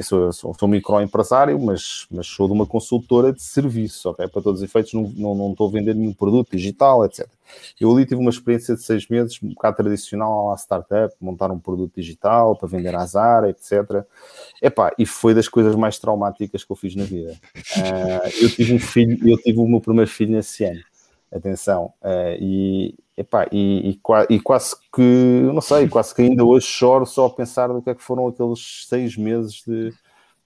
sou, 0.03 0.33
sou, 0.33 0.55
sou 0.59 0.69
microempresário, 0.69 1.59
mas, 1.61 2.07
mas 2.11 2.27
sou 2.27 2.47
de 2.47 2.53
uma 2.53 2.67
consultora 2.67 3.33
de 3.33 3.43
serviço, 3.43 4.11
ok? 4.11 4.29
Para 4.29 4.43
todos 4.43 4.61
os 4.61 4.65
efeitos, 4.65 4.93
não, 4.93 5.03
não, 5.17 5.35
não 5.35 5.51
estou 5.53 5.69
a 5.69 5.73
vender 5.73 5.95
nenhum 5.95 6.13
produto 6.13 6.57
digital, 6.57 7.05
etc. 7.05 7.27
Eu 7.81 7.91
ali 7.93 8.07
tive 8.07 8.21
uma 8.21 8.31
experiência 8.31 8.75
de 8.75 8.83
seis 8.83 9.09
meses, 9.09 9.39
um 9.43 9.49
bocado 9.49 9.77
tradicional 9.77 10.53
à 10.53 10.57
startup, 10.57 11.15
montar 11.21 11.51
um 11.51 11.59
produto 11.59 11.95
digital 11.97 12.57
para 12.57 12.69
vender 12.69 12.95
à 12.95 13.05
Zara, 13.05 13.51
etc. 13.51 14.05
Epá, 14.63 14.93
e 14.99 15.05
foi 15.05 15.35
das 15.35 15.49
coisas 15.49 15.75
mais 15.75 15.99
traumáticas 15.99 16.65
que 16.65 16.73
eu 16.73 16.77
fiz 16.77 16.95
na 16.95 17.05
vida. 17.05 17.33
Uh, 17.77 18.43
eu 18.43 18.51
tive 18.51 18.75
um 18.75 18.79
filho, 18.79 19.29
eu 19.29 19.37
tive 19.39 19.59
o 19.59 19.67
meu 19.67 19.81
primeiro 19.81 20.11
filho 20.11 20.33
nesse 20.33 20.65
ano 20.65 20.81
atenção, 21.33 21.93
uh, 22.03 22.37
e, 22.41 22.95
epá, 23.17 23.47
e, 23.51 23.91
e, 23.91 24.35
e, 24.35 24.41
quase 24.41 24.77
que, 24.93 25.51
não 25.53 25.61
sei, 25.61 25.89
quase 25.89 26.15
que 26.15 26.23
ainda 26.23 26.45
hoje 26.45 26.67
choro 26.67 27.05
só 27.05 27.27
a 27.27 27.31
pensar 27.31 27.69
no 27.69 27.83
que 27.83 27.91
é 27.91 27.95
que 27.95 28.03
foram 28.03 28.29
aqueles 28.29 28.87
seis 28.89 29.17
meses 29.17 29.63
de. 29.67 29.93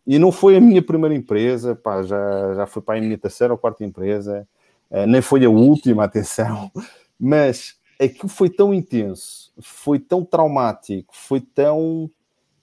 E 0.07 0.19
não 0.19 0.33
foi 0.33 0.57
a 0.57 0.61
minha 0.61 0.81
primeira 0.83 1.15
empresa, 1.15 1.75
pá, 1.75 2.03
já, 2.03 2.55
já 2.55 2.67
foi 2.67 2.81
para 2.81 2.99
a 2.99 3.01
minha 3.01 3.19
terceira 3.19 3.53
ou 3.53 3.59
quarta 3.59 3.85
empresa, 3.85 4.49
uh, 4.91 5.07
nem 5.07 5.21
foi 5.21 5.45
a 5.45 5.51
última, 5.51 6.05
atenção, 6.05 6.71
mas 7.19 7.77
aquilo 8.01 8.29
foi 8.29 8.49
tão 8.49 8.73
intenso, 8.73 9.53
foi 9.61 9.99
tão 9.99 10.25
traumático, 10.25 11.15
foi 11.15 11.41
tão. 11.41 12.11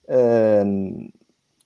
Uh, 0.08 1.10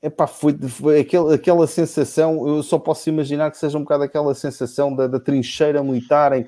Epá, 0.03 0.27
foi, 0.27 0.57
foi 0.57 1.01
aquela, 1.01 1.35
aquela 1.35 1.67
sensação, 1.67 2.49
eu 2.49 2.63
só 2.63 2.79
posso 2.79 3.09
imaginar 3.11 3.51
que 3.51 3.59
seja 3.59 3.77
um 3.77 3.83
bocado 3.83 4.05
aquela 4.05 4.35
sensação 4.35 4.95
da, 4.95 5.07
da 5.07 5.21
trincheira 5.21 5.83
militar 5.83 6.33
em 6.33 6.47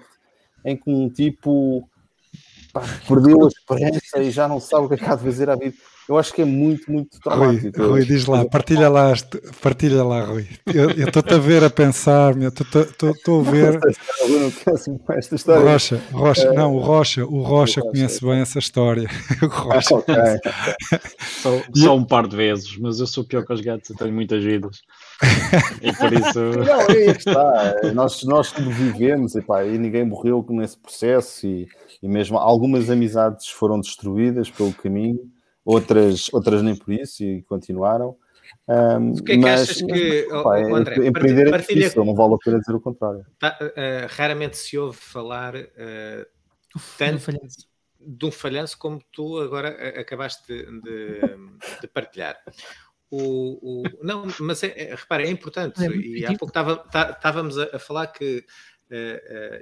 em 0.65 0.77
que 0.77 0.91
um 0.91 1.09
tipo 1.09 1.89
pá, 2.73 2.83
perdeu 3.07 3.45
a 3.45 3.49
esperança 3.49 4.23
e 4.23 4.31
já 4.31 4.47
não 4.47 4.61
sabe 4.61 4.87
o 4.87 4.89
que 4.89 4.95
é 4.95 4.97
que 4.97 5.05
há 5.05 5.17
de 5.17 5.25
fazer 5.25 5.51
à 5.51 5.57
vida 5.57 5.77
eu 6.09 6.19
acho 6.19 6.33
que 6.33 6.43
é 6.43 6.45
muito, 6.45 6.91
muito 6.91 7.21
traumático. 7.21 7.79
Rui, 7.79 7.89
Rui 7.89 8.05
diz 8.05 8.27
lá, 8.27 8.45
partilha 8.45 8.89
lá, 8.89 9.13
partilha 9.61 10.03
lá, 10.03 10.25
Rui. 10.25 10.47
Eu 10.67 10.91
estou-te 10.91 11.33
a 11.33 11.39
ver 11.39 11.63
a 11.63 11.71
pensar, 11.71 12.35
estou 12.37 13.41
a 13.41 13.51
ver. 13.51 13.81
Esta 15.11 15.37
história. 15.37 15.73
Rocha, 15.73 16.03
Rocha, 16.11 16.49
é... 16.49 16.53
não, 16.53 16.75
o 16.75 16.81
Rocha, 16.81 17.25
o 17.25 17.43
Rocha 17.43 17.81
conhece 17.81 18.21
bem 18.25 18.41
essa 18.41 18.59
história. 18.59 19.09
O 19.43 19.47
Rocha. 19.47 19.95
okay. 19.97 20.15
só, 21.21 21.51
só, 21.75 21.97
um 21.97 22.05
par 22.05 22.27
de 22.27 22.37
vezes, 22.37 22.77
mas 22.79 23.01
eu 23.01 23.07
sou 23.07 23.25
pior 23.25 23.45
que 23.45 23.53
os 23.53 23.61
gatos, 23.61 23.91
eu 23.91 23.97
tenho 23.97 24.13
muitas 24.13 24.43
vidas. 24.43 24.81
e 25.81 25.93
por 25.93 26.13
isso. 26.13 26.41
Não, 26.65 26.81
aí 26.89 27.11
está. 27.11 27.75
Nós, 27.95 28.23
nós 28.25 28.53
vivemos 28.53 29.35
e, 29.35 29.43
pá, 29.43 29.65
e 29.65 29.79
ninguém 29.79 30.05
morreu 30.05 30.45
nesse 30.51 30.79
processo 30.79 31.47
e, 31.47 31.69
e 32.03 32.09
mesmo 32.09 32.39
algumas 32.39 32.91
amizades 32.91 33.49
foram 33.49 33.81
destruídas 33.81 34.51
pelo 34.51 34.73
caminho 34.73 35.21
outras, 35.65 36.33
outras 36.33 36.63
nem 36.63 36.77
por 36.77 36.93
isso 36.93 37.23
e 37.25 37.43
continuaram. 37.43 38.17
Um, 38.69 39.13
o 39.13 39.25
que 39.25 39.33
é 39.33 39.35
que 39.37 39.41
mas, 39.41 39.61
achas 39.63 39.83
que, 39.83 40.27
mas, 40.31 40.43
pá, 40.43 40.51
oh, 40.51 40.75
André, 40.75 41.07
empreender 41.07 41.53
é 41.53 41.59
difícil, 41.59 42.05
não 42.05 42.15
vale 42.15 42.35
a 42.35 42.39
pena 42.39 42.59
dizer 42.61 42.75
o 42.75 42.81
contrário. 42.81 43.27
Tá, 43.39 43.59
uh, 43.61 44.07
raramente 44.11 44.57
se 44.57 44.79
ouve 44.79 44.99
falar 44.99 45.57
uh, 45.57 46.27
tanto 46.99 47.33
de 48.01 48.27
um 48.27 48.31
falhanço 48.31 48.79
como 48.79 49.01
tu 49.13 49.41
agora 49.41 49.69
acabaste 50.01 50.47
de, 50.47 50.81
de, 50.81 51.21
de 51.81 51.89
partilhar. 51.89 52.37
O, 53.11 53.83
o, 53.83 53.83
não, 54.03 54.27
mas 54.41 54.63
é, 54.63 54.73
é, 54.75 54.95
repara, 54.95 55.23
é 55.23 55.31
importante. 55.31 55.85
É 55.85 55.89
e 55.89 56.25
há 56.25 56.37
pouco 56.37 56.53
estávamos 56.59 57.59
a, 57.59 57.77
a, 57.77 57.79
falar 57.79 58.07
que 58.07 58.43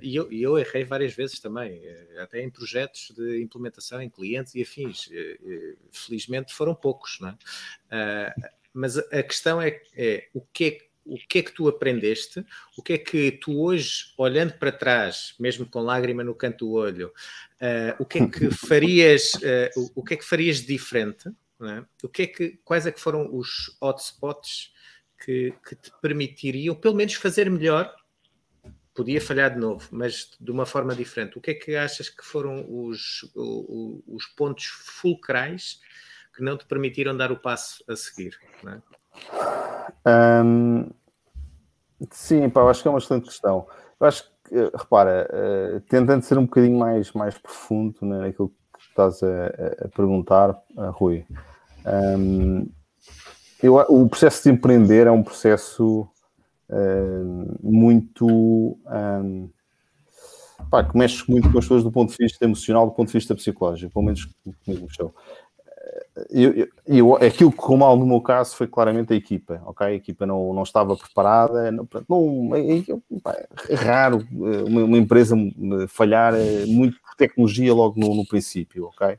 e, 0.03 0.17
eu, 0.17 0.31
eu, 0.33 0.59
errei 0.59 0.85
várias 0.85 1.15
vezes 1.15 1.39
também, 1.39 1.79
uh, 1.79 2.21
até 2.21 2.43
em 2.43 2.51
projetos 2.51 3.13
de 3.17 3.41
implementação 3.43 4.01
em 4.03 4.11
clientes 4.11 4.55
e 4.55 4.63
afins. 4.63 5.09
felizmente 5.93 6.53
foram 6.53 6.75
poucos, 6.75 7.19
não 7.21 7.29
é? 7.91 8.35
mas 8.73 8.97
a 8.97 9.23
questão 9.23 9.61
é, 9.61 9.81
é, 9.97 10.29
o, 10.33 10.41
que 10.41 10.65
é, 10.65 10.79
o 11.05 11.17
que 11.17 11.39
é 11.41 11.43
que 11.43 11.53
tu 11.53 11.69
aprendeste, 11.69 12.45
o 12.77 12.83
que 12.83 12.93
é 12.93 12.99
que 12.99 13.33
tu 13.33 13.61
hoje, 13.61 14.13
olhando 14.17 14.53
para 14.55 14.71
trás, 14.71 15.35
mesmo 15.41 15.67
com 15.67 15.81
lágrima 15.81 16.23
no 16.23 16.35
canto 16.35 16.67
do 16.67 16.73
olho, 16.73 17.13
o 17.99 18.05
que 18.05 18.19
é 18.19 18.27
que 18.29 18.51
farias, 18.55 19.33
o, 19.77 20.01
o, 20.01 20.05
que 20.05 20.15
é 20.15 20.17
que 20.17 20.25
farias 20.25 20.65
diferente? 20.65 21.29
É? 21.63 21.85
O 22.03 22.09
que 22.09 22.23
é 22.23 22.27
que, 22.27 22.59
quais 22.65 22.87
é 22.87 22.93
que 22.93 23.01
foram 23.01 23.35
os 23.35 23.77
hotspots 23.83 24.73
que, 25.23 25.53
que 25.67 25.77
te 25.77 25.91
permitiriam, 26.01 26.75
pelo 26.75 26.95
menos, 26.95 27.15
fazer 27.15 27.51
melhor 27.51 27.95
podia 28.95 29.21
falhar 29.21 29.53
de 29.55 29.59
novo, 29.59 29.89
mas 29.91 30.31
de 30.41 30.51
uma 30.51 30.67
forma 30.67 30.95
diferente. 30.95 31.39
O 31.39 31.41
que 31.41 31.53
é 31.53 31.55
que 31.55 31.77
achas 31.77 32.09
que 32.09 32.25
foram 32.25 32.65
os, 32.69 33.23
os, 33.35 34.03
os 34.07 34.27
pontos 34.37 34.65
fulcrais 34.65 35.81
que 36.37 36.43
não 36.43 36.57
te 36.57 36.67
permitiram 36.67 37.17
dar 37.17 37.33
o 37.33 37.39
passo 37.39 37.85
a 37.89 37.97
seguir? 37.97 38.37
É? 38.67 40.43
Um, 40.45 40.91
sim, 42.11 42.49
pá, 42.51 42.63
acho 42.63 42.83
que 42.83 42.89
é 42.89 42.91
uma 42.91 42.99
excelente 42.99 43.27
questão. 43.27 43.67
Eu 43.99 44.07
acho 44.07 44.25
que, 44.45 44.57
eh, 44.57 44.71
repara, 44.75 45.29
uh, 45.33 45.81
tentando 45.83 46.23
ser 46.23 46.39
um 46.39 46.45
bocadinho 46.45 46.79
mais, 46.79 47.13
mais 47.13 47.37
profundo 47.37 47.99
né, 48.03 48.19
naquilo 48.19 48.49
que 48.49 48.85
estás 48.89 49.23
a, 49.23 49.85
a 49.85 49.89
perguntar, 49.89 50.51
uh, 50.77 50.91
Rui, 50.91 51.27
um, 52.19 52.67
eu, 53.63 53.77
o 53.77 54.09
processo 54.09 54.45
de 54.45 54.51
empreender 54.51 55.07
é 55.07 55.11
um 55.11 55.23
processo 55.23 56.09
muito. 57.63 58.27
Um, 58.27 59.49
pá, 60.71 60.85
que 60.85 60.97
mexe 60.97 61.29
muito 61.29 61.51
com 61.51 61.59
as 61.59 61.65
pessoas 61.65 61.83
do 61.83 61.91
ponto 61.91 62.11
de 62.11 62.17
vista 62.19 62.45
emocional, 62.45 62.87
do 62.87 62.93
ponto 62.93 63.09
de 63.09 63.15
vista 63.15 63.35
psicológico, 63.35 63.93
pelo 63.93 64.05
menos 64.05 64.29
comigo 64.65 64.87
mexeu. 64.87 65.15
Eu, 66.29 66.53
eu, 66.53 66.69
eu, 66.87 67.15
aquilo 67.17 67.51
que 67.51 67.57
correu 67.57 67.79
mal 67.79 67.97
no 67.97 68.07
meu 68.07 68.21
caso 68.21 68.55
foi 68.55 68.67
claramente 68.67 69.13
a 69.13 69.17
equipa, 69.17 69.63
ok? 69.65 69.87
A 69.87 69.95
equipa 69.95 70.27
não, 70.27 70.53
não 70.53 70.63
estava 70.63 70.97
preparada, 70.97 71.71
não, 71.73 71.89
não 72.09 72.55
é, 72.55 73.75
raro 73.75 74.21
eh, 74.21 74.63
uma, 74.65 74.85
uma, 74.85 74.99
empresa 74.99 75.35
falhar 75.89 76.35
eh, 76.35 76.67
muito 76.67 77.01
por 77.01 77.15
tecnologia 77.17 77.73
logo 77.73 77.99
no, 77.99 78.15
no 78.15 78.27
princípio, 78.27 78.87
ok? 78.87 79.19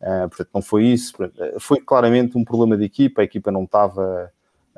Uh, 0.00 0.28
portanto, 0.28 0.50
não 0.52 0.62
foi 0.62 0.86
isso, 0.86 1.12
foi 1.60 1.80
claramente 1.80 2.36
um 2.36 2.44
problema 2.44 2.76
de 2.76 2.84
equipa, 2.84 3.20
a 3.20 3.24
equipa 3.24 3.52
não 3.52 3.62
estava 3.62 4.02
eh, 4.24 4.30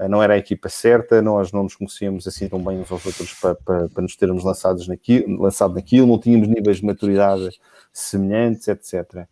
não 0.08 0.22
era 0.22 0.34
a 0.34 0.38
equipa 0.38 0.68
certa, 0.68 1.22
nós 1.22 1.52
não 1.52 1.62
nos 1.62 1.76
conhecíamos 1.76 2.26
assim 2.26 2.48
tão 2.48 2.62
bem 2.62 2.80
uns 2.80 2.90
aos 2.90 3.06
outros 3.06 3.32
para, 3.34 3.54
para, 3.54 3.88
para 3.88 4.02
nos 4.02 4.16
termos 4.16 4.42
lançados 4.42 4.88
naquilo, 4.88 5.40
lançado 5.40 5.74
naquilo, 5.74 6.06
não 6.06 6.18
tínhamos 6.18 6.48
níveis 6.48 6.78
de 6.78 6.86
maturidade 6.86 7.50
semelhantes, 7.92 8.66
etc. 8.66 9.26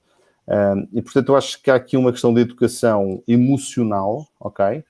Um, 0.47 0.89
e 0.93 1.03
portanto, 1.03 1.31
eu 1.31 1.37
acho 1.37 1.61
que 1.61 1.71
há 1.71 1.75
aqui 1.75 1.97
uma 1.97 2.13
questão 2.13 2.33
de 2.33 2.41
educação 2.41 3.23
emocional, 3.27 4.27
ok? 4.39 4.85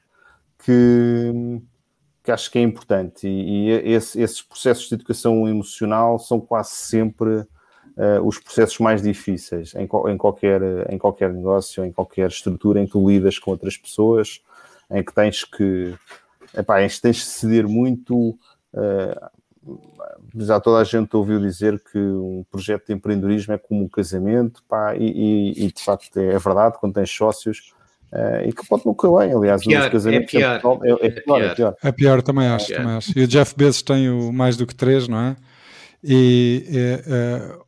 Que, 0.59 1.61
que 2.23 2.31
acho 2.31 2.51
que 2.51 2.59
é 2.59 2.62
importante. 2.62 3.27
E, 3.27 3.70
e 3.70 3.93
esse, 3.93 4.20
esses 4.20 4.43
processos 4.43 4.89
de 4.89 4.95
educação 4.95 5.49
emocional 5.49 6.18
são 6.18 6.39
quase 6.39 6.70
sempre 6.70 7.31
uh, 7.31 8.23
os 8.25 8.39
processos 8.39 8.79
mais 8.79 9.03
difíceis 9.03 9.75
em, 9.75 9.85
em, 9.85 10.16
qualquer, 10.18 10.61
em 10.91 10.99
qualquer 10.99 11.33
negócio, 11.33 11.85
em 11.85 11.93
qualquer 11.93 12.29
estrutura 12.29 12.81
em 12.81 12.87
que 12.87 12.99
lidas 12.99 13.39
com 13.39 13.51
outras 13.51 13.77
pessoas 13.77 14.43
em 14.91 15.03
que 15.03 15.14
tens 15.14 15.45
que 15.45 15.95
epá, 16.57 16.76
tens 16.76 17.16
de 17.16 17.24
ceder 17.24 17.68
muito. 17.68 18.39
Uh, 18.72 19.33
já 20.37 20.59
toda 20.59 20.80
a 20.80 20.85
gente 20.85 21.14
ouviu 21.14 21.39
dizer 21.39 21.80
que 21.80 21.99
um 21.99 22.45
projeto 22.51 22.87
de 22.89 22.95
empreendedorismo 22.95 23.55
é 23.55 23.59
como 23.59 23.85
um 23.85 23.89
casamento, 23.89 24.62
pá, 24.68 24.97
e, 24.97 25.05
e, 25.05 25.66
e 25.66 25.72
de 25.72 25.83
facto 25.83 26.16
é 26.18 26.37
verdade, 26.39 26.78
quando 26.80 26.95
tens 26.95 27.11
sócios, 27.11 27.72
uh, 28.12 28.47
e 28.47 28.53
que 28.53 28.66
pode 28.66 28.85
não 28.85 28.93
correr 28.93 29.26
bem, 29.26 29.37
aliás, 29.37 29.64
pior, 29.64 29.91
casamentos 29.91 30.35
é 30.35 30.59
pior. 30.59 30.80
É, 30.83 30.91
é, 30.91 30.93
é, 30.93 31.11
pior, 31.11 31.43
é, 31.43 31.55
pior. 31.55 31.76
é 31.83 31.93
pior. 31.93 32.22
também 32.22 32.49
acho, 32.49 32.74
também 32.74 32.97
acho. 32.97 33.16
E 33.16 33.22
o 33.22 33.28
Jeff 33.28 33.55
Bezos 33.57 33.83
tem 33.83 34.11
o 34.11 34.33
mais 34.33 34.57
do 34.57 34.66
que 34.66 34.74
três, 34.74 35.07
não 35.07 35.18
é? 35.18 35.37
E 36.03 36.66
uh, 37.07 37.64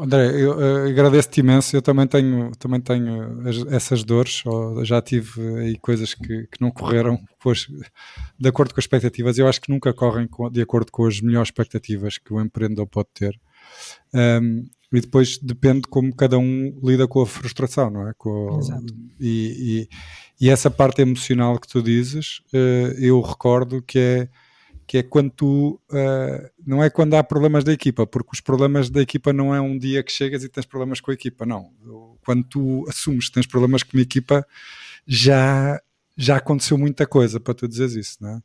André, 0.00 0.30
eu, 0.30 0.60
eu 0.60 0.88
agradeço-te 0.88 1.40
imenso. 1.40 1.76
Eu 1.76 1.82
também 1.82 2.06
tenho, 2.06 2.52
também 2.56 2.80
tenho 2.80 3.48
essas 3.70 4.04
dores. 4.04 4.42
já 4.84 5.00
tive 5.02 5.40
aí 5.58 5.78
coisas 5.78 6.14
que, 6.14 6.46
que 6.46 6.60
não 6.60 6.70
correram 6.70 7.18
pois, 7.40 7.66
de 8.38 8.48
acordo 8.48 8.74
com 8.74 8.80
as 8.80 8.84
expectativas. 8.84 9.38
Eu 9.38 9.48
acho 9.48 9.60
que 9.60 9.70
nunca 9.70 9.92
correm 9.92 10.28
de 10.52 10.60
acordo 10.60 10.90
com 10.92 11.06
as 11.06 11.20
melhores 11.20 11.48
expectativas 11.48 12.18
que 12.18 12.32
o 12.32 12.40
empreendedor 12.40 12.86
pode 12.86 13.08
ter. 13.14 13.38
Um, 14.14 14.66
e 14.92 15.00
depois 15.00 15.38
depende 15.38 15.82
como 15.82 16.14
cada 16.14 16.38
um 16.38 16.78
lida 16.82 17.06
com 17.06 17.20
a 17.20 17.26
frustração, 17.26 17.90
não 17.90 18.08
é? 18.08 18.12
Com, 18.16 18.58
Exato. 18.58 18.94
E, 19.20 19.88
e, 20.40 20.46
e, 20.46 20.50
essa 20.50 20.70
parte 20.70 21.02
emocional 21.02 21.58
que 21.58 21.68
tu 21.68 21.82
dizes, 21.82 22.40
uh, 22.54 22.94
eu 22.98 23.20
recordo 23.20 23.82
que 23.82 23.98
é 23.98 24.28
que 24.88 24.96
é 24.96 25.02
quando 25.02 25.30
tu, 25.30 25.78
uh, 25.90 26.50
não 26.66 26.82
é 26.82 26.88
quando 26.88 27.12
há 27.12 27.22
problemas 27.22 27.62
da 27.62 27.74
equipa, 27.74 28.06
porque 28.06 28.30
os 28.32 28.40
problemas 28.40 28.88
da 28.88 29.02
equipa 29.02 29.34
não 29.34 29.54
é 29.54 29.60
um 29.60 29.78
dia 29.78 30.02
que 30.02 30.10
chegas 30.10 30.42
e 30.42 30.48
tens 30.48 30.64
problemas 30.64 30.98
com 30.98 31.10
a 31.10 31.14
equipa, 31.14 31.44
não. 31.44 31.70
Quando 32.24 32.42
tu 32.44 32.86
assumes 32.88 33.26
que 33.26 33.34
tens 33.34 33.46
problemas 33.46 33.82
com 33.82 33.98
a 33.98 34.00
equipa, 34.00 34.46
já, 35.06 35.78
já 36.16 36.38
aconteceu 36.38 36.78
muita 36.78 37.06
coisa 37.06 37.38
para 37.38 37.52
tu 37.52 37.68
dizeres 37.68 37.96
isso, 37.96 38.16
não 38.18 38.30
é? 38.30 38.40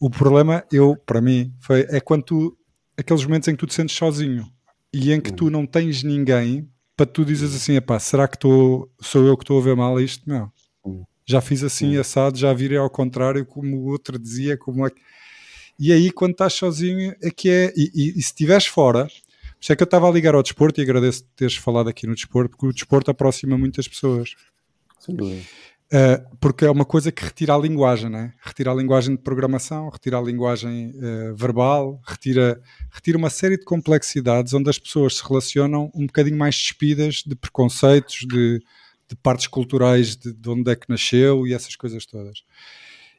O 0.00 0.08
problema, 0.08 0.64
eu, 0.72 0.96
para 0.96 1.20
mim, 1.20 1.52
foi, 1.60 1.86
é 1.90 2.00
quando 2.00 2.22
tu, 2.22 2.58
aqueles 2.96 3.22
momentos 3.24 3.48
em 3.48 3.52
que 3.52 3.58
tu 3.58 3.66
te 3.66 3.74
sentes 3.74 3.94
sozinho 3.94 4.50
e 4.94 5.12
em 5.12 5.20
que 5.20 5.30
tu 5.30 5.50
não 5.50 5.66
tens 5.66 6.02
ninguém 6.02 6.66
para 6.96 7.04
tu 7.04 7.22
dizes 7.22 7.54
assim, 7.54 7.76
epá, 7.76 7.98
será 7.98 8.26
que 8.26 8.38
tô, 8.38 8.90
sou 8.98 9.26
eu 9.26 9.36
que 9.36 9.42
estou 9.42 9.60
a 9.60 9.62
ver 9.62 9.76
mal 9.76 10.00
isto? 10.00 10.26
Não. 10.26 10.50
Já 11.26 11.42
fiz 11.42 11.62
assim 11.62 11.98
assado, 11.98 12.38
já 12.38 12.50
virei 12.54 12.78
ao 12.78 12.88
contrário, 12.88 13.44
como 13.44 13.76
o 13.76 13.84
outro 13.90 14.18
dizia, 14.18 14.56
como 14.56 14.86
é 14.86 14.90
E 15.78 15.92
aí, 15.92 16.10
quando 16.10 16.32
estás 16.32 16.54
sozinho, 16.54 17.14
é 17.22 17.30
que 17.30 17.50
é. 17.50 17.72
E, 17.76 17.90
e, 17.94 18.08
e 18.10 18.22
se 18.22 18.28
estiveres 18.28 18.66
fora, 18.66 19.06
por 19.06 19.12
isso 19.60 19.72
é 19.72 19.76
que 19.76 19.82
eu 19.82 19.86
estava 19.86 20.08
a 20.08 20.12
ligar 20.12 20.34
ao 20.34 20.42
desporto 20.42 20.80
e 20.80 20.82
agradeço 20.82 21.24
teres 21.36 21.56
falado 21.56 21.88
aqui 21.88 22.06
no 22.06 22.14
desporto, 22.14 22.50
porque 22.50 22.66
o 22.66 22.72
desporto 22.72 23.10
aproxima 23.10 23.56
muitas 23.56 23.88
pessoas. 23.88 24.34
Sem 25.00 25.14
dúvida. 25.14 25.42
Uh, 25.86 26.36
porque 26.40 26.64
é 26.64 26.70
uma 26.70 26.84
coisa 26.84 27.12
que 27.12 27.24
retira 27.24 27.54
a 27.54 27.58
linguagem, 27.58 28.10
né? 28.10 28.32
retira 28.40 28.72
a 28.72 28.74
linguagem 28.74 29.14
de 29.14 29.22
programação, 29.22 29.88
retira 29.88 30.18
a 30.18 30.20
linguagem 30.20 30.90
uh, 30.90 31.36
verbal, 31.36 32.00
retira, 32.04 32.60
retira 32.90 33.16
uma 33.16 33.30
série 33.30 33.56
de 33.56 33.64
complexidades 33.64 34.52
onde 34.52 34.68
as 34.68 34.80
pessoas 34.80 35.18
se 35.18 35.22
relacionam 35.22 35.88
um 35.94 36.06
bocadinho 36.06 36.36
mais 36.36 36.56
despidas 36.56 37.22
de 37.24 37.36
preconceitos, 37.36 38.26
de, 38.28 38.58
de 39.08 39.16
partes 39.22 39.46
culturais 39.46 40.16
de, 40.16 40.32
de, 40.32 40.50
onde 40.50 40.68
é 40.72 40.74
que 40.74 40.88
nasceu 40.88 41.46
e 41.46 41.54
essas 41.54 41.76
coisas 41.76 42.04
todas. 42.04 42.42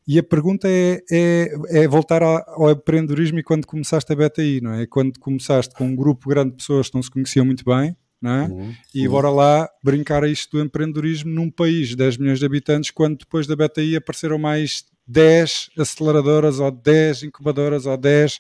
E 0.08 0.18
a 0.18 0.24
pergunta 0.24 0.70
é, 0.70 1.04
é, 1.12 1.50
é 1.82 1.88
voltar 1.88 2.24
ao 2.24 2.72
empreendedorismo 2.72 3.40
e 3.40 3.44
quando 3.44 3.68
começaste 3.68 4.12
a 4.14 4.16
BTI, 4.16 4.62
não 4.62 4.74
é? 4.74 4.88
Quando 4.88 5.20
começaste 5.20 5.76
com 5.76 5.86
um 5.86 5.96
grupo 5.96 6.30
grande 6.30 6.52
de 6.52 6.58
pessoas 6.58 6.88
que 6.90 6.96
não 6.96 7.04
se 7.04 7.12
conheciam 7.12 7.46
muito 7.46 7.66
bem, 7.66 7.96
não 8.22 8.32
é? 8.32 8.46
Uhum. 8.46 8.76
E 8.96 9.08
bora 9.08 9.30
lá 9.30 9.70
brincar 9.84 10.24
a 10.24 10.30
isto 10.30 10.58
do 10.58 10.64
empreendedorismo 10.64 11.30
num 11.30 11.52
país 11.52 11.90
de 11.90 11.98
10 11.98 12.18
milhões 12.18 12.40
de 12.40 12.46
habitantes, 12.46 12.90
quando 12.90 13.18
depois 13.18 13.46
da 13.46 13.56
BTI 13.56 13.98
apareceram 13.98 14.38
mais 14.38 14.86
10 15.06 15.72
aceleradoras 15.78 16.60
ou 16.60 16.72
10 16.72 17.24
incubadoras 17.24 17.86
ou 17.86 17.98
10. 17.98 18.40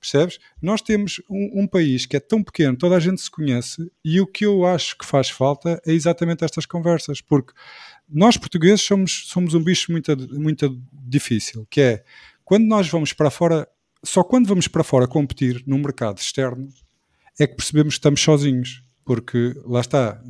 Percebes? 0.00 0.38
Nós 0.62 0.80
temos 0.82 1.20
um, 1.28 1.62
um, 1.62 1.66
país 1.66 2.06
que 2.06 2.16
é 2.16 2.20
tão 2.20 2.42
pequeno, 2.42 2.76
toda 2.76 2.96
a 2.96 3.00
gente 3.00 3.20
se 3.20 3.30
conhece, 3.30 3.90
e 4.04 4.20
o 4.20 4.26
que 4.26 4.44
eu 4.44 4.64
acho 4.64 4.96
que 4.96 5.06
faz 5.06 5.30
falta 5.30 5.80
é 5.86 5.92
exatamente 5.92 6.44
estas 6.44 6.66
conversas, 6.66 7.20
porque 7.20 7.52
nós 8.08 8.36
portugueses 8.36 8.82
somos, 8.82 9.28
somos 9.28 9.54
um 9.54 9.62
bicho 9.62 9.90
muito, 9.90 10.16
muito 10.38 10.80
difícil, 10.92 11.66
que 11.70 11.80
é 11.80 12.04
quando 12.44 12.64
nós 12.64 12.88
vamos 12.88 13.12
para 13.12 13.30
fora, 13.30 13.68
só 14.04 14.22
quando 14.22 14.46
vamos 14.46 14.68
para 14.68 14.84
fora 14.84 15.06
competir 15.08 15.62
num 15.66 15.78
mercado 15.78 16.18
externo 16.18 16.68
é 17.38 17.46
que 17.46 17.56
percebemos 17.56 17.94
que 17.94 17.98
estamos 17.98 18.20
sozinhos 18.20 18.86
porque 19.06 19.54
lá 19.64 19.80
está, 19.80 20.20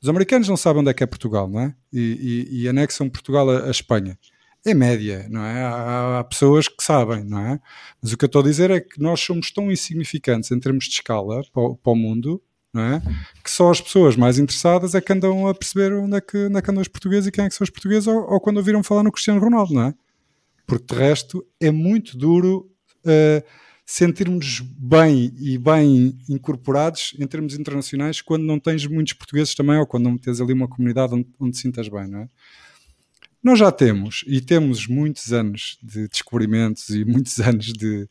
os 0.00 0.08
americanos 0.08 0.48
não 0.48 0.56
sabem 0.56 0.80
onde 0.80 0.90
é 0.90 0.94
que 0.94 1.02
é 1.02 1.06
Portugal, 1.06 1.48
não 1.48 1.60
é? 1.60 1.74
E, 1.92 2.46
e, 2.50 2.62
e 2.62 2.68
anexam 2.68 3.10
Portugal 3.10 3.50
à, 3.50 3.68
Espanha. 3.68 4.16
É 4.64 4.72
média, 4.72 5.26
não 5.28 5.44
é? 5.44 5.64
Há, 5.64 6.18
há, 6.20 6.24
pessoas 6.24 6.68
que 6.68 6.82
sabem, 6.82 7.24
não 7.24 7.38
é? 7.40 7.60
Mas 8.00 8.12
o 8.12 8.16
que 8.16 8.24
eu 8.24 8.28
estou 8.28 8.40
a 8.40 8.44
dizer 8.44 8.70
é 8.70 8.80
que 8.80 9.00
nós 9.00 9.18
somos 9.20 9.50
tão 9.50 9.72
insignificantes 9.72 10.52
em 10.52 10.60
termos 10.60 10.84
de 10.84 10.92
escala 10.92 11.42
para, 11.52 11.74
para 11.74 11.92
o 11.92 11.96
mundo, 11.96 12.40
é? 12.82 13.02
Que 13.42 13.50
só 13.50 13.70
as 13.70 13.80
pessoas 13.80 14.16
mais 14.16 14.38
interessadas 14.38 14.94
é 14.94 15.00
que 15.00 15.12
andam 15.12 15.46
a 15.46 15.54
perceber 15.54 15.92
onde 15.94 16.16
é 16.16 16.20
que, 16.20 16.46
onde 16.46 16.58
é 16.58 16.62
que 16.62 16.70
andam 16.70 16.82
os 16.82 16.88
portugueses 16.88 17.26
e 17.26 17.32
quem 17.32 17.44
é 17.44 17.48
que 17.48 17.54
são 17.54 17.64
os 17.64 17.70
portugueses, 17.70 18.06
ou, 18.06 18.30
ou 18.30 18.40
quando 18.40 18.58
ouviram 18.58 18.82
falar 18.82 19.02
no 19.02 19.12
Cristiano 19.12 19.40
Ronaldo, 19.40 19.74
não 19.74 19.82
é? 19.82 19.94
Porque 20.66 20.94
de 20.94 21.00
resto 21.00 21.46
é 21.60 21.70
muito 21.70 22.16
duro. 22.16 22.70
Uh, 23.04 23.42
sentirmos 23.90 24.60
bem 24.60 25.32
e 25.40 25.56
bem 25.56 26.18
incorporados 26.28 27.16
em 27.18 27.26
termos 27.26 27.58
internacionais 27.58 28.20
quando 28.20 28.44
não 28.44 28.60
tens 28.60 28.86
muitos 28.86 29.14
portugueses 29.14 29.54
também 29.54 29.78
ou 29.78 29.86
quando 29.86 30.04
não 30.04 30.18
tens 30.18 30.42
ali 30.42 30.52
uma 30.52 30.68
comunidade 30.68 31.14
onde, 31.14 31.26
onde 31.40 31.52
te 31.52 31.62
sintas 31.62 31.88
bem, 31.88 32.06
não 32.06 32.20
é? 32.20 32.28
Nós 33.42 33.58
já 33.58 33.72
temos 33.72 34.26
e 34.26 34.42
temos 34.42 34.86
muitos 34.86 35.32
anos 35.32 35.78
de 35.82 36.06
descobrimentos 36.06 36.90
e 36.90 37.02
muitos 37.02 37.38
anos 37.40 37.72
de, 37.72 38.06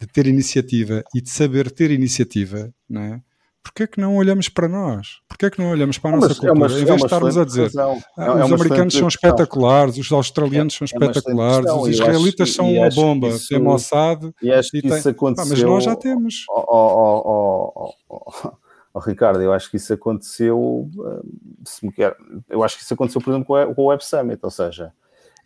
de 0.00 0.06
ter 0.06 0.26
iniciativa 0.26 1.04
e 1.14 1.20
de 1.20 1.28
saber 1.28 1.70
ter 1.70 1.90
iniciativa, 1.90 2.72
não 2.88 3.02
é? 3.02 3.22
Porquê 3.68 3.82
é 3.82 3.86
que 3.86 4.00
não 4.00 4.16
olhamos 4.16 4.48
para 4.48 4.66
nós? 4.66 5.20
Porquê 5.28 5.46
é 5.46 5.50
que 5.50 5.58
não 5.62 5.70
olhamos 5.70 5.98
para 5.98 6.10
a 6.10 6.16
nossa 6.16 6.28
cultura? 6.28 6.50
É 6.50 6.52
uma, 6.52 6.66
em 6.66 6.84
vez 6.84 6.96
de 6.96 7.04
estarmos 7.04 7.36
a 7.36 7.44
dizer 7.44 7.70
ah, 7.76 7.96
é 8.16 8.44
os 8.44 8.52
americanos 8.52 8.94
são 8.94 9.06
espetaculares, 9.06 9.98
os 9.98 10.10
australianos 10.10 10.74
são 10.74 10.84
espetaculares, 10.84 11.70
os 11.70 11.88
israelitas 11.88 12.54
são 12.54 12.72
uma 12.72 12.88
bomba, 12.88 13.28
isso, 13.28 13.48
tem 13.48 13.58
Mossad 13.58 14.32
e 14.42 14.50
acho 14.50 14.70
que 14.70 14.86
isso 14.86 15.08
aconteceu. 15.08 15.50
mas 15.50 15.62
nós 15.62 15.84
já 15.84 15.94
temos. 15.94 16.46
Oh, 16.48 17.92
oh, 18.08 18.98
Ricardo, 19.00 19.40
eu 19.42 19.52
acho 19.52 19.70
que 19.70 19.76
isso 19.76 19.92
aconteceu, 19.92 20.90
se 21.64 21.86
me 21.86 21.92
quer, 21.92 22.16
eu 22.48 22.64
acho 22.64 22.76
que 22.76 22.82
isso 22.82 22.94
aconteceu, 22.94 23.20
por 23.20 23.30
exemplo, 23.30 23.46
com 23.74 23.82
o 23.82 23.86
Web 23.86 24.04
Summit, 24.04 24.40
ou 24.42 24.50
seja, 24.50 24.92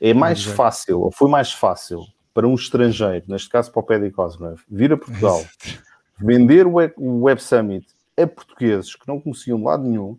é 0.01 0.15
mais 0.15 0.45
fácil, 0.45 1.01
ou 1.01 1.11
foi 1.13 1.29
mais 1.29 1.53
fácil 1.53 2.01
para 2.33 2.47
um 2.47 2.55
estrangeiro, 2.55 3.25
neste 3.29 3.51
caso 3.51 3.71
para 3.71 3.81
o 3.81 3.83
Paddy 3.83 4.11
Cosgrove, 4.11 4.63
vir 4.71 4.93
a 4.93 4.97
Portugal, 4.97 5.45
vender 6.19 6.67
o 6.67 7.23
Web 7.23 7.43
Summit 7.43 7.87
a 8.17 8.27
portugueses 8.27 8.95
que 8.95 9.07
não 9.09 9.21
conheciam 9.21 9.59
de 9.59 9.65
lado 9.65 9.85
nenhum 9.85 10.19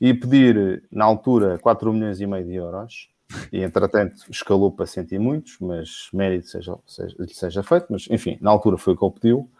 e 0.00 0.12
pedir, 0.12 0.84
na 0.90 1.04
altura, 1.04 1.58
4 1.58 1.92
milhões 1.92 2.20
e 2.20 2.26
meio 2.26 2.44
de 2.44 2.54
euros, 2.54 3.08
e 3.52 3.62
entretanto 3.62 4.16
escalou 4.30 4.70
para 4.70 4.86
sentir 4.86 5.18
muitos, 5.18 5.56
mas 5.60 6.08
mérito 6.12 6.48
seja, 6.48 6.76
seja, 6.86 7.16
seja 7.28 7.62
feito, 7.62 7.86
mas 7.90 8.06
enfim, 8.10 8.38
na 8.40 8.50
altura 8.50 8.76
foi 8.76 8.94
o 8.94 8.96
que 8.96 9.04
ele 9.04 9.14
pediu, 9.14 9.50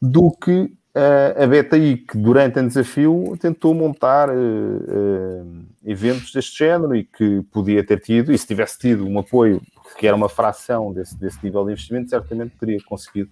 do 0.00 0.30
que 0.30 0.72
uh, 0.96 1.42
a 1.42 1.46
BTI, 1.46 1.98
que 1.98 2.18
durante 2.18 2.58
o 2.58 2.66
desafio 2.66 3.36
tentou 3.38 3.74
montar 3.74 4.30
uh, 4.30 4.32
uh, 4.32 5.64
eventos 5.84 6.32
deste 6.32 6.58
género 6.58 6.96
e 6.96 7.04
que 7.04 7.42
podia 7.52 7.84
ter 7.84 8.00
tido, 8.00 8.32
e 8.32 8.38
se 8.38 8.46
tivesse 8.46 8.78
tido 8.78 9.06
um 9.06 9.18
apoio 9.18 9.62
que 9.98 10.06
era 10.06 10.16
uma 10.16 10.28
fração 10.28 10.92
desse, 10.92 11.16
desse 11.16 11.38
nível 11.44 11.64
de 11.64 11.72
investimento, 11.72 12.10
certamente 12.10 12.56
teria 12.58 12.78
conseguido 12.82 13.30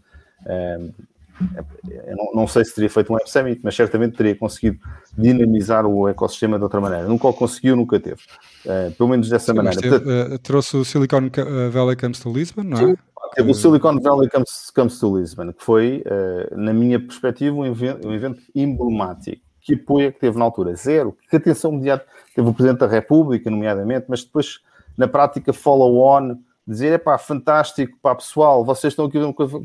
não, 2.16 2.32
não, 2.34 2.46
sei 2.46 2.64
se 2.64 2.74
teria 2.74 2.88
feito 2.88 3.12
um 3.12 3.16
Web 3.16 3.30
Summit, 3.30 3.60
mas 3.62 3.74
certamente 3.74 4.16
teria 4.16 4.36
conseguido 4.36 4.78
dinamizar 5.16 5.84
o 5.86 6.08
ecossistema 6.08 6.56
de 6.56 6.64
outra 6.64 6.80
maneira. 6.80 7.06
Nunca 7.06 7.28
o 7.28 7.32
conseguiu, 7.32 7.76
nunca 7.76 7.98
teve. 7.98 8.20
Uh, 8.64 8.92
pelo 8.92 9.08
menos 9.08 9.28
dessa 9.28 9.52
Sim, 9.52 9.56
maneira. 9.56 9.80
Teve, 9.80 9.98
Portanto, 9.98 10.34
uh, 10.34 10.38
trouxe 10.38 10.76
o 10.76 10.84
Silicon 10.84 11.30
Valley 11.72 11.96
Comes 11.96 12.20
to 12.20 12.32
Lisbon, 12.32 12.62
não 12.62 12.90
é? 12.90 12.96
Teve 13.34 13.50
o 13.50 13.54
Silicon 13.54 13.98
Valley 14.00 14.28
Comes, 14.28 14.70
Comes 14.74 14.98
to 15.00 15.18
Lisbon, 15.18 15.52
que 15.52 15.64
foi, 15.64 16.04
uh, 16.06 16.56
na 16.56 16.72
minha 16.72 17.00
perspectiva, 17.00 17.56
um 17.56 17.66
evento, 17.66 18.06
um 18.06 18.12
evento 18.12 18.40
emblemático. 18.54 19.42
Que 19.60 19.74
apoio 19.74 20.08
é 20.08 20.12
que 20.12 20.20
teve 20.20 20.38
na 20.38 20.44
altura? 20.44 20.74
Zero. 20.76 21.16
Que 21.28 21.36
atenção 21.36 21.72
imediata 21.72 22.04
teve 22.34 22.48
o 22.48 22.54
Presidente 22.54 22.80
da 22.80 22.86
República, 22.86 23.50
nomeadamente, 23.50 24.06
mas 24.08 24.22
depois, 24.22 24.60
na 24.96 25.08
prática, 25.08 25.52
follow-on 25.52 26.36
dizer, 26.66 26.92
é 26.92 26.98
pá, 26.98 27.18
fantástico, 27.18 27.98
pá, 28.00 28.14
pessoal, 28.14 28.64
vocês 28.64 28.92
estão 28.92 29.06
aqui, 29.06 29.18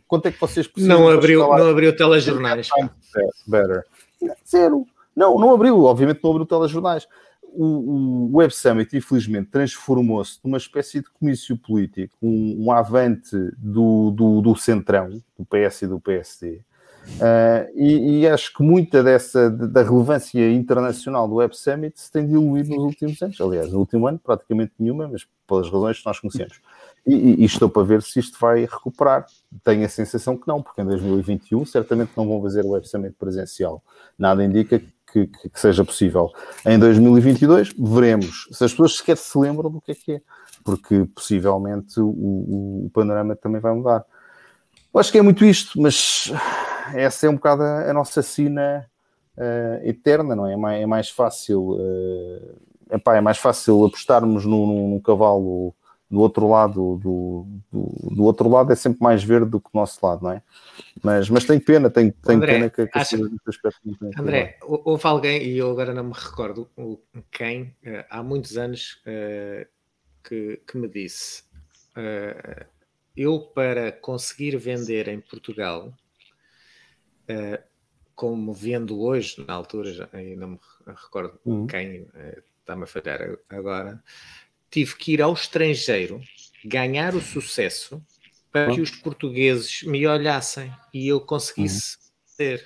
quanto 0.08 0.28
é 0.28 0.32
que 0.32 0.40
vocês 0.40 0.68
precisam? 0.68 1.00
Não 1.00 1.10
abriu, 1.10 1.40
não 1.40 1.70
abriu 1.70 1.96
telejornais. 1.96 2.70
Better. 3.48 3.86
Zero. 4.48 4.86
Não, 5.16 5.38
não 5.40 5.54
abriu, 5.54 5.84
obviamente 5.84 6.20
não 6.24 6.32
abriu 6.32 6.46
telejornais. 6.46 7.08
O, 7.42 8.30
o 8.32 8.38
Web 8.38 8.54
Summit, 8.54 8.96
infelizmente, 8.96 9.50
transformou-se 9.50 10.40
numa 10.44 10.58
espécie 10.58 11.00
de 11.00 11.10
comício 11.10 11.58
político, 11.58 12.16
um, 12.22 12.66
um 12.66 12.72
avante 12.72 13.36
do, 13.58 14.12
do, 14.12 14.42
do 14.42 14.56
centrão, 14.56 15.10
do 15.38 15.46
PS 15.46 15.84
e 15.84 15.88
do 15.88 16.00
PSD, 16.00 16.62
Uh, 17.18 17.68
e, 17.76 18.20
e, 18.20 18.28
acho 18.28 18.54
que 18.54 18.64
muita 18.64 19.04
dessa 19.04 19.50
da 19.50 19.82
relevância 19.82 20.52
internacional 20.52 21.28
do 21.28 21.36
Web 21.36 21.58
Summit 21.58 22.00
se 22.00 22.12
tem 22.12 22.26
diluído 22.26 22.70
nos 22.70 22.84
últimos 22.84 23.22
anos. 23.22 23.42
Aliás, 23.42 23.72
no 23.72 23.80
último 23.80 24.08
ano, 24.08 24.20
praticamente 24.20 24.74
nenhuma, 24.80 25.08
mas 25.08 25.28
pelas 25.48 25.70
razões 25.70 26.00
que 26.00 26.06
nós 26.06 26.20
conhecemos. 26.20 26.62
E, 27.06 27.42
e, 27.42 27.46
estou 27.46 27.70
para 27.70 27.84
ver 27.84 28.02
se 28.02 28.20
isto 28.20 28.38
vai 28.40 28.62
recuperar. 28.62 29.26
Tenho 29.64 29.86
a 29.86 29.90
sensação 29.90 30.38
que 30.38 30.48
não, 30.48 30.62
porque 30.62 30.82
em 30.82 30.86
2021 30.86 31.66
certamente 31.66 32.12
não 32.16 32.28
vão 32.28 32.42
fazer 32.42 32.66
o 32.66 32.84
Summit 32.84 33.16
presencial. 33.18 33.84
Nada 34.18 34.44
indica 34.44 34.80
que, 34.80 35.28
que, 35.28 35.50
que, 35.50 35.60
seja 35.60 35.84
possível. 35.84 36.32
Em 36.66 36.78
2022 36.78 37.74
veremos 37.78 38.48
se 38.52 38.64
as 38.64 38.72
pessoas 38.72 38.98
sequer 38.98 39.18
se 39.18 39.38
lembram 39.38 39.72
do 39.72 39.82
que 39.82 39.92
é 39.92 39.96
que 39.96 40.12
é, 40.14 40.22
porque 40.64 41.06
possivelmente 41.16 42.00
o, 42.00 42.08
o, 42.86 42.92
panorama 42.94 43.36
também 43.36 43.62
vai 43.62 43.74
mudar. 43.74 44.06
Eu 44.94 45.00
acho 45.00 45.12
que 45.12 45.18
é 45.18 45.22
muito 45.22 45.46
isto, 45.46 45.80
mas 45.82 46.32
essa 46.94 47.28
é 47.28 47.30
um 47.30 47.36
bocado 47.36 47.64
a, 47.64 47.90
a 47.90 47.94
nossa 47.94 48.22
sina 48.22 48.86
uh, 49.38 49.88
eterna, 49.88 50.36
não 50.36 50.46
é? 50.46 50.54
É 50.54 50.58
mais, 50.58 50.82
é 50.82 50.86
mais 50.86 51.10
fácil, 51.10 51.72
uh, 51.72 52.56
epá, 52.92 53.16
é 53.16 53.22
mais 53.22 53.38
fácil 53.38 53.86
apostarmos 53.86 54.46
num, 54.46 54.90
num 54.90 55.00
cavalo 55.00 55.74
do 56.10 56.20
outro 56.20 56.50
lado, 56.50 56.98
do, 56.98 57.46
do, 57.72 58.16
do, 58.16 58.24
outro 58.24 58.50
lado 58.50 58.74
é 58.74 58.76
sempre 58.76 59.00
mais 59.02 59.24
verde 59.24 59.52
do 59.52 59.62
que 59.62 59.70
o 59.72 59.78
nosso 59.78 60.04
lado, 60.04 60.24
não 60.24 60.32
é? 60.32 60.42
Mas, 61.04 61.30
mas 61.30 61.46
tenho 61.46 61.62
pena, 61.62 61.90
tenho, 61.90 62.12
tenho 62.12 62.38
André, 62.38 62.54
pena 62.54 62.70
que, 62.70 62.88
que 62.88 63.00
aspecto 63.48 63.80
não 63.84 64.12
André, 64.18 64.58
houve 64.64 65.06
alguém, 65.06 65.44
e 65.44 65.58
eu 65.58 65.70
agora 65.70 65.94
não 65.94 66.06
me 66.06 66.14
recordo 66.14 66.68
quem, 67.32 67.76
uh, 67.86 68.06
há 68.10 68.24
muitos 68.24 68.58
anos, 68.58 69.00
uh, 69.06 69.68
que, 70.24 70.60
que 70.68 70.78
me 70.78 70.88
disse: 70.88 71.44
uh, 71.96 72.66
eu 73.16 73.42
para 73.42 73.92
conseguir 73.92 74.58
vender 74.58 75.08
em 75.10 75.20
Portugal, 75.20 75.94
como 78.16 78.52
vendo 78.52 79.00
hoje, 79.00 79.46
na 79.46 79.54
altura, 79.54 79.94
já, 79.94 80.10
não 80.36 80.48
me 80.48 80.60
recordo 80.88 81.40
uhum. 81.46 81.68
quem 81.68 82.08
está-me 82.60 82.84
a 82.84 82.88
falhar 82.88 83.38
agora, 83.50 84.02
tive 84.70 84.96
que 84.96 85.14
ir 85.14 85.22
ao 85.22 85.34
estrangeiro 85.34 86.22
ganhar 86.64 87.16
o 87.16 87.22
sucesso 87.22 88.02
para 88.52 88.74
que 88.74 88.82
os 88.82 88.92
portugueses 88.92 89.84
me 89.84 90.06
olhassem 90.08 90.72
e 90.94 91.08
eu 91.08 91.22
conseguisse 91.22 91.98
uhum. 91.98 92.36
ter. 92.38 92.66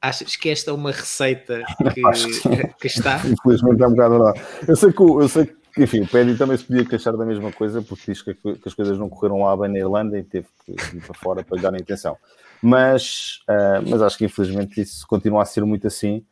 Achas 0.00 0.36
que 0.36 0.48
esta 0.48 0.70
é 0.70 0.74
uma 0.74 0.92
receita 0.92 1.64
que, 1.92 2.02
que... 2.02 2.74
que 2.80 2.86
está? 2.86 3.20
Infelizmente 3.26 3.82
é 3.82 3.86
um 3.86 3.90
bocado 3.90 4.18
lá. 4.18 4.34
Eu 4.66 4.76
sei 4.76 4.92
que, 4.92 5.02
eu 5.02 5.28
sei 5.28 5.46
que 5.46 5.58
enfim, 5.82 6.00
o 6.00 6.08
Paddy 6.08 6.36
também 6.36 6.56
se 6.56 6.64
podia 6.64 6.84
queixar 6.84 7.16
da 7.16 7.24
mesma 7.24 7.52
coisa 7.52 7.82
porque 7.82 8.12
diz 8.12 8.22
que, 8.22 8.34
que, 8.34 8.60
as 8.64 8.74
coisas 8.74 8.98
não 8.98 9.08
correram 9.08 9.42
lá 9.42 9.56
bem 9.56 9.70
na 9.70 9.78
Irlanda 9.78 10.18
e 10.18 10.22
teve 10.22 10.46
que 10.64 10.72
ir 10.72 11.00
para 11.00 11.14
fora 11.14 11.44
para 11.44 11.56
lhe 11.56 11.62
dar 11.62 11.74
a 11.74 11.78
intenção. 11.78 12.16
Mas, 12.62 13.40
uh, 13.48 13.88
mas 13.88 14.02
acho 14.02 14.18
que 14.18 14.24
infelizmente 14.24 14.80
isso 14.80 15.06
continua 15.06 15.42
a 15.42 15.44
ser 15.44 15.64
muito 15.64 15.86
assim. 15.86 16.24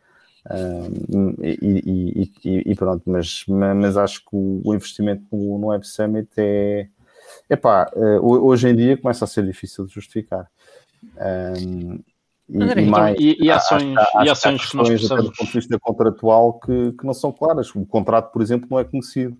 Uh, 0.46 1.34
e, 1.42 1.58
e, 1.62 2.32
e, 2.44 2.70
e, 2.70 2.74
pronto, 2.76 3.02
mas, 3.06 3.44
mas 3.48 3.96
acho 3.96 4.20
que 4.20 4.28
o, 4.32 4.74
investimento 4.74 5.24
no, 5.32 5.58
no 5.58 5.66
Web 5.68 5.86
Summit 5.86 6.28
é, 6.36 6.88
epá, 7.50 7.90
uh, 7.94 8.24
hoje 8.24 8.68
em 8.68 8.76
dia 8.76 8.96
começa 8.96 9.24
a 9.24 9.28
ser 9.28 9.44
difícil 9.44 9.86
de 9.86 9.92
justificar. 9.92 10.48
Um, 11.16 11.98
e, 12.48 12.62
André, 12.62 12.82
e, 12.82 12.86
mais, 12.86 13.16
então, 13.18 13.44
e, 13.44 13.50
ações, 13.50 13.96
há, 13.96 14.08
há, 14.14 14.24
e 14.24 14.30
ações 14.30 14.60
há 14.60 14.70
que 14.70 14.76
nós 14.76 14.88
precisamos. 14.88 15.24
do 15.24 15.32
ponto 15.32 15.46
de 15.46 15.58
vista 15.58 15.78
contratual 15.80 16.60
que, 16.60 16.92
que 16.92 17.04
não 17.04 17.14
são 17.14 17.32
claras. 17.32 17.74
O 17.74 17.84
contrato, 17.84 18.32
por 18.32 18.40
exemplo, 18.40 18.68
não 18.70 18.78
é 18.78 18.84
conhecido. 18.84 19.36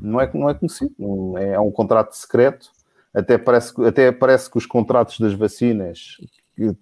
Não 0.00 0.20
é, 0.20 0.30
não 0.34 0.50
é 0.50 0.54
conhecido. 0.54 0.92
Não 0.98 1.38
é, 1.38 1.50
é 1.50 1.60
um 1.60 1.70
contrato 1.70 2.12
secreto. 2.12 2.72
Até 3.14 3.38
parece, 3.38 3.72
até 3.86 4.10
parece 4.10 4.50
que 4.50 4.58
os 4.58 4.66
contratos 4.66 5.20
das 5.20 5.32
vacinas 5.32 6.16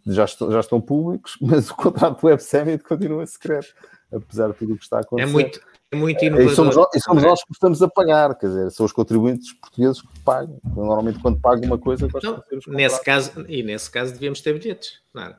já 0.06 0.24
estão, 0.24 0.50
já 0.50 0.60
estão 0.60 0.80
públicos, 0.80 1.36
mas 1.40 1.70
o 1.70 1.74
contrato 1.74 2.20
do 2.20 2.26
Web 2.26 2.42
Summit 2.42 2.84
continua 2.84 3.26
secreto, 3.26 3.74
apesar 4.12 4.48
de 4.48 4.54
tudo 4.54 4.74
o 4.74 4.76
que 4.76 4.84
está 4.84 4.98
a 4.98 5.00
acontecer. 5.00 5.28
É 5.28 5.32
muito, 5.32 5.60
é 5.90 5.96
muito 5.96 6.24
inovador. 6.24 6.52
E 6.52 6.56
somos, 6.56 6.76
e 6.94 7.00
somos 7.00 7.22
nós 7.22 7.44
que 7.44 7.52
estamos 7.52 7.82
a 7.82 7.88
pagar, 7.88 8.34
quer 8.36 8.48
dizer, 8.48 8.70
são 8.70 8.86
os 8.86 8.92
contribuintes 8.92 9.52
portugueses 9.54 10.02
que 10.02 10.20
pagam. 10.20 10.58
Normalmente, 10.64 11.18
quando 11.20 11.40
pagam 11.40 11.64
uma 11.64 11.78
coisa, 11.78 12.08
não, 12.22 12.42
nesse 12.68 13.02
caso 13.02 13.44
E 13.48 13.62
nesse 13.62 13.90
caso, 13.90 14.12
devíamos 14.12 14.40
ter 14.40 14.58
bilhetes, 14.58 15.00
nada. 15.14 15.38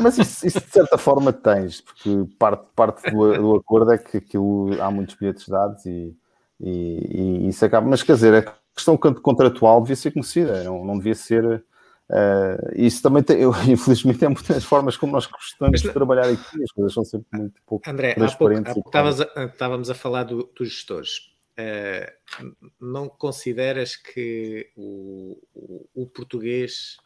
Mas 0.00 0.16
isso, 0.16 0.46
isso, 0.46 0.60
de 0.60 0.70
certa 0.70 0.96
forma 0.96 1.32
tens, 1.32 1.80
porque 1.80 2.08
parte, 2.38 2.64
parte 2.76 3.10
do, 3.10 3.36
do, 3.36 3.56
acordo 3.56 3.90
é 3.90 3.98
que 3.98 4.18
aquilo, 4.18 4.80
há 4.80 4.88
muitos 4.92 5.16
bilhetes 5.16 5.48
dados 5.48 5.84
e, 5.84 6.16
e, 6.60 7.44
e, 7.44 7.48
isso 7.48 7.64
acaba. 7.64 7.88
Mas 7.88 8.00
quer 8.00 8.14
dizer, 8.14 8.32
a 8.32 8.54
questão 8.72 8.96
contratual 8.96 9.80
devia 9.80 9.96
ser 9.96 10.12
conhecida, 10.12 10.62
não, 10.62 10.84
não 10.84 10.96
devia 10.96 11.16
ser 11.16 11.64
Uh, 12.10 12.72
isso 12.74 13.02
também 13.02 13.22
tem, 13.22 13.40
eu, 13.42 13.52
infelizmente, 13.68 14.24
é 14.24 14.28
muitas 14.28 14.64
formas 14.64 14.96
como 14.96 15.12
nós 15.12 15.26
gostamos 15.26 15.80
de 15.80 15.92
trabalhar 15.92 16.28
aqui, 16.28 16.62
as 16.62 16.70
coisas 16.72 16.92
são 16.92 17.04
sempre 17.04 17.26
muito 17.32 17.62
pouco 17.66 17.88
André, 17.88 18.14
transparentes. 18.14 18.70
Há 18.70 18.74
pouco, 18.74 18.96
há 18.96 19.02
pouco 19.02 19.38
a, 19.38 19.44
estávamos 19.44 19.90
a 19.90 19.94
falar 19.94 20.24
do, 20.24 20.50
dos 20.54 20.68
gestores. 20.68 21.32
Uh, 21.52 22.54
não 22.80 23.08
consideras 23.08 23.96
que 23.96 24.70
o, 24.76 25.38
o, 25.54 25.88
o, 25.94 26.06
português, 26.06 26.96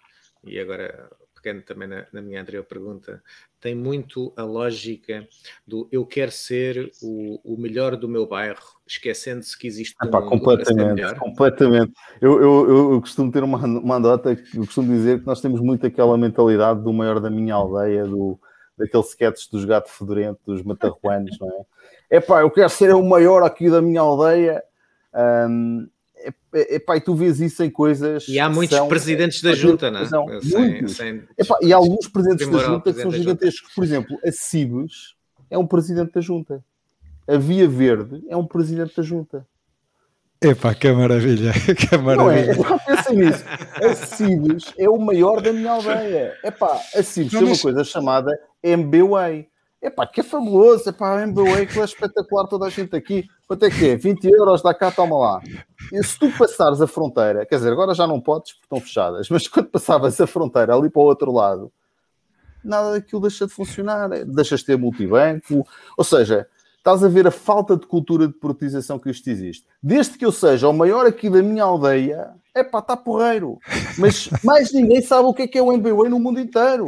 e 0.45 0.59
agora 0.59 1.11
pegando 1.47 1.63
também 1.63 1.87
na, 1.87 2.05
na, 2.13 2.21
minha 2.21 2.43
anterior 2.43 2.65
pergunta, 2.65 3.23
tem 3.61 3.73
muito 3.73 4.33
a 4.37 4.43
lógica 4.43 5.27
do 5.65 5.89
eu 5.93 6.05
quero 6.05 6.33
ser 6.33 6.91
o, 7.01 7.41
o 7.45 7.57
melhor 7.57 7.97
do 7.97 8.09
meu 8.09 8.27
bairro, 8.27 8.61
esquecendo-se 8.85 9.57
que 9.57 9.69
existe 9.69 9.95
Epá, 10.03 10.19
um 10.19 10.29
completamente, 10.29 11.15
completamente. 11.15 11.93
Eu, 12.21 12.43
eu, 12.43 12.93
eu, 12.95 13.01
costumo 13.01 13.31
ter 13.31 13.45
uma, 13.45 13.59
uma 13.59 13.97
andota, 13.97 14.31
eu 14.31 14.67
costumo 14.67 14.93
dizer 14.93 15.21
que 15.21 15.27
nós 15.27 15.41
temos 15.41 15.61
muito 15.61 15.87
aquela 15.87 16.19
mentalidade 16.19 16.83
do 16.83 16.93
maior 16.93 17.21
da 17.21 17.31
minha 17.31 17.55
aldeia, 17.55 18.05
do, 18.05 18.39
daqueles 18.77 19.11
sketches 19.11 19.49
dos 19.49 19.65
gatos 19.65 19.93
fedorentos, 19.93 20.43
dos 20.45 20.65
matarruanos, 20.65 21.39
não 21.39 21.49
é? 21.49 22.17
Epá, 22.17 22.41
eu 22.41 22.51
quero 22.51 22.71
ser 22.71 22.93
o 22.93 23.03
maior 23.05 23.45
aqui 23.45 23.71
da 23.71 23.81
minha 23.81 24.01
aldeia. 24.01 24.63
Um, 25.15 25.89
epá, 26.53 26.97
e 26.97 27.01
tu 27.01 27.15
vês 27.15 27.41
isso 27.41 27.63
em 27.63 27.71
coisas. 27.71 28.27
E 28.29 28.39
há 28.39 28.49
muitos 28.49 28.77
são, 28.77 28.89
presidentes 28.89 29.43
da 29.43 29.55
junta, 29.55 29.91
não 29.91 30.01
é? 30.01 30.41
Sem, 30.41 30.89
sem, 30.89 31.23
epá, 31.39 31.59
e 31.63 31.73
há 31.73 31.77
alguns 31.77 32.09
presidentes 32.09 32.49
da 32.49 32.59
junta 32.59 32.93
que 32.93 33.01
são 33.01 33.11
gigantescos. 33.11 33.73
Por 33.75 33.85
exemplo, 33.85 34.19
a 34.25 34.33
Cibes 34.33 35.15
é 35.51 35.59
um 35.59 35.67
presidente 35.67 36.13
da 36.13 36.21
junta. 36.21 36.65
A 37.29 37.37
Via 37.37 37.69
Verde 37.69 38.23
é 38.29 38.37
um 38.37 38.47
presidente 38.47 38.95
da 38.97 39.03
junta. 39.03 39.47
Epá, 40.41 40.75
que 40.75 40.91
maravilha, 40.93 41.53
que 41.75 41.97
maravilha. 41.97 42.55
Não 42.55 42.77
é, 42.77 42.79
pensem 42.79 43.17
nisso. 43.17 43.45
A 43.83 43.95
Cibes 43.95 44.73
é 44.79 44.89
o 44.89 44.99
maior 44.99 45.41
da 45.41 45.53
minha 45.53 45.73
aldeia. 45.73 46.37
Epá, 46.45 46.81
a 46.95 47.03
Cibes 47.03 47.33
tem 47.33 47.43
uma 47.43 47.59
coisa 47.59 47.83
chamada 47.85 48.39
MBWay 48.63 49.49
Epá, 49.87 50.05
que 50.05 50.21
é 50.21 50.25
fabuloso, 50.25 50.89
epá, 50.89 51.23
a 51.23 51.27
MBA 51.29 51.67
que 51.67 51.79
é 51.79 51.85
espetacular 51.85 52.49
toda 52.49 52.67
a 52.67 52.69
gente 52.69 52.97
aqui. 52.97 53.29
Quanto 53.47 53.65
é 53.65 53.71
que 53.71 53.91
é? 53.91 53.97
20 53.97 54.25
euros, 54.25 54.61
dá 54.61 54.75
cá, 54.75 54.91
toma 54.91 55.17
lá. 55.17 55.41
E 55.93 56.03
se 56.03 56.19
tu 56.19 56.29
passares 56.37 56.81
a 56.81 56.89
fronteira, 56.89 57.47
quer 57.47 57.55
dizer, 57.55 57.71
agora 57.71 57.95
já 57.95 58.05
não 58.05 58.21
podes 58.21 58.53
porque 58.53 58.65
estão 58.65 58.81
fechadas, 58.81 59.29
mas 59.31 59.47
quando 59.47 59.69
passavas 59.69 60.21
a 60.21 60.27
fronteira 60.27 60.75
ali 60.75 60.91
para 60.91 61.01
o 61.01 61.05
outro 61.05 61.31
lado, 61.31 61.73
nada 62.65 62.95
daquilo 62.95 63.23
deixa 63.23 63.47
de 63.47 63.53
funcionar, 63.53 64.09
deixas 64.27 64.61
de 64.61 64.67
ter 64.67 64.77
multibanco, 64.77 65.65
ou 65.97 66.05
seja, 66.05 66.49
estás 66.87 67.03
a 67.03 67.09
ver 67.09 67.27
a 67.27 67.33
falta 67.33 67.77
de 67.77 67.85
cultura 67.85 68.29
de 68.29 68.35
privatização 68.35 68.97
que 68.97 69.11
isto 69.11 69.29
existe. 69.29 69.67
Desde 69.83 70.17
que 70.17 70.25
eu 70.25 70.31
seja 70.31 70.69
o 70.69 70.73
maior 70.73 71.05
aqui 71.05 71.29
da 71.29 71.43
minha 71.43 71.65
aldeia, 71.65 72.31
é 72.55 72.63
pá, 72.63 72.79
está 72.79 72.97
porreiro. 72.97 73.59
Mas 73.99 74.31
mais 74.45 74.73
ninguém 74.73 75.03
sabe 75.03 75.27
o 75.27 75.35
que 75.35 75.43
é 75.43 75.49
que 75.49 75.59
é 75.59 75.63
o 75.63 75.77
MBA 75.77 76.09
no 76.09 76.21
mundo 76.21 76.39
inteiro. 76.39 76.87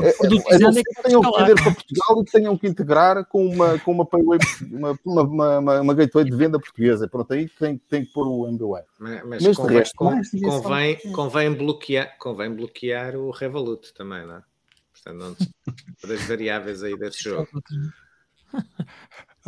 É, 0.00 0.08
é, 0.08 0.10
é, 0.10 0.78
é 0.78 0.82
que 0.82 1.02
tenham 1.02 1.22
que 1.22 1.38
vender 1.38 1.54
para 1.54 1.74
Portugal 1.74 2.20
e 2.20 2.24
que 2.26 2.30
tenham 2.30 2.58
que 2.58 2.66
integrar 2.66 3.24
com 3.24 3.46
uma, 3.46 3.78
com 3.78 3.92
uma, 3.92 4.04
payway, 4.04 4.38
uma, 4.70 4.98
uma, 5.02 5.58
uma, 5.58 5.80
uma 5.80 5.94
gateway 5.94 6.26
de 6.26 6.36
venda 6.36 6.60
portuguesa. 6.60 7.08
Pronto, 7.08 7.32
aí 7.32 7.48
tem, 7.48 7.78
tem 7.88 8.04
que 8.04 8.12
pôr 8.12 8.26
o 8.26 8.46
MBA. 8.52 8.84
Mas, 8.98 9.24
mas, 9.24 9.42
mas 9.44 9.56
convém, 9.56 9.78
resto, 9.78 9.96
convém, 9.96 10.98
convém, 11.12 11.54
bloquear, 11.54 12.18
convém 12.18 12.54
bloquear 12.54 13.16
o 13.16 13.30
Revolut 13.30 13.94
também, 13.94 14.26
não 14.26 14.36
é? 14.36 14.42
Portanto, 14.92 15.18
não, 15.18 15.36
das 16.06 16.20
variáveis 16.28 16.82
aí 16.82 16.98
desse 16.98 17.24
jogo. 17.24 17.48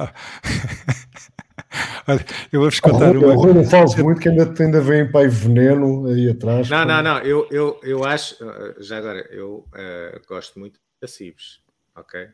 Olha, 2.08 2.24
eu 2.52 2.60
vou-vos 2.60 2.80
contar 2.80 3.16
uma. 3.16 3.32
Eu 3.32 3.54
não 3.54 3.64
falo 3.64 4.04
muito 4.04 4.20
que 4.20 4.28
ainda, 4.28 4.52
ainda 4.58 4.80
vem 4.80 5.10
pai 5.10 5.28
veneno 5.28 6.06
aí 6.06 6.30
atrás. 6.30 6.68
Não, 6.68 6.84
não, 6.84 7.02
não. 7.02 7.18
Eu, 7.18 7.46
eu, 7.50 7.80
eu 7.82 8.04
acho, 8.04 8.36
já 8.78 8.98
agora, 8.98 9.20
eu 9.30 9.66
uh, 9.68 10.20
gosto 10.26 10.58
muito 10.58 10.80
da 11.00 11.06
Cibes, 11.06 11.60
ok? 11.94 12.28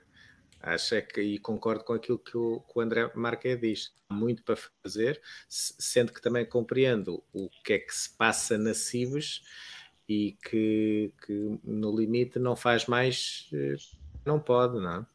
Acho 0.63 0.95
é 0.97 1.03
que, 1.03 1.21
e 1.21 1.39
concordo 1.39 1.85
com 1.85 1.93
aquilo 1.93 2.19
que 2.19 2.37
o, 2.37 2.61
que 2.61 2.79
o 2.79 2.81
André 2.81 3.11
Marque 3.15 3.55
diz. 3.57 3.93
Há 4.09 4.15
muito 4.15 4.43
para 4.43 4.57
fazer, 4.83 5.21
sendo 5.49 6.13
que 6.13 6.21
também 6.21 6.45
compreendo 6.45 7.23
o 7.33 7.49
que 7.63 7.75
é 7.75 7.79
que 7.79 7.95
se 7.95 8.11
passa 8.17 8.57
na 8.59 8.75
Cibes 8.75 9.43
e 10.09 10.37
que, 10.49 11.13
que 11.25 11.61
no 11.63 11.97
limite 11.97 12.39
não 12.39 12.57
faz 12.57 12.87
mais, 12.87 13.49
eh, 13.53 13.77
não 14.25 14.41
pode, 14.41 14.81
não 14.81 14.93
é? 14.93 15.07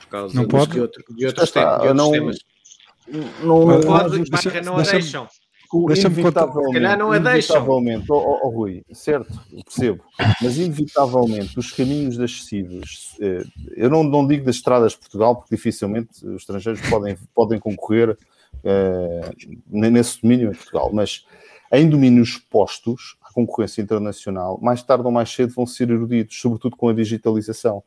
Por 0.00 0.06
causa 0.08 0.34
não 0.34 0.46
pode? 0.46 0.72
de, 0.72 0.80
outro, 0.80 1.02
de 1.10 1.26
outros, 1.26 1.50
te, 1.50 1.58
de 1.58 1.64
outros 1.66 1.94
não, 1.94 2.10
temas. 2.10 2.38
Não, 3.42 3.66
não 3.66 3.80
pode, 3.80 4.30
deixa, 4.30 4.60
não 4.62 4.78
a 4.78 4.82
deixam. 4.82 5.28
Deixa-me 5.86 6.20
inevitavelmente, 6.20 6.74
calhar 6.74 6.98
não 6.98 7.12
a 7.12 7.16
inevitavelmente, 7.16 8.04
oh, 8.10 8.14
oh, 8.14 8.40
oh, 8.42 8.50
Rui, 8.50 8.84
certo, 8.92 9.32
percebo, 9.64 10.04
mas 10.42 10.58
inevitavelmente 10.58 11.58
os 11.58 11.72
caminhos 11.72 12.18
das 12.18 12.44
CIDs, 12.44 13.16
eh, 13.18 13.42
eu 13.74 13.88
não, 13.88 14.02
não 14.02 14.26
digo 14.26 14.44
das 14.44 14.56
estradas 14.56 14.92
de 14.92 14.98
Portugal, 14.98 15.34
porque 15.34 15.56
dificilmente 15.56 16.26
os 16.26 16.42
estrangeiros 16.42 16.78
podem, 16.90 17.16
podem 17.34 17.58
concorrer 17.58 18.18
eh, 18.62 19.30
nesse 19.66 20.20
domínio 20.20 20.50
em 20.50 20.54
Portugal, 20.54 20.90
mas 20.92 21.24
em 21.72 21.88
domínios 21.88 22.36
postos 22.36 23.16
à 23.22 23.32
concorrência 23.32 23.80
internacional, 23.80 24.58
mais 24.60 24.82
tarde 24.82 25.04
ou 25.06 25.10
mais 25.10 25.30
cedo 25.30 25.54
vão 25.54 25.64
ser 25.64 25.88
erudidos, 25.88 26.38
sobretudo 26.38 26.76
com 26.76 26.90
a 26.90 26.92
digitalização. 26.92 27.82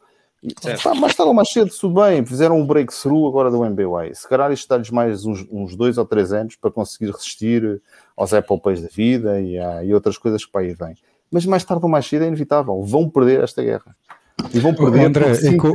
Pá, 0.83 0.93
mais 0.93 1.15
tarde 1.15 1.29
ou 1.29 1.33
mais 1.33 1.49
cedo, 1.49 1.71
tudo 1.79 2.01
bem, 2.01 2.25
fizeram 2.25 2.59
um 2.59 2.65
breakthrough 2.65 3.27
agora 3.27 3.49
do 3.49 3.63
MBA. 3.63 4.13
Se 4.13 4.27
calhar 4.27 4.51
isto 4.51 4.67
dá-lhes 4.67 4.89
mais 4.89 5.25
uns, 5.25 5.45
uns, 5.51 5.75
dois 5.75 5.97
ou 5.97 6.05
três 6.05 6.31
anos 6.31 6.55
para 6.55 6.71
conseguir 6.71 7.11
resistir 7.11 7.81
aos 8.15 8.33
Apple 8.33 8.59
Pays 8.59 8.81
da 8.81 8.89
vida 8.89 9.41
e, 9.41 9.57
a, 9.57 9.83
e 9.83 9.93
outras 9.93 10.17
coisas 10.17 10.45
que 10.45 10.51
para 10.51 10.61
aí 10.61 10.73
vêm. 10.73 10.95
Mas 11.31 11.45
mais 11.45 11.63
tarde 11.63 11.83
ou 11.83 11.89
mais 11.89 12.05
cedo 12.05 12.23
é 12.23 12.27
inevitável, 12.27 12.81
vão 12.83 13.09
perder 13.09 13.43
esta 13.43 13.63
guerra. 13.63 13.95
E 14.53 14.59
vão 14.59 14.73
perder 14.73 15.05
André, 15.05 15.31
é 15.31 15.55
com, 15.55 15.73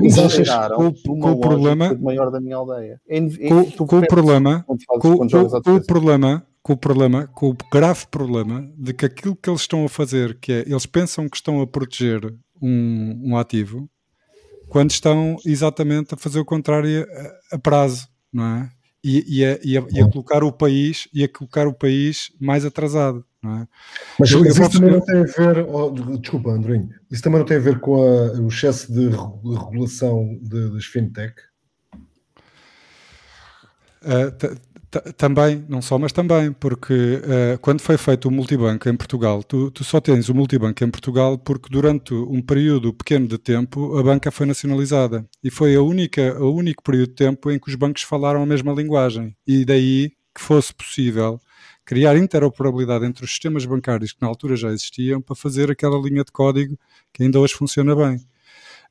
com, 0.93 1.21
com 1.21 1.31
o 1.33 1.41
problema 1.41 1.95
maior 1.95 2.31
da 2.31 2.41
minha 2.41 2.57
aldeia. 2.57 3.01
É, 3.09 3.19
é, 3.19 3.49
com, 3.49 3.87
com 3.87 3.99
o 3.99 4.07
problema, 4.07 4.65
com, 4.67 4.77
com, 4.99 5.29
com 5.29 5.75
o 5.75 5.85
problema, 5.85 6.47
com 6.63 6.73
o 6.75 6.77
problema, 6.77 7.27
com 7.35 7.51
o 7.51 7.57
grave 7.73 8.07
problema 8.11 8.71
de 8.77 8.93
que 8.93 9.07
aquilo 9.07 9.35
que 9.35 9.49
eles 9.49 9.63
estão 9.63 9.85
a 9.85 9.89
fazer, 9.89 10.39
que 10.39 10.53
é 10.53 10.61
eles 10.67 10.87
pensam 10.87 11.29
que 11.29 11.37
estão 11.37 11.61
a 11.61 11.67
proteger 11.67 12.33
um, 12.61 13.21
um 13.25 13.37
ativo, 13.37 13.89
quando 14.71 14.91
estão 14.91 15.37
exatamente 15.45 16.15
a 16.15 16.17
fazer 16.17 16.41
o 16.41 16.45
contrário 16.45 17.07
a, 17.51 17.57
a 17.57 17.59
prazo, 17.59 18.09
não 18.33 18.45
é? 18.45 18.71
e, 19.03 19.41
e, 19.41 19.45
a, 19.45 19.59
e, 19.63 19.79
a, 19.79 19.87
e 19.91 20.01
a 20.01 20.11
colocar 20.11 20.45
o 20.45 20.53
país 20.53 21.09
e 21.13 21.25
a 21.25 21.29
colocar 21.29 21.67
o 21.67 21.73
país 21.73 22.33
mais 22.39 22.65
atrasado. 22.65 23.25
É? 23.43 23.67
Mas, 24.19 24.31
eu, 24.31 24.45
isso 24.45 24.69
também 24.71 24.91
não 24.93 25.01
tem 25.01 25.17
a 25.17 25.23
ver, 25.23 25.67
oh, 25.67 25.91
desculpa, 26.19 26.51
Andrinho, 26.51 26.91
isso 27.11 27.23
também 27.23 27.39
não 27.39 27.47
tem 27.47 27.57
a 27.57 27.61
ver 27.61 27.81
com 27.81 27.93
o 27.93 28.49
excesso 28.49 28.93
de 28.93 29.09
regulação 29.09 30.39
de, 30.43 30.71
das 30.71 30.85
fintech? 30.85 31.35
Uh, 34.03 34.31
também, 35.17 35.65
não 35.69 35.81
só, 35.81 35.99
mas 35.99 36.13
também, 36.13 36.53
porque 36.53 36.93
uh, 36.95 37.59
quando 37.61 37.81
foi 37.81 37.97
feito 37.97 38.29
o 38.29 38.31
multibanco 38.31 38.89
em 38.89 38.97
Portugal, 38.97 39.43
tu, 39.43 39.71
tu, 39.71 39.85
só 39.85 40.01
tens 40.01 40.29
o 40.29 40.35
multibanco 40.35 40.83
em 40.83 40.91
Portugal 40.91 41.39
porque 41.39 41.69
durante 41.71 42.13
um 42.13 42.43
período 42.43 42.93
pequeno 42.93 43.29
de 43.29 43.39
tempo 43.39 43.97
a 43.97 44.03
banca 44.03 44.31
foi 44.33 44.47
nacionalizada 44.47 45.25
e 45.45 45.51
foi 45.51 45.77
a 45.77 45.83
única, 45.83 46.43
o 46.43 46.53
único 46.53 46.83
período 46.83 47.11
de 47.11 47.15
tempo 47.15 47.51
em 47.51 47.59
que 47.59 47.69
os 47.69 47.77
bancos 47.77 48.03
falaram 48.03 48.43
a 48.43 48.47
mesma 48.47 48.73
linguagem 48.73 49.37
e 49.47 49.65
daí 49.65 50.11
que 50.35 50.41
fosse 50.41 50.75
possível 50.75 51.41
criar 51.85 52.17
interoperabilidade 52.17 53.05
entre 53.05 53.25
os 53.25 53.31
sistemas 53.31 53.65
bancários 53.65 54.13
que 54.13 54.23
na 54.23 54.29
altura 54.29 54.57
já 54.57 54.71
existiam 54.71 55.21
para 55.21 55.37
fazer 55.37 55.71
aquela 55.71 55.99
linha 55.99 56.25
de 56.25 56.33
código 56.33 56.77
que 57.13 57.23
ainda 57.23 57.39
hoje 57.39 57.55
funciona 57.55 57.95
bem. 57.95 58.17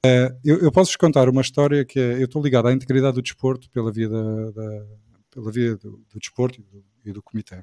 Uh, 0.05 0.31
eu, 0.45 0.59
eu 0.59 0.71
posso-vos 0.71 0.95
contar 0.95 1.27
uma 1.27 1.41
história 1.41 1.83
que 1.83 1.99
é, 1.99 2.13
eu 2.21 2.25
estou 2.25 2.41
ligado 2.41 2.69
à 2.69 2.73
integridade 2.73 3.15
do 3.15 3.21
desporto 3.21 3.69
pela 3.69 3.91
via 3.91 4.07
da, 4.07 4.51
da 4.51 4.85
pela 5.31 5.51
via 5.51 5.75
do, 5.75 6.03
do 6.11 6.19
desporto 6.19 6.59
e 6.59 6.63
do, 6.63 6.85
e 7.05 7.11
do 7.11 7.21
comitê. 7.21 7.57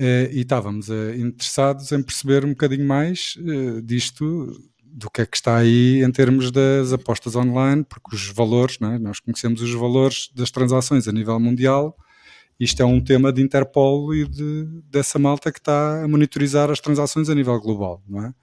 Uh, 0.00 0.30
e 0.30 0.42
estávamos 0.42 0.88
uh, 0.88 1.12
interessados 1.16 1.90
em 1.90 2.02
perceber 2.02 2.44
um 2.44 2.50
bocadinho 2.50 2.86
mais 2.86 3.36
uh, 3.38 3.82
disto, 3.82 4.56
do 4.84 5.10
que 5.10 5.22
é 5.22 5.26
que 5.26 5.36
está 5.36 5.56
aí 5.56 6.02
em 6.04 6.10
termos 6.12 6.52
das 6.52 6.92
apostas 6.92 7.34
online, 7.34 7.84
porque 7.84 8.14
os 8.14 8.28
valores, 8.28 8.78
é? 8.80 8.98
nós 8.98 9.18
conhecemos 9.18 9.60
os 9.60 9.72
valores 9.72 10.30
das 10.34 10.50
transações 10.50 11.08
a 11.08 11.12
nível 11.12 11.38
mundial, 11.40 11.96
isto 12.58 12.82
é 12.82 12.84
um 12.84 13.00
tema 13.00 13.32
de 13.32 13.40
Interpol 13.40 14.12
e 14.12 14.26
de, 14.26 14.64
dessa 14.90 15.18
malta 15.18 15.52
que 15.52 15.60
está 15.60 16.02
a 16.02 16.08
monitorizar 16.08 16.70
as 16.70 16.80
transações 16.80 17.28
a 17.28 17.34
nível 17.34 17.58
global, 17.60 18.02
não 18.08 18.24
é? 18.24 18.34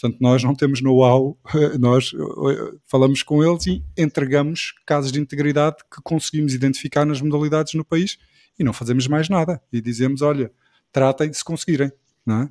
Portanto, 0.00 0.18
nós 0.20 0.42
não 0.42 0.54
temos 0.54 0.80
know-how, 0.80 1.36
nós 1.78 2.12
eh, 2.14 2.74
falamos 2.86 3.22
com 3.22 3.44
eles 3.44 3.66
e 3.66 3.84
entregamos 3.96 4.72
casos 4.86 5.12
de 5.12 5.20
integridade 5.20 5.76
que 5.92 6.00
conseguimos 6.02 6.54
identificar 6.54 7.04
nas 7.04 7.20
modalidades 7.20 7.74
no 7.74 7.84
país 7.84 8.16
e 8.58 8.64
não 8.64 8.72
fazemos 8.72 9.06
mais 9.06 9.28
nada. 9.28 9.60
E 9.72 9.80
dizemos, 9.80 10.22
olha, 10.22 10.50
tratem 10.90 11.30
se 11.32 11.44
conseguirem, 11.44 11.92
não 12.24 12.42
é? 12.42 12.48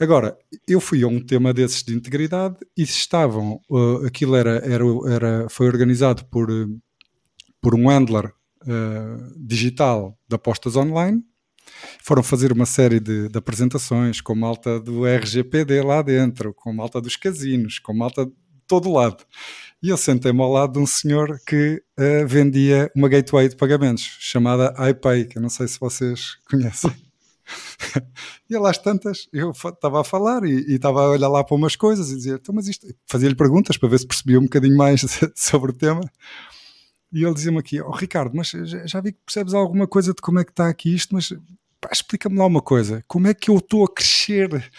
Agora, 0.00 0.36
eu 0.66 0.80
fui 0.80 1.04
a 1.04 1.06
um 1.06 1.20
tema 1.20 1.52
desses 1.52 1.84
de 1.84 1.94
integridade 1.94 2.56
e 2.76 2.82
estavam, 2.82 3.60
uh, 3.70 4.04
aquilo 4.06 4.34
era, 4.34 4.56
era, 4.64 4.84
era, 5.08 5.48
foi 5.48 5.68
organizado 5.68 6.24
por, 6.24 6.48
por 7.60 7.74
um 7.74 7.88
handler 7.88 8.32
uh, 8.62 9.46
digital 9.46 10.18
de 10.28 10.34
apostas 10.34 10.76
online 10.76 11.22
foram 12.02 12.22
fazer 12.22 12.52
uma 12.52 12.66
série 12.66 13.00
de, 13.00 13.28
de, 13.28 13.38
apresentações 13.38 14.20
com 14.20 14.34
malta 14.34 14.80
do 14.80 15.06
RGPD 15.06 15.82
lá 15.82 16.02
dentro, 16.02 16.52
com 16.54 16.72
malta 16.72 17.00
dos 17.00 17.16
casinos, 17.16 17.78
com 17.78 17.94
malta 17.94 18.26
de 18.26 18.32
todo 18.66 18.92
lado. 18.92 19.24
E 19.82 19.88
eu 19.88 19.96
sentei-me 19.96 20.40
ao 20.40 20.50
lado 20.50 20.74
de 20.74 20.78
um 20.78 20.86
senhor 20.86 21.40
que 21.46 21.82
uh, 21.98 22.26
vendia 22.26 22.90
uma 22.94 23.08
gateway 23.08 23.48
de 23.48 23.56
pagamentos 23.56 24.16
chamada 24.20 24.74
iPay, 24.88 25.26
que 25.26 25.38
eu 25.38 25.42
não 25.42 25.48
sei 25.48 25.68
se 25.68 25.78
vocês 25.78 26.36
conhecem. 26.48 26.92
e 28.48 28.56
lá 28.56 28.70
às 28.70 28.78
tantas, 28.78 29.28
eu 29.32 29.50
estava 29.50 30.00
a 30.00 30.04
falar 30.04 30.44
e, 30.44 30.74
estava 30.74 31.02
a 31.02 31.10
olhar 31.10 31.28
lá 31.28 31.42
para 31.44 31.56
umas 31.56 31.76
coisas 31.76 32.10
e 32.10 32.16
dizia, 32.16 32.34
então, 32.34 32.54
mas 32.54 32.68
isto, 32.68 32.86
fazia-lhe 33.06 33.34
perguntas 33.34 33.76
para 33.76 33.88
ver 33.88 33.98
se 33.98 34.06
percebia 34.06 34.38
um 34.38 34.44
bocadinho 34.44 34.76
mais 34.76 35.04
sobre 35.34 35.72
o 35.72 35.74
tema. 35.74 36.02
E 37.12 37.24
ele 37.24 37.34
dizia-me 37.34 37.58
aqui, 37.58 37.80
oh 37.80 37.90
Ricardo, 37.90 38.34
mas 38.34 38.48
já, 38.86 39.00
vi 39.00 39.12
que 39.12 39.18
percebes 39.24 39.52
alguma 39.52 39.86
coisa 39.86 40.14
de 40.14 40.22
como 40.22 40.38
é 40.38 40.44
que 40.44 40.50
está 40.50 40.68
aqui 40.68 40.94
isto, 40.94 41.14
mas 41.14 41.30
explica-me 41.90 42.38
lá 42.38 42.46
uma 42.46 42.62
coisa: 42.62 43.04
como 43.06 43.26
é 43.26 43.34
que 43.34 43.50
eu 43.50 43.58
estou 43.58 43.84
a 43.84 43.92
crescer 43.92 44.70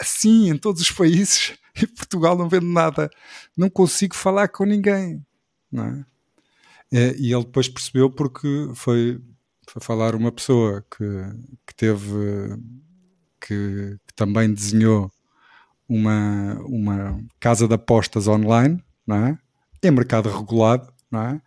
assim 0.00 0.50
em 0.50 0.58
todos 0.58 0.82
os 0.82 0.90
países 0.90 1.56
e 1.80 1.86
Portugal 1.86 2.36
não 2.36 2.48
vendo 2.48 2.66
nada? 2.66 3.08
Não 3.56 3.70
consigo 3.70 4.16
falar 4.16 4.48
com 4.48 4.64
ninguém. 4.64 5.24
Não 5.70 5.84
é? 5.84 6.06
É, 6.92 7.16
e 7.16 7.32
ele 7.32 7.44
depois 7.44 7.68
percebeu 7.68 8.10
porque 8.10 8.70
foi, 8.74 9.20
foi 9.68 9.82
falar 9.82 10.14
uma 10.14 10.30
pessoa 10.30 10.84
que, 10.90 11.04
que 11.66 11.74
teve 11.74 12.56
que, 13.40 13.98
que, 14.06 14.14
também 14.14 14.52
desenhou 14.52 15.10
uma, 15.88 16.54
uma 16.64 17.20
casa 17.40 17.66
de 17.66 17.74
apostas 17.74 18.28
online 18.28 18.82
não 19.06 19.16
é? 19.16 19.38
em 19.82 19.90
mercado 19.90 20.30
regulado 20.30 20.92
não 21.10 21.22
é? 21.22 21.42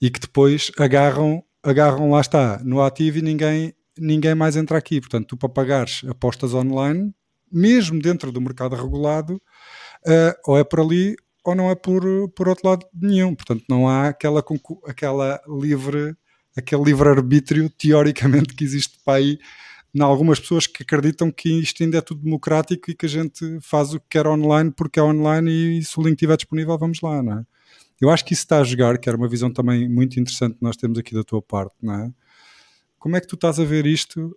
E 0.00 0.10
que 0.10 0.20
depois 0.20 0.70
agarram 0.78 1.42
agarram 1.62 2.10
lá 2.10 2.20
está 2.20 2.60
no 2.64 2.80
ativo 2.80 3.18
e 3.18 3.22
ninguém 3.22 3.74
ninguém 3.98 4.34
mais 4.34 4.56
entra 4.56 4.78
aqui. 4.78 5.00
Portanto, 5.00 5.26
tu 5.28 5.36
para 5.36 5.48
pagares 5.48 6.02
apostas 6.08 6.54
online, 6.54 7.12
mesmo 7.50 8.00
dentro 8.00 8.30
do 8.30 8.40
mercado 8.40 8.76
regulado, 8.76 9.34
uh, 10.06 10.34
ou 10.46 10.58
é 10.58 10.64
por 10.64 10.80
ali 10.80 11.16
ou 11.44 11.54
não 11.54 11.70
é 11.70 11.74
por, 11.74 12.02
por 12.30 12.48
outro 12.48 12.68
lado 12.68 12.86
nenhum. 12.94 13.34
Portanto, 13.34 13.64
não 13.68 13.88
há 13.88 14.08
aquela, 14.08 14.44
aquela 14.86 15.40
livre, 15.48 16.14
aquele 16.56 16.84
livre-arbítrio 16.84 17.70
teoricamente 17.70 18.54
que 18.54 18.64
existe 18.64 18.98
para 19.04 19.18
aí 19.18 19.38
em 19.94 20.02
algumas 20.02 20.38
pessoas 20.38 20.66
que 20.66 20.82
acreditam 20.82 21.30
que 21.30 21.48
isto 21.48 21.82
ainda 21.82 21.98
é 21.98 22.00
tudo 22.02 22.22
democrático 22.22 22.90
e 22.90 22.94
que 22.94 23.06
a 23.06 23.08
gente 23.08 23.58
faz 23.62 23.94
o 23.94 24.00
que 24.00 24.06
quer 24.10 24.26
online 24.26 24.70
porque 24.70 25.00
é 25.00 25.02
online 25.02 25.78
e 25.78 25.82
se 25.82 25.98
o 25.98 26.02
link 26.02 26.12
estiver 26.12 26.36
disponível 26.36 26.76
vamos 26.78 27.00
lá, 27.00 27.22
não 27.22 27.38
é? 27.38 27.44
Eu 28.00 28.10
acho 28.10 28.24
que 28.24 28.32
isso 28.32 28.42
está 28.42 28.60
a 28.60 28.64
jogar, 28.64 28.98
que 28.98 29.08
era 29.08 29.18
uma 29.18 29.28
visão 29.28 29.52
também 29.52 29.88
muito 29.88 30.18
interessante 30.20 30.56
que 30.56 30.62
nós 30.62 30.76
temos 30.76 30.98
aqui 30.98 31.14
da 31.14 31.24
tua 31.24 31.42
parte, 31.42 31.74
não 31.82 31.94
é? 31.94 32.12
como 32.98 33.16
é 33.16 33.20
que 33.20 33.26
tu 33.26 33.36
estás 33.36 33.58
a 33.60 33.64
ver 33.64 33.86
isto 33.86 34.36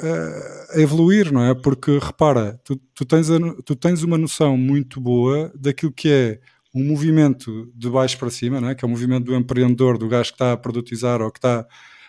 uh, 0.00 0.76
a 0.76 0.80
evoluir, 0.80 1.32
não 1.32 1.42
é? 1.42 1.54
Porque 1.54 1.98
repara, 1.98 2.60
tu, 2.64 2.76
tu, 2.94 3.04
tens 3.04 3.30
a, 3.30 3.38
tu 3.64 3.74
tens 3.74 4.02
uma 4.02 4.18
noção 4.18 4.56
muito 4.56 5.00
boa 5.00 5.50
daquilo 5.54 5.92
que 5.92 6.08
é 6.08 6.40
um 6.74 6.84
movimento 6.84 7.72
de 7.74 7.88
baixo 7.88 8.18
para 8.18 8.30
cima, 8.30 8.60
não 8.60 8.68
é? 8.68 8.74
que 8.74 8.84
é 8.84 8.86
o 8.86 8.90
movimento 8.90 9.24
do 9.24 9.34
empreendedor, 9.34 9.96
do 9.96 10.08
gajo 10.08 10.30
que 10.30 10.34
está 10.34 10.52
a 10.52 10.56
produtizar 10.56 11.22
ou 11.22 11.30
que 11.30 11.38
está, 11.38 11.66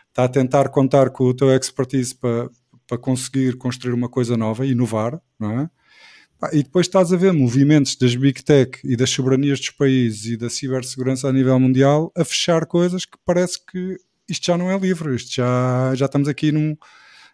está 0.10 0.24
a 0.24 0.30
tentar 0.30 0.70
contar 0.70 1.12
com 1.12 1.26
o 1.26 1.34
teu 1.34 1.52
expertise 1.52 2.16
para, 2.16 2.50
para 2.88 2.98
conseguir 2.98 3.58
construir 3.58 3.94
uma 3.94 4.10
coisa 4.10 4.36
nova 4.36 4.66
inovar, 4.66 5.22
não 5.40 5.60
é? 5.60 5.70
E 6.52 6.64
depois 6.64 6.86
estás 6.86 7.14
a 7.14 7.18
ver 7.18 7.32
movimentos 7.32 7.96
das 7.96 8.16
big 8.16 8.44
tech 8.44 8.80
e 8.84 8.96
das 8.96 9.10
soberanias 9.10 9.60
dos 9.60 9.70
países 9.72 10.26
e 10.26 10.38
da 10.38 10.50
cibersegurança 10.50 11.28
a 11.28 11.34
nível 11.34 11.60
mundial 11.60 12.12
a 12.16 12.24
fechar 12.26 12.66
coisas 12.66 13.06
que 13.06 13.18
parece 13.26 13.60
que 13.66 13.98
isto 14.28 14.46
já 14.46 14.58
não 14.58 14.70
é 14.70 14.78
livre, 14.78 15.16
isto 15.16 15.34
já, 15.34 15.94
já 15.96 16.06
estamos 16.06 16.28
aqui 16.28 16.52
num, 16.52 16.76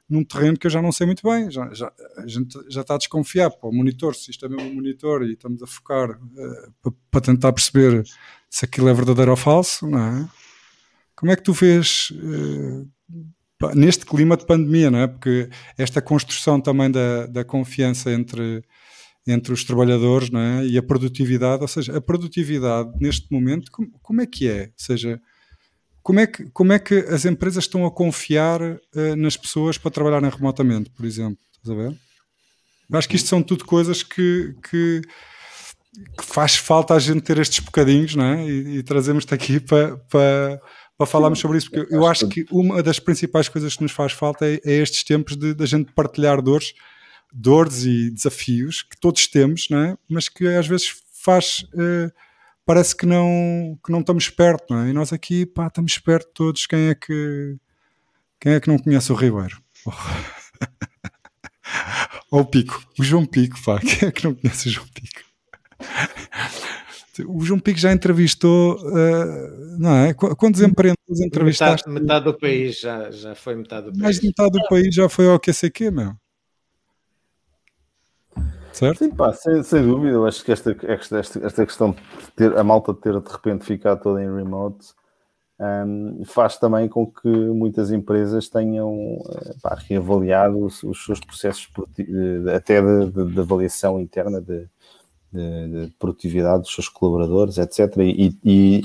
num 0.10 0.24
terreno 0.24 0.58
que 0.58 0.68
eu 0.68 0.72
já 0.72 0.82
não 0.82 0.92
sei 0.92 1.08
muito 1.08 1.28
bem, 1.28 1.50
já, 1.50 1.74
já, 1.74 1.92
a 2.18 2.28
gente 2.28 2.58
já 2.70 2.82
está 2.82 2.96
a 2.96 2.98
desconfiar 2.98 3.50
para 3.50 3.70
o 3.70 3.74
monitor, 3.74 4.14
se 4.16 4.30
isto 4.30 4.46
é 4.46 4.50
mesmo 4.50 4.70
um 4.70 4.76
monitor 4.76 5.24
e 5.24 5.34
estamos 5.34 5.64
a 5.64 5.68
focar 5.68 6.12
uh, 6.12 6.74
para, 6.82 6.92
para, 7.10 7.22
tentar 7.22 7.54
perceber 7.54 8.04
se 8.50 8.66
aquilo 8.66 8.90
é 8.90 8.94
verdadeiro 8.94 9.32
ou 9.32 9.38
falso, 9.38 9.88
não 9.88 10.00
é? 10.00 10.30
Como 11.16 11.32
é 11.32 11.36
que 11.36 11.44
tu 11.44 11.54
vês 11.54 12.12
uh, 12.12 12.88
neste 13.76 14.06
clima 14.06 14.36
de 14.36 14.46
pandemia, 14.46 14.90
não 14.92 15.00
é? 15.00 15.08
Porque 15.08 15.50
esta 15.78 16.02
construção 16.02 16.60
também 16.60 16.90
da, 16.90 17.28
da 17.28 17.44
confiança 17.44 18.12
entre 18.12 18.64
entre 19.28 19.54
os 19.54 19.64
trabalhadores 19.64 20.30
não 20.30 20.40
é? 20.40 20.66
e 20.66 20.78
a 20.78 20.84
produtividade, 20.84 21.62
ou 21.62 21.68
seja, 21.68 21.96
a 21.96 22.02
produtividade 22.02 22.92
neste 23.00 23.32
momento, 23.32 23.72
como, 23.72 23.92
como 24.02 24.22
é 24.22 24.26
que 24.26 24.48
é? 24.48 24.64
Ou 24.64 24.74
seja, 24.78 25.22
como 26.02 26.20
é 26.20 26.28
que, 26.28 26.50
como 26.50 26.74
é 26.74 26.80
que 26.80 26.96
as 26.96 27.26
empresas 27.26 27.66
estão 27.66 27.86
a 27.86 27.92
confiar 27.92 28.62
uh, 28.62 29.16
nas 29.16 29.38
pessoas 29.38 29.78
para 29.78 29.92
trabalharem 29.92 30.30
remotamente, 30.30 30.90
por 30.90 31.06
exemplo? 31.06 31.38
Estás 31.52 31.78
a 31.78 31.82
ver? 31.82 31.96
Acho 32.94 33.08
que 33.08 33.16
isto 33.16 33.30
são 33.30 33.42
tudo 33.42 33.64
coisas 33.64 34.04
que, 34.04 34.56
que, 34.70 35.02
que 36.18 36.26
faz 36.26 36.56
falta 36.56 36.94
a 36.94 37.00
gente 37.00 37.22
ter 37.22 37.38
estes 37.38 37.60
bocadinhos, 37.60 38.16
não 38.16 38.26
é? 38.26 38.46
E, 38.46 38.78
e 38.78 38.84
trazemos-te 38.84 39.34
aqui 39.34 39.60
para, 39.60 40.60
para 41.02 41.08
falarmos 41.08 41.40
sobre 41.40 41.58
isso, 41.58 41.72
porque 41.72 41.92
eu 41.92 42.06
acho 42.06 42.28
que 42.28 42.46
uma 42.52 42.84
das 42.84 43.00
principais 43.00 43.50
coisas 43.50 43.76
que 43.76 43.82
nos 43.82 43.92
faz 43.92 44.12
falta 44.12 44.46
é, 44.46 44.62
é 44.64 44.74
estes 44.74 45.04
tempos 45.04 45.36
de, 45.36 45.56
de 45.56 45.64
a 45.64 45.66
gente 45.66 45.92
partilhar 45.94 46.40
dores, 46.44 46.76
dores 47.34 47.86
e 47.86 48.12
desafios 48.12 48.84
que 48.84 48.96
todos 49.00 49.26
temos, 49.26 49.68
não 49.68 49.80
é? 49.80 49.98
Mas 50.08 50.30
que 50.30 50.46
às 50.46 50.68
vezes 50.68 50.94
faz. 51.12 51.66
Uh, 51.74 52.12
parece 52.64 52.96
que 52.96 53.08
não, 53.08 53.80
que 53.84 53.92
não 53.92 54.02
estamos 54.02 54.30
perto, 54.30 54.66
não 54.70 54.84
é? 54.84 54.90
E 54.90 54.94
nós 54.94 55.12
aqui, 55.12 55.44
pá, 55.44 55.66
estamos 55.66 55.98
perto 55.98 56.28
de 56.28 56.34
todos. 56.36 56.68
Quem 56.68 56.90
é 56.90 56.94
que, 56.94 57.58
quem 58.40 58.54
é 58.54 58.60
que 58.60 58.68
não 58.68 58.78
conhece 58.78 59.12
o 59.12 59.16
Ribeiro? 59.16 59.60
Ou 62.30 62.42
o 62.42 62.46
Pico, 62.46 62.80
o 63.00 63.04
João 63.04 63.26
Pico, 63.26 63.60
pá, 63.64 63.80
quem 63.80 64.08
é 64.08 64.12
que 64.12 64.24
não 64.24 64.36
conhece 64.36 64.68
o 64.68 64.72
João 64.72 64.88
Pico? 64.94 65.22
O 67.28 67.42
João 67.42 67.60
Pico 67.60 67.80
já 67.80 67.92
entrevistou, 67.92 68.78
uh, 68.78 69.78
não 69.80 69.96
é? 69.96 70.14
Quantos 70.14 70.62
empreendedores 70.62 71.22
entrevistaste? 71.22 71.90
Metade, 71.90 72.04
metade, 72.04 72.26
do 72.26 72.38
país 72.38 72.80
já, 72.80 73.12
já 73.12 73.36
foi 73.36 73.56
metade 73.56 73.88
do 73.88 73.92
país. 73.92 74.02
Mais 74.02 74.20
de 74.20 74.28
metade 74.28 74.52
do 74.52 74.68
país 74.70 74.96
já 74.96 75.10
foi 75.10 75.28
ao 75.28 75.40
QCQ, 75.40 75.92
meu 75.92 76.14
certo? 78.72 79.00
Sim, 79.00 79.12
pá, 79.12 79.34
sem, 79.34 79.62
sem 79.64 79.84
dúvida. 79.84 80.14
Eu 80.14 80.26
acho 80.26 80.44
que 80.44 80.52
esta, 80.52 80.76
esta, 80.84 81.20
esta, 81.20 81.66
questão 81.66 81.92
de 81.92 82.32
ter 82.36 82.58
a 82.58 82.64
malta 82.64 82.94
de 82.94 83.00
ter 83.00 83.20
de 83.20 83.32
repente 83.32 83.66
ficado 83.66 84.02
toda 84.02 84.24
em 84.24 84.34
remote 84.34 84.88
um, 85.60 86.24
faz 86.26 86.58
também 86.58 86.88
com 86.90 87.06
que 87.06 87.28
muitas 87.28 87.92
empresas 87.92 88.50
tenham 88.50 88.92
uh, 88.92 89.62
pá, 89.62 89.78
reavaliado 89.88 90.58
os, 90.66 90.82
os, 90.82 91.06
seus 91.06 91.20
processos 91.20 91.70
até 92.56 92.82
de, 92.82 93.12
de, 93.12 93.32
de 93.32 93.40
avaliação 93.40 94.00
interna 94.00 94.42
de, 94.42 94.68
de, 95.32 95.88
de, 95.88 95.94
produtividade 95.98 96.64
dos 96.64 96.74
seus 96.74 96.90
colaboradores, 96.90 97.58
etc. 97.58 97.98
E, 98.00 98.38
e, 98.44 98.82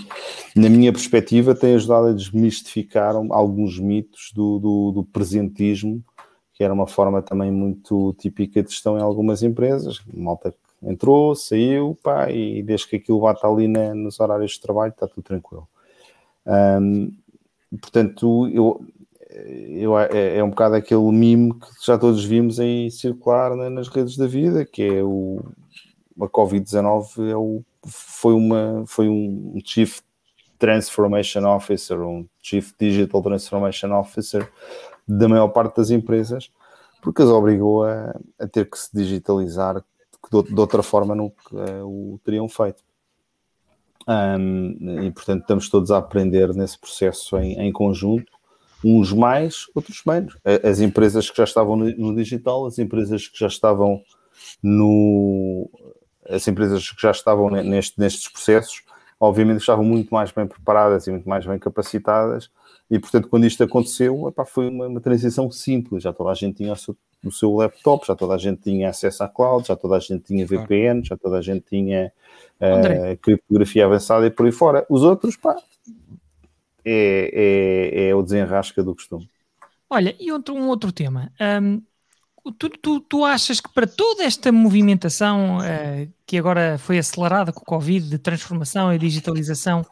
na 0.54 0.68
minha 0.68 0.92
perspectiva, 0.92 1.54
tem 1.54 1.74
ajudado 1.74 2.08
a 2.08 2.12
desmistificar 2.12 3.14
alguns 3.30 3.78
mitos 3.78 4.32
do, 4.34 4.58
do, 4.58 4.92
do, 4.92 5.04
presentismo, 5.04 6.02
que 6.54 6.62
era 6.62 6.72
uma 6.72 6.86
forma 6.86 7.20
também 7.20 7.50
muito 7.50 8.14
típica 8.18 8.62
de 8.62 8.70
gestão 8.70 8.98
em 8.98 9.02
algumas 9.02 9.42
empresas. 9.42 10.00
Malta 10.12 10.54
entrou, 10.82 11.34
saiu, 11.34 11.98
pá, 12.02 12.30
e 12.30 12.62
desde 12.62 12.88
que 12.88 12.96
aquilo 12.96 13.20
bate 13.20 13.44
ali 13.44 13.66
na, 13.66 13.94
nos 13.94 14.20
horários 14.20 14.52
de 14.52 14.60
trabalho, 14.60 14.90
está 14.90 15.06
tudo 15.06 15.24
tranquilo. 15.24 15.68
Portanto, 17.80 18.48
eu, 18.48 18.84
eu, 19.30 19.98
é, 19.98 20.38
é, 20.38 20.44
um 20.44 20.50
bocado 20.50 20.76
aquele 20.76 21.10
mime 21.10 21.52
que 21.54 21.86
já 21.86 21.98
todos 21.98 22.24
vimos 22.24 22.60
aí 22.60 22.90
circular 22.90 23.54
né, 23.56 23.68
nas 23.68 23.88
redes 23.88 24.16
da 24.16 24.26
vida, 24.26 24.64
que 24.64 24.82
é 24.82 25.02
o 25.02 25.40
a 26.20 26.28
Covid-19 26.28 27.30
é 27.30 27.64
foi, 27.88 28.34
uma, 28.34 28.84
foi 28.86 29.08
um 29.08 29.58
Chief 29.64 30.00
Transformation 30.58 31.44
Officer, 31.44 32.00
um 32.00 32.26
Chief 32.42 32.72
Digital 32.78 33.22
Transformation 33.22 33.92
Officer 33.92 34.50
da 35.06 35.28
maior 35.28 35.48
parte 35.48 35.76
das 35.76 35.90
empresas, 35.90 36.50
porque 37.02 37.22
as 37.22 37.28
obrigou 37.28 37.84
a, 37.84 38.18
a 38.38 38.46
ter 38.48 38.68
que 38.68 38.78
se 38.78 38.90
digitalizar 38.92 39.84
que 40.22 40.42
de, 40.42 40.54
de 40.54 40.60
outra 40.60 40.82
forma 40.82 41.14
não 41.14 41.32
uh, 41.52 41.84
o 41.84 42.20
teriam 42.24 42.48
feito. 42.48 42.82
Um, 44.08 45.02
e 45.02 45.10
portanto 45.10 45.42
estamos 45.42 45.68
todos 45.68 45.90
a 45.90 45.98
aprender 45.98 46.54
nesse 46.54 46.78
processo 46.78 47.36
em, 47.38 47.58
em, 47.58 47.72
conjunto, 47.72 48.30
uns 48.84 49.12
mais, 49.12 49.66
outros 49.74 50.02
menos. 50.06 50.36
As 50.62 50.80
empresas 50.80 51.28
que 51.28 51.36
já 51.36 51.44
estavam 51.44 51.76
no 51.76 52.14
digital, 52.14 52.66
as 52.66 52.78
empresas 52.78 53.26
que 53.26 53.38
já 53.38 53.48
estavam 53.48 54.00
no 54.62 55.68
as 56.28 56.46
empresas 56.48 56.90
que 56.90 57.00
já 57.00 57.10
estavam 57.10 57.50
neste, 57.50 57.98
nestes 57.98 58.28
processos, 58.28 58.82
obviamente 59.18 59.60
estavam 59.60 59.84
muito 59.84 60.12
mais 60.12 60.30
bem 60.30 60.46
preparadas 60.46 61.06
e 61.06 61.10
muito 61.10 61.28
mais 61.28 61.46
bem 61.46 61.58
capacitadas, 61.58 62.50
e 62.90 62.98
portanto, 62.98 63.28
quando 63.28 63.46
isto 63.46 63.62
aconteceu, 63.64 64.28
epá, 64.28 64.44
foi 64.44 64.68
uma, 64.68 64.86
uma, 64.86 65.00
transição 65.00 65.50
simples. 65.50 66.04
Já 66.04 66.12
toda 66.12 66.30
a 66.30 66.34
gente 66.34 66.58
tinha 66.58 66.72
o 66.72 66.76
seu, 66.76 66.96
o 67.24 67.32
seu, 67.32 67.54
laptop, 67.56 68.06
já 68.06 68.14
toda 68.14 68.34
a 68.34 68.38
gente 68.38 68.62
tinha 68.62 68.88
acesso 68.88 69.24
à 69.24 69.28
cloud, 69.28 69.66
já 69.66 69.74
toda 69.74 69.96
a 69.96 69.98
gente 69.98 70.22
tinha 70.22 70.46
VPN, 70.46 71.02
já 71.04 71.16
toda 71.16 71.38
a 71.38 71.42
gente 71.42 71.64
tinha 71.68 72.12
uh, 72.60 73.18
criptografia 73.20 73.86
avançada 73.86 74.26
e 74.26 74.30
por 74.30 74.46
aí 74.46 74.52
fora. 74.52 74.86
Os 74.88 75.02
outros, 75.02 75.36
pá, 75.36 75.56
é, 76.84 77.98
é, 77.98 78.08
é 78.08 78.14
o 78.14 78.22
desenrasca 78.22 78.84
do 78.84 78.94
costume. 78.94 79.28
Olha, 79.90 80.14
e 80.20 80.30
outro, 80.30 80.54
um 80.54 80.68
outro 80.68 80.92
tema. 80.92 81.32
Um, 81.40 81.82
tu, 82.52 82.68
tu, 82.70 83.00
tu, 83.00 83.24
achas 83.24 83.60
que 83.60 83.72
para 83.72 83.86
toda 83.86 84.24
esta 84.24 84.52
movimentação 84.52 85.58
uh, 85.58 86.12
que 86.26 86.36
agora 86.38 86.78
foi 86.78 86.98
acelerada 86.98 87.52
com 87.52 87.60
o 87.60 87.64
Covid, 87.64 88.08
de 88.08 88.18
transformação 88.18 88.92
e 88.92 88.98
digitalização, 88.98 89.84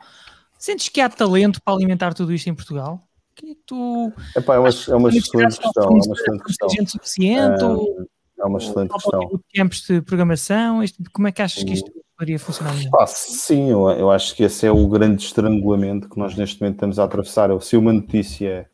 sentes 0.58 0.88
que 0.88 1.00
há 1.00 1.08
talento 1.08 1.60
para 1.62 1.74
alimentar 1.74 2.14
tudo 2.14 2.32
isto 2.32 2.48
em 2.48 2.54
Portugal? 2.54 3.00
Que 3.34 3.52
é 3.52 3.54
tu 3.66 4.12
Epá, 4.36 4.54
é 4.54 4.58
uma, 4.58 4.68
é 4.68 4.94
uma 4.94 5.08
excelente 5.08 5.58
questão. 5.58 5.84
É 5.84 5.86
uma 5.86 6.14
excelente 6.14 6.44
questão. 6.44 6.68
Gente 6.70 6.90
suficiente? 6.92 7.64
É, 7.64 8.42
é 8.42 8.44
uma 8.44 8.58
excelente 8.58 8.92
questão. 8.92 9.40
Tempos 9.52 9.80
de 9.82 10.00
programação? 10.02 10.80
como 11.12 11.28
é 11.28 11.32
que 11.32 11.42
achas 11.42 11.64
que 11.64 11.72
isto 11.72 11.90
poderia 12.16 12.38
funcionar 12.38 12.74
melhor? 12.74 12.92
Ah, 13.00 13.06
sim, 13.06 13.70
eu, 13.70 13.90
eu 13.90 14.10
acho 14.10 14.34
que 14.36 14.44
esse 14.44 14.66
é 14.66 14.70
o 14.70 14.86
grande 14.86 15.22
estrangulamento 15.22 16.08
que 16.08 16.18
nós 16.18 16.36
neste 16.36 16.60
momento 16.60 16.76
estamos 16.76 16.98
a 16.98 17.04
atravessar. 17.04 17.50
Se 17.60 17.76
uma 17.76 17.92
notícia 17.92 18.68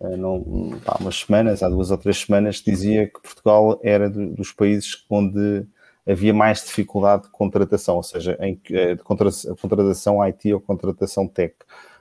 não, 0.00 0.72
há 0.86 0.98
umas 0.98 1.16
semanas, 1.16 1.62
há 1.62 1.68
duas 1.68 1.90
ou 1.90 1.98
três 1.98 2.18
semanas, 2.18 2.56
dizia 2.56 3.06
que 3.06 3.20
Portugal 3.20 3.78
era 3.82 4.08
dos 4.08 4.52
países 4.52 5.04
onde 5.10 5.66
havia 6.06 6.32
mais 6.32 6.64
dificuldade 6.64 7.24
de 7.24 7.30
contratação, 7.30 7.96
ou 7.96 8.02
seja, 8.02 8.36
em 8.40 8.60
eh, 8.70 8.94
de 8.94 9.02
contratação 9.02 10.22
IT 10.22 10.52
ou 10.52 10.60
contratação 10.60 11.28
tech, 11.28 11.54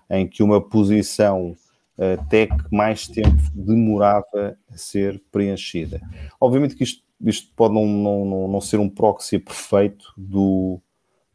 em 0.09 0.27
que 0.27 0.41
uma 0.41 0.61
posição 0.61 1.55
uh, 1.97 2.29
tech 2.29 2.51
mais 2.71 3.07
tempo 3.07 3.37
demorava 3.53 4.57
a 4.71 4.77
ser 4.77 5.21
preenchida. 5.31 6.01
Obviamente 6.39 6.75
que 6.75 6.83
isto, 6.83 7.03
isto 7.21 7.51
pode 7.55 7.73
não, 7.73 7.85
não, 7.85 8.47
não 8.47 8.61
ser 8.61 8.79
um 8.79 8.89
proxy 8.89 9.37
perfeito 9.37 10.11
do, 10.17 10.81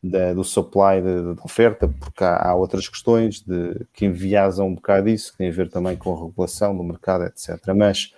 da, 0.04 0.34
do 0.34 0.44
supply 0.44 1.00
da 1.00 1.42
oferta, 1.42 1.88
porque 1.88 2.22
há, 2.22 2.50
há, 2.50 2.54
outras 2.54 2.86
questões 2.88 3.40
de, 3.40 3.86
que 3.92 4.04
enviasam 4.04 4.68
um 4.68 4.74
bocado 4.74 5.08
isso, 5.08 5.32
que 5.32 5.38
tem 5.38 5.48
a 5.48 5.52
ver 5.52 5.70
também 5.70 5.96
com 5.96 6.14
a 6.14 6.26
regulação 6.26 6.76
do 6.76 6.84
mercado, 6.84 7.24
etc. 7.24 7.58
Mas, 7.74 8.12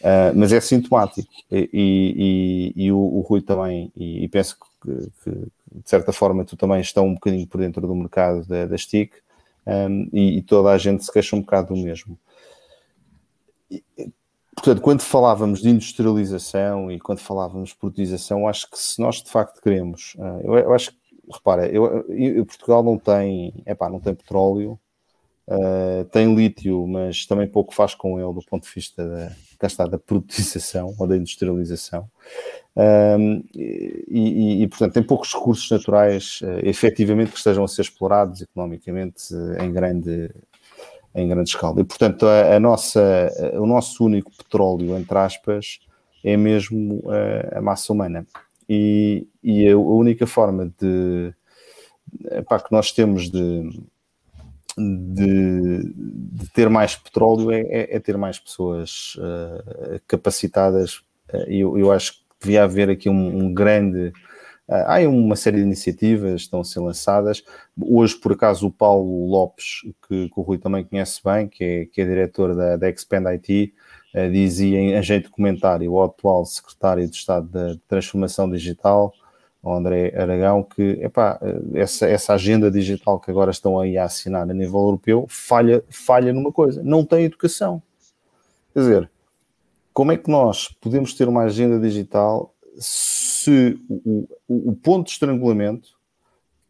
uh, 0.00 0.32
mas 0.34 0.52
é 0.52 0.60
sintomático. 0.60 1.28
E, 1.50 2.72
e, 2.74 2.84
e 2.84 2.92
o, 2.92 2.98
o, 2.98 3.20
Rui 3.20 3.42
também, 3.42 3.92
e, 3.94 4.26
penso 4.28 4.56
que, 4.82 5.10
que, 5.22 5.30
de 5.30 5.88
certa 5.88 6.12
forma 6.12 6.44
tu 6.44 6.56
também 6.56 6.80
estás 6.80 7.06
um 7.06 7.14
bocadinho 7.14 7.46
por 7.46 7.60
dentro 7.60 7.86
do 7.86 7.94
mercado 7.94 8.46
da, 8.46 8.64
da 8.64 8.78
STIC, 8.78 9.12
um, 9.66 10.08
e, 10.12 10.38
e, 10.38 10.42
toda 10.42 10.70
a 10.70 10.78
gente 10.78 11.04
se 11.04 11.12
queixa 11.12 11.36
um 11.36 11.40
bocado 11.40 11.74
do 11.74 11.80
mesmo. 11.80 12.18
Portanto, 14.54 14.80
quando 14.80 15.02
falávamos 15.02 15.60
de 15.60 15.68
industrialização 15.68 16.90
e 16.90 16.98
quando 16.98 17.20
falávamos 17.20 17.70
de 17.70 17.76
produtização, 17.76 18.48
acho 18.48 18.70
que 18.70 18.78
se 18.78 19.00
nós 19.00 19.22
de 19.22 19.30
facto 19.30 19.60
queremos, 19.60 20.14
uh, 20.18 20.40
eu, 20.42 20.58
eu, 20.58 20.72
acho 20.72 20.90
que 20.90 21.01
repara, 21.30 21.66
eu, 21.68 22.04
eu, 22.08 22.46
Portugal 22.46 22.82
não 22.82 22.98
tem, 22.98 23.52
epá, 23.66 23.88
não 23.88 24.00
tem 24.00 24.14
petróleo, 24.14 24.78
uh, 25.48 26.04
tem 26.06 26.34
lítio, 26.34 26.86
mas 26.86 27.26
também 27.26 27.46
pouco 27.46 27.74
faz 27.74 27.94
com 27.94 28.18
ele 28.18 28.32
do 28.32 28.44
ponto 28.44 28.64
de 28.64 28.74
vista 28.74 29.06
da, 29.08 29.66
está, 29.66 29.84
da 29.84 29.98
produtização 29.98 30.94
ou 30.98 31.06
da 31.06 31.16
industrialização. 31.16 32.08
Um, 32.74 33.44
e, 33.54 34.06
e, 34.08 34.62
e, 34.62 34.68
portanto, 34.68 34.94
tem 34.94 35.02
poucos 35.02 35.32
recursos 35.34 35.70
naturais 35.70 36.40
uh, 36.42 36.66
efetivamente 36.66 37.32
que 37.32 37.38
estejam 37.38 37.64
a 37.64 37.68
ser 37.68 37.82
explorados 37.82 38.40
economicamente 38.40 39.34
uh, 39.34 39.62
em 39.62 39.72
grande 39.72 40.30
em 41.14 41.28
grande 41.28 41.50
escala. 41.50 41.78
E, 41.78 41.84
portanto, 41.84 42.26
a, 42.26 42.56
a 42.56 42.58
nossa, 42.58 43.30
o 43.60 43.66
nosso 43.66 44.02
único 44.02 44.32
petróleo, 44.34 44.96
entre 44.96 45.18
aspas, 45.18 45.78
é 46.24 46.38
mesmo 46.38 47.02
a, 47.06 47.58
a 47.58 47.60
massa 47.60 47.92
humana 47.92 48.26
e, 48.68 49.26
e 49.42 49.68
a 49.68 49.76
única 49.76 50.26
forma 50.26 50.72
de 50.80 51.34
epá, 52.30 52.60
que 52.60 52.72
nós 52.72 52.92
temos 52.92 53.30
de, 53.30 53.70
de, 54.78 55.92
de 55.94 56.50
ter 56.52 56.68
mais 56.68 56.96
petróleo 56.96 57.50
é, 57.50 57.60
é, 57.60 57.96
é 57.96 58.00
ter 58.00 58.16
mais 58.16 58.38
pessoas 58.38 59.16
uh, 59.16 60.00
capacitadas. 60.06 60.96
Uh, 61.32 61.48
eu, 61.48 61.78
eu 61.78 61.92
acho 61.92 62.14
que 62.14 62.20
devia 62.40 62.64
haver 62.64 62.90
aqui 62.90 63.08
um, 63.08 63.44
um 63.44 63.54
grande. 63.54 64.12
Uh, 64.68 64.84
há 64.86 64.98
uma 65.08 65.36
série 65.36 65.58
de 65.58 65.62
iniciativas 65.62 66.42
que 66.42 66.46
estão 66.46 66.60
a 66.60 66.64
ser 66.64 66.80
lançadas. 66.80 67.42
Hoje, 67.80 68.16
por 68.16 68.32
acaso, 68.32 68.66
o 68.66 68.72
Paulo 68.72 69.26
Lopes, 69.26 69.82
que, 70.08 70.28
que 70.28 70.40
o 70.40 70.42
Rui 70.42 70.58
também 70.58 70.84
conhece 70.84 71.20
bem, 71.24 71.48
que 71.48 71.64
é, 71.64 71.86
que 71.86 72.00
é 72.00 72.04
diretor 72.04 72.54
da, 72.54 72.76
da 72.76 72.88
Expand 72.88 73.26
IT, 73.26 73.74
dizia 74.30 74.78
em 74.78 75.02
jeito 75.02 75.24
de 75.24 75.30
comentário 75.30 75.90
o 75.90 76.02
atual 76.02 76.44
secretário 76.44 77.08
de 77.08 77.16
Estado 77.16 77.48
da 77.48 77.76
Transformação 77.88 78.50
Digital, 78.50 79.12
o 79.62 79.72
André 79.72 80.12
Aragão, 80.16 80.62
que 80.62 80.82
epá, 81.00 81.38
eh, 81.40 81.80
essa, 81.80 82.06
essa 82.06 82.34
agenda 82.34 82.70
digital 82.70 83.20
que 83.20 83.30
agora 83.30 83.50
estão 83.50 83.78
aí 83.78 83.96
a 83.96 84.04
assinar 84.04 84.42
a 84.42 84.52
nível 84.52 84.80
europeu 84.80 85.24
falha, 85.28 85.84
falha 85.88 86.32
numa 86.32 86.52
coisa, 86.52 86.82
não 86.82 87.04
tem 87.04 87.24
educação. 87.24 87.80
Quer 88.74 88.80
dizer, 88.80 89.10
como 89.92 90.10
é 90.10 90.16
que 90.16 90.30
nós 90.30 90.68
podemos 90.80 91.14
ter 91.14 91.28
uma 91.28 91.44
agenda 91.44 91.78
digital 91.78 92.52
se 92.76 93.78
o, 93.88 94.26
o, 94.48 94.70
o 94.70 94.76
ponto 94.76 95.06
de 95.06 95.12
estrangulamento, 95.12 95.90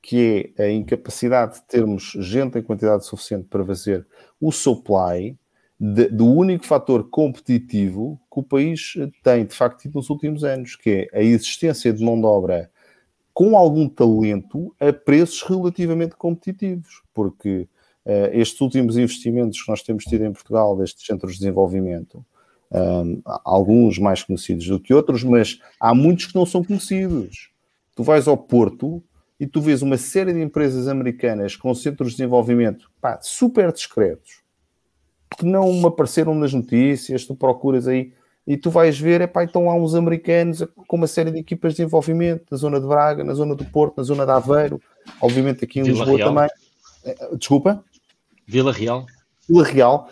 que 0.02 0.52
é 0.58 0.64
a 0.64 0.70
incapacidade 0.70 1.54
de 1.54 1.62
termos 1.62 2.12
gente 2.18 2.58
em 2.58 2.62
quantidade 2.62 3.06
suficiente 3.06 3.46
para 3.48 3.64
fazer 3.64 4.06
o 4.40 4.50
supply, 4.52 5.38
de, 5.84 6.06
do 6.06 6.26
único 6.26 6.64
fator 6.64 7.10
competitivo 7.10 8.20
que 8.32 8.38
o 8.38 8.42
país 8.44 8.94
tem, 9.20 9.44
de 9.44 9.52
facto, 9.52 9.90
nos 9.92 10.08
últimos 10.10 10.44
anos, 10.44 10.76
que 10.76 11.08
é 11.12 11.18
a 11.18 11.20
existência 11.20 11.92
de 11.92 12.04
mão 12.04 12.20
de 12.20 12.24
obra 12.24 12.70
com 13.34 13.56
algum 13.56 13.88
talento 13.88 14.72
a 14.78 14.92
preços 14.92 15.42
relativamente 15.42 16.14
competitivos, 16.14 17.02
porque 17.12 17.66
uh, 18.06 18.30
estes 18.32 18.60
últimos 18.60 18.96
investimentos 18.96 19.60
que 19.60 19.68
nós 19.68 19.82
temos 19.82 20.04
tido 20.04 20.24
em 20.24 20.32
Portugal, 20.32 20.76
destes 20.76 21.04
centros 21.04 21.32
de 21.32 21.40
desenvolvimento, 21.40 22.24
um, 22.70 23.20
alguns 23.44 23.98
mais 23.98 24.22
conhecidos 24.22 24.68
do 24.68 24.78
que 24.78 24.94
outros, 24.94 25.24
mas 25.24 25.58
há 25.80 25.92
muitos 25.92 26.26
que 26.26 26.34
não 26.36 26.46
são 26.46 26.62
conhecidos. 26.62 27.50
Tu 27.96 28.04
vais 28.04 28.28
ao 28.28 28.36
Porto 28.36 29.02
e 29.40 29.48
tu 29.48 29.60
vês 29.60 29.82
uma 29.82 29.96
série 29.96 30.32
de 30.32 30.40
empresas 30.40 30.86
americanas 30.86 31.56
com 31.56 31.74
centros 31.74 32.12
de 32.12 32.18
desenvolvimento 32.18 32.88
pá, 33.00 33.18
super 33.20 33.72
discretos, 33.72 34.41
que 35.36 35.44
não 35.44 35.72
me 35.72 35.86
apareceram 35.86 36.34
nas 36.34 36.52
notícias, 36.52 37.24
tu 37.24 37.34
procuras 37.34 37.86
aí 37.88 38.12
e 38.46 38.56
tu 38.56 38.70
vais 38.70 38.98
ver, 38.98 39.20
epá, 39.20 39.44
então 39.44 39.70
há 39.70 39.74
uns 39.74 39.94
americanos 39.94 40.64
com 40.88 40.96
uma 40.96 41.06
série 41.06 41.30
de 41.30 41.38
equipas 41.38 41.72
de 41.72 41.78
desenvolvimento 41.78 42.44
na 42.50 42.56
zona 42.56 42.80
de 42.80 42.86
Braga, 42.86 43.22
na 43.22 43.34
zona 43.34 43.54
do 43.54 43.64
Porto, 43.64 43.98
na 43.98 44.02
zona 44.02 44.24
de 44.24 44.32
Aveiro, 44.32 44.80
obviamente 45.20 45.64
aqui 45.64 45.80
em 45.80 45.84
Vila 45.84 45.98
Lisboa 45.98 46.16
Real. 46.16 46.34
também. 46.34 46.50
Eh, 47.04 47.36
desculpa? 47.36 47.84
Vila 48.46 48.72
Real. 48.72 49.06
Vila 49.48 49.64
Real, 49.64 50.08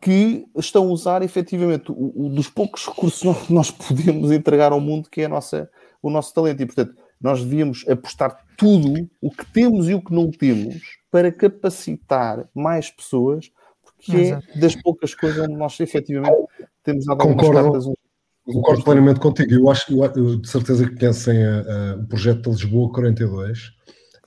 que 0.00 0.46
estão 0.56 0.84
a 0.84 0.92
usar 0.92 1.22
efetivamente 1.22 1.90
o, 1.90 2.12
o, 2.14 2.28
dos 2.28 2.48
poucos 2.48 2.86
recursos 2.86 3.46
que 3.46 3.52
nós 3.52 3.70
podemos 3.72 4.30
entregar 4.30 4.70
ao 4.70 4.80
mundo, 4.80 5.10
que 5.10 5.22
é 5.22 5.24
a 5.24 5.28
nossa, 5.28 5.68
o 6.00 6.08
nosso 6.08 6.32
talento. 6.32 6.62
E, 6.62 6.66
portanto, 6.66 6.94
nós 7.20 7.42
devíamos 7.42 7.84
apostar 7.88 8.44
tudo, 8.56 9.08
o 9.20 9.30
que 9.30 9.44
temos 9.52 9.88
e 9.88 9.94
o 9.94 10.02
que 10.02 10.14
não 10.14 10.30
temos, 10.30 10.80
para 11.10 11.32
capacitar 11.32 12.48
mais 12.54 12.90
pessoas, 12.90 13.50
porque 14.06 14.20
é 14.20 14.24
Exato. 14.24 14.46
é 14.54 14.58
das 14.58 14.76
poucas 14.76 15.14
coisas 15.14 15.44
onde 15.44 15.56
nós 15.56 15.78
efetivamente 15.80 16.36
temos 16.82 17.04
dado 17.04 17.18
Concordo. 17.18 17.72
cartas. 17.72 17.84
Concordo 18.44 18.84
plenamente 18.84 19.18
contigo. 19.18 19.52
Eu 19.52 19.68
acho 19.68 19.86
que 19.86 19.92
eu, 19.92 20.36
de 20.36 20.48
certeza 20.48 20.88
que 20.88 20.96
conhecem 20.96 21.44
a, 21.44 21.60
a, 21.60 21.96
o 21.96 22.06
projeto 22.06 22.42
de 22.42 22.50
Lisboa 22.50 22.92
42. 22.92 23.72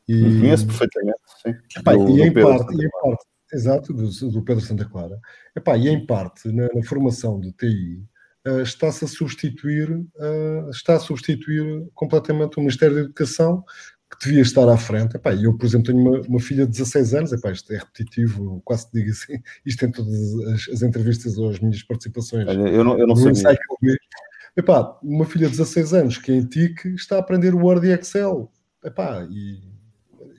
E... 0.07 0.21
Conheço 0.39 0.65
perfeitamente, 0.65 1.19
sim. 1.41 1.53
Epá, 1.79 1.93
do, 1.93 2.09
e, 2.09 2.21
em 2.23 2.33
parte, 2.33 2.73
e, 2.73 2.85
em 2.85 2.89
parte, 2.89 3.25
exato, 3.53 3.93
do, 3.93 4.09
do 4.31 4.43
Pedro 4.43 4.63
Santa 4.63 4.85
Clara. 4.85 5.19
Epá, 5.55 5.77
e 5.77 5.87
em 5.87 6.05
parte, 6.05 6.51
na, 6.51 6.67
na 6.73 6.83
formação 6.83 7.39
do 7.39 7.51
TI, 7.53 8.03
uh, 8.47 8.61
está-se 8.61 9.05
a 9.05 9.07
substituir, 9.07 9.89
uh, 9.91 10.69
está 10.71 10.95
a 10.95 10.99
substituir 10.99 11.87
completamente 11.93 12.57
o 12.57 12.61
Ministério 12.61 12.95
da 12.95 13.01
Educação, 13.01 13.63
que 14.09 14.25
devia 14.25 14.41
estar 14.41 14.67
à 14.67 14.77
frente. 14.77 15.15
Epá, 15.15 15.33
eu, 15.33 15.55
por 15.55 15.65
exemplo, 15.65 15.93
tenho 15.93 15.99
uma, 15.99 16.21
uma 16.21 16.39
filha 16.39 16.65
de 16.65 16.71
16 16.71 17.13
anos, 17.13 17.31
epá, 17.31 17.51
isto 17.51 17.71
é 17.71 17.77
repetitivo, 17.77 18.61
quase 18.65 18.87
digo 18.91 19.11
assim, 19.11 19.39
isto 19.65 19.85
em 19.85 19.91
todas 19.91 20.39
as, 20.47 20.69
as 20.69 20.81
entrevistas 20.81 21.37
ou 21.37 21.49
as 21.49 21.59
minhas 21.59 21.83
participações. 21.83 22.47
eu 22.47 22.83
não, 22.83 22.97
eu 22.97 23.05
não 23.05 23.15
sei. 23.15 23.35
Epá, 24.57 24.97
uma 25.03 25.25
filha 25.25 25.45
de 25.45 25.51
16 25.51 25.93
anos 25.93 26.17
que 26.17 26.31
é 26.31 26.35
em 26.35 26.45
TIC 26.45 26.87
está 26.95 27.17
a 27.17 27.19
aprender 27.19 27.53
Word 27.53 27.85
e 27.87 27.91
Excel. 27.91 28.51
Epá, 28.83 29.25
e, 29.29 29.61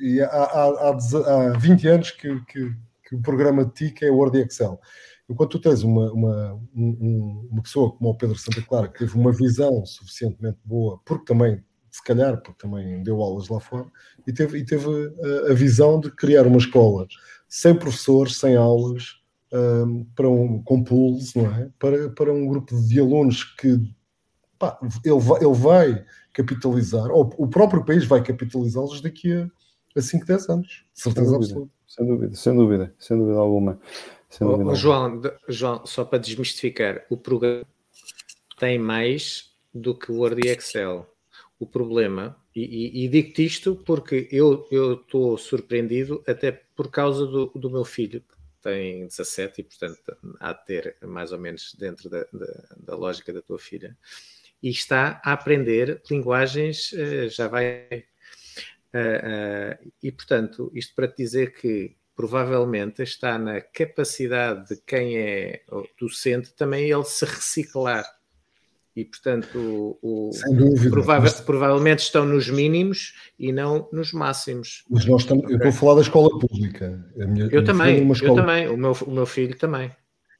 e 0.00 0.20
há, 0.20 0.26
há, 0.26 0.90
há, 0.90 1.58
20 1.58 1.88
anos 1.88 2.10
que, 2.10 2.40
que, 2.46 2.74
que, 3.08 3.14
o 3.14 3.22
programa 3.22 3.64
TIC 3.64 4.02
é 4.02 4.10
Word 4.10 4.36
e 4.36 4.42
Excel. 4.42 4.80
Enquanto 5.28 5.52
tu 5.52 5.60
tens 5.60 5.84
uma, 5.84 6.12
uma, 6.12 6.60
um, 6.74 7.48
uma 7.52 7.62
pessoa 7.62 7.92
como 7.92 8.10
o 8.10 8.16
Pedro 8.16 8.36
Santa 8.36 8.62
Clara, 8.62 8.88
que 8.88 8.98
teve 8.98 9.14
uma 9.14 9.30
visão 9.30 9.86
suficientemente 9.86 10.58
boa, 10.64 11.00
porque 11.04 11.24
também 11.24 11.62
se 11.90 12.02
calhar, 12.02 12.40
porque 12.40 12.66
também 12.66 13.02
deu 13.02 13.20
aulas 13.20 13.48
lá 13.48 13.60
fora, 13.60 13.86
e 14.26 14.32
teve, 14.32 14.58
e 14.58 14.64
teve 14.64 14.86
a, 14.86 15.50
a 15.50 15.54
visão 15.54 16.00
de 16.00 16.10
criar 16.10 16.46
uma 16.46 16.58
escola 16.58 17.06
sem 17.48 17.74
professores, 17.74 18.38
sem 18.38 18.56
aulas, 18.56 19.20
um, 19.52 20.04
para 20.14 20.28
um, 20.28 20.62
com 20.62 20.84
pools, 20.84 21.34
não 21.34 21.46
é? 21.46 21.68
Para, 21.78 22.08
para 22.10 22.32
um 22.32 22.46
grupo 22.46 22.80
de 22.80 23.00
alunos 23.00 23.42
que 23.42 23.80
pá, 24.58 24.78
ele, 25.04 25.18
vai, 25.18 25.42
ele 25.42 25.54
vai 25.54 26.04
capitalizar, 26.32 27.10
ou 27.10 27.34
o 27.36 27.48
próprio 27.48 27.84
país 27.84 28.04
vai 28.04 28.22
capitalizá-los 28.22 29.00
daqui 29.00 29.32
a, 29.32 29.50
a 29.96 30.00
5, 30.00 30.24
10 30.24 30.48
anos, 30.48 30.84
certeza 30.94 31.34
absoluta. 31.34 31.72
Sem 31.88 32.06
dúvida, 32.06 32.36
sem 32.36 32.54
dúvida, 32.54 32.94
sem 32.98 33.18
dúvida 33.18 33.38
alguma. 33.38 33.80
Sem 34.28 34.46
dúvida 34.46 34.62
alguma. 34.62 34.74
João, 34.76 35.20
João, 35.48 35.84
só 35.84 36.04
para 36.04 36.20
desmistificar, 36.20 37.04
o 37.10 37.16
programa 37.16 37.66
tem 38.60 38.78
mais 38.78 39.50
do 39.74 39.92
que 39.98 40.12
Word 40.12 40.46
e 40.46 40.50
Excel 40.50 41.09
o 41.60 41.66
problema, 41.66 42.42
e, 42.56 42.62
e, 42.62 43.04
e 43.04 43.08
digo-te 43.08 43.44
isto 43.44 43.76
porque 43.84 44.26
eu 44.32 44.64
estou 44.94 45.36
surpreendido 45.36 46.24
até 46.26 46.50
por 46.50 46.90
causa 46.90 47.26
do, 47.26 47.48
do 47.48 47.70
meu 47.70 47.84
filho, 47.84 48.22
que 48.22 48.36
tem 48.62 49.06
17 49.06 49.60
e, 49.60 49.64
portanto, 49.64 50.00
há 50.40 50.54
de 50.54 50.64
ter 50.64 50.96
mais 51.02 51.32
ou 51.32 51.38
menos 51.38 51.74
dentro 51.78 52.08
da, 52.08 52.24
da, 52.32 52.76
da 52.78 52.96
lógica 52.96 53.30
da 53.30 53.42
tua 53.42 53.58
filha, 53.58 53.94
e 54.62 54.70
está 54.70 55.20
a 55.22 55.34
aprender 55.34 56.02
linguagens, 56.10 56.92
uh, 56.92 57.28
já 57.28 57.46
vai. 57.46 58.06
Uh, 58.94 59.84
uh, 59.84 59.92
e, 60.02 60.10
portanto, 60.10 60.72
isto 60.74 60.94
para 60.94 61.08
te 61.08 61.18
dizer 61.18 61.52
que 61.52 61.94
provavelmente 62.16 63.02
está 63.02 63.38
na 63.38 63.60
capacidade 63.60 64.74
de 64.74 64.82
quem 64.82 65.18
é 65.18 65.62
docente 65.98 66.54
também 66.54 66.90
ele 66.90 67.04
se 67.04 67.24
reciclar 67.24 68.04
e, 69.00 69.04
portanto, 69.04 69.98
o, 70.02 70.30
o 70.30 70.90
provável, 70.90 71.32
provavelmente 71.44 72.00
estão 72.00 72.26
nos 72.26 72.50
mínimos 72.50 73.14
e 73.38 73.50
não 73.50 73.88
nos 73.90 74.12
máximos. 74.12 74.84
Mas 74.90 75.06
nós 75.06 75.22
estamos, 75.22 75.44
okay. 75.44 75.54
eu 75.54 75.56
estou 75.56 75.70
a 75.70 75.72
falar 75.72 75.94
da 75.94 76.00
escola 76.02 76.28
pública. 76.38 77.02
Minha, 77.16 77.48
eu 77.50 77.64
também, 77.64 78.10
escola... 78.10 78.32
eu 78.32 78.36
também, 78.36 78.68
o 78.68 78.76
meu, 78.76 78.92
o 79.06 79.10
meu 79.10 79.26
filho 79.26 79.56
também. 79.56 79.90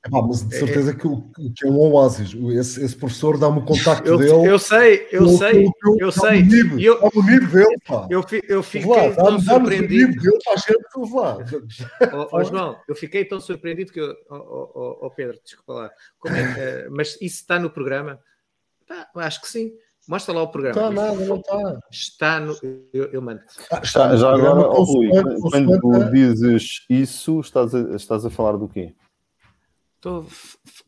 É, 0.04 0.08
pá, 0.08 0.22
mas 0.22 0.46
de 0.46 0.56
certeza 0.56 0.92
é, 0.92 0.94
que, 0.94 1.08
que 1.56 1.66
é 1.66 1.70
um 1.70 1.78
oásis. 1.78 2.34
Esse, 2.58 2.82
esse 2.82 2.96
professor 2.96 3.38
dá-me 3.38 3.58
o 3.58 3.64
contacto 3.64 4.08
eu, 4.08 4.16
dele. 4.16 4.48
Eu 4.48 4.58
sei, 4.58 5.06
eu 5.12 5.28
sei, 5.28 5.66
eu, 5.66 5.96
eu 5.98 6.12
sei. 6.12 6.42
Nível, 6.42 6.78
eu, 6.78 7.10
o 7.14 7.22
nível 7.22 7.48
dele, 7.48 7.76
pá. 7.86 8.06
Eu, 8.10 8.24
eu 8.48 8.62
fiquei 8.62 8.90
lá, 8.90 9.14
tão 9.14 9.38
surpreendido. 9.38 10.20
Dele, 10.20 10.38
a 10.48 10.56
gente, 10.56 11.14
lá. 11.14 11.38
Oh, 12.14 12.28
oh, 12.32 12.44
João, 12.44 12.76
eu 12.88 12.94
fiquei 12.94 13.26
tão 13.26 13.40
surpreendido 13.40 13.92
que 13.92 14.00
eu. 14.00 14.14
Oh, 14.30 14.98
oh, 15.02 15.10
Pedro, 15.10 15.38
desculpa 15.44 15.72
lá. 15.72 15.90
É, 16.26 16.86
uh, 16.88 16.90
mas 16.90 17.16
isso 17.20 17.36
está 17.36 17.58
no 17.58 17.70
programa? 17.70 18.18
Tá, 18.90 19.08
acho 19.14 19.40
que 19.40 19.48
sim. 19.48 19.70
Mostra 20.08 20.34
lá 20.34 20.42
o 20.42 20.48
programa. 20.48 20.80
Está 20.80 20.90
nada, 20.90 21.24
não 21.24 21.36
está. 21.36 21.80
Está 21.92 22.40
no. 22.40 22.58
Eu, 22.92 23.04
eu 23.12 23.22
mando. 23.22 23.40
Ah, 23.70 23.80
está, 23.84 24.16
já 24.16 24.34
agora, 24.34 24.68
oh, 24.68 24.82
Rui, 24.82 25.08
quando 25.40 25.78
tu 25.78 26.10
dizes 26.10 26.84
isso, 26.90 27.38
estás 27.38 27.72
a, 27.72 27.94
estás 27.94 28.26
a 28.26 28.30
falar 28.30 28.56
do 28.56 28.66
quê? 28.66 28.92
Estou 29.94 30.26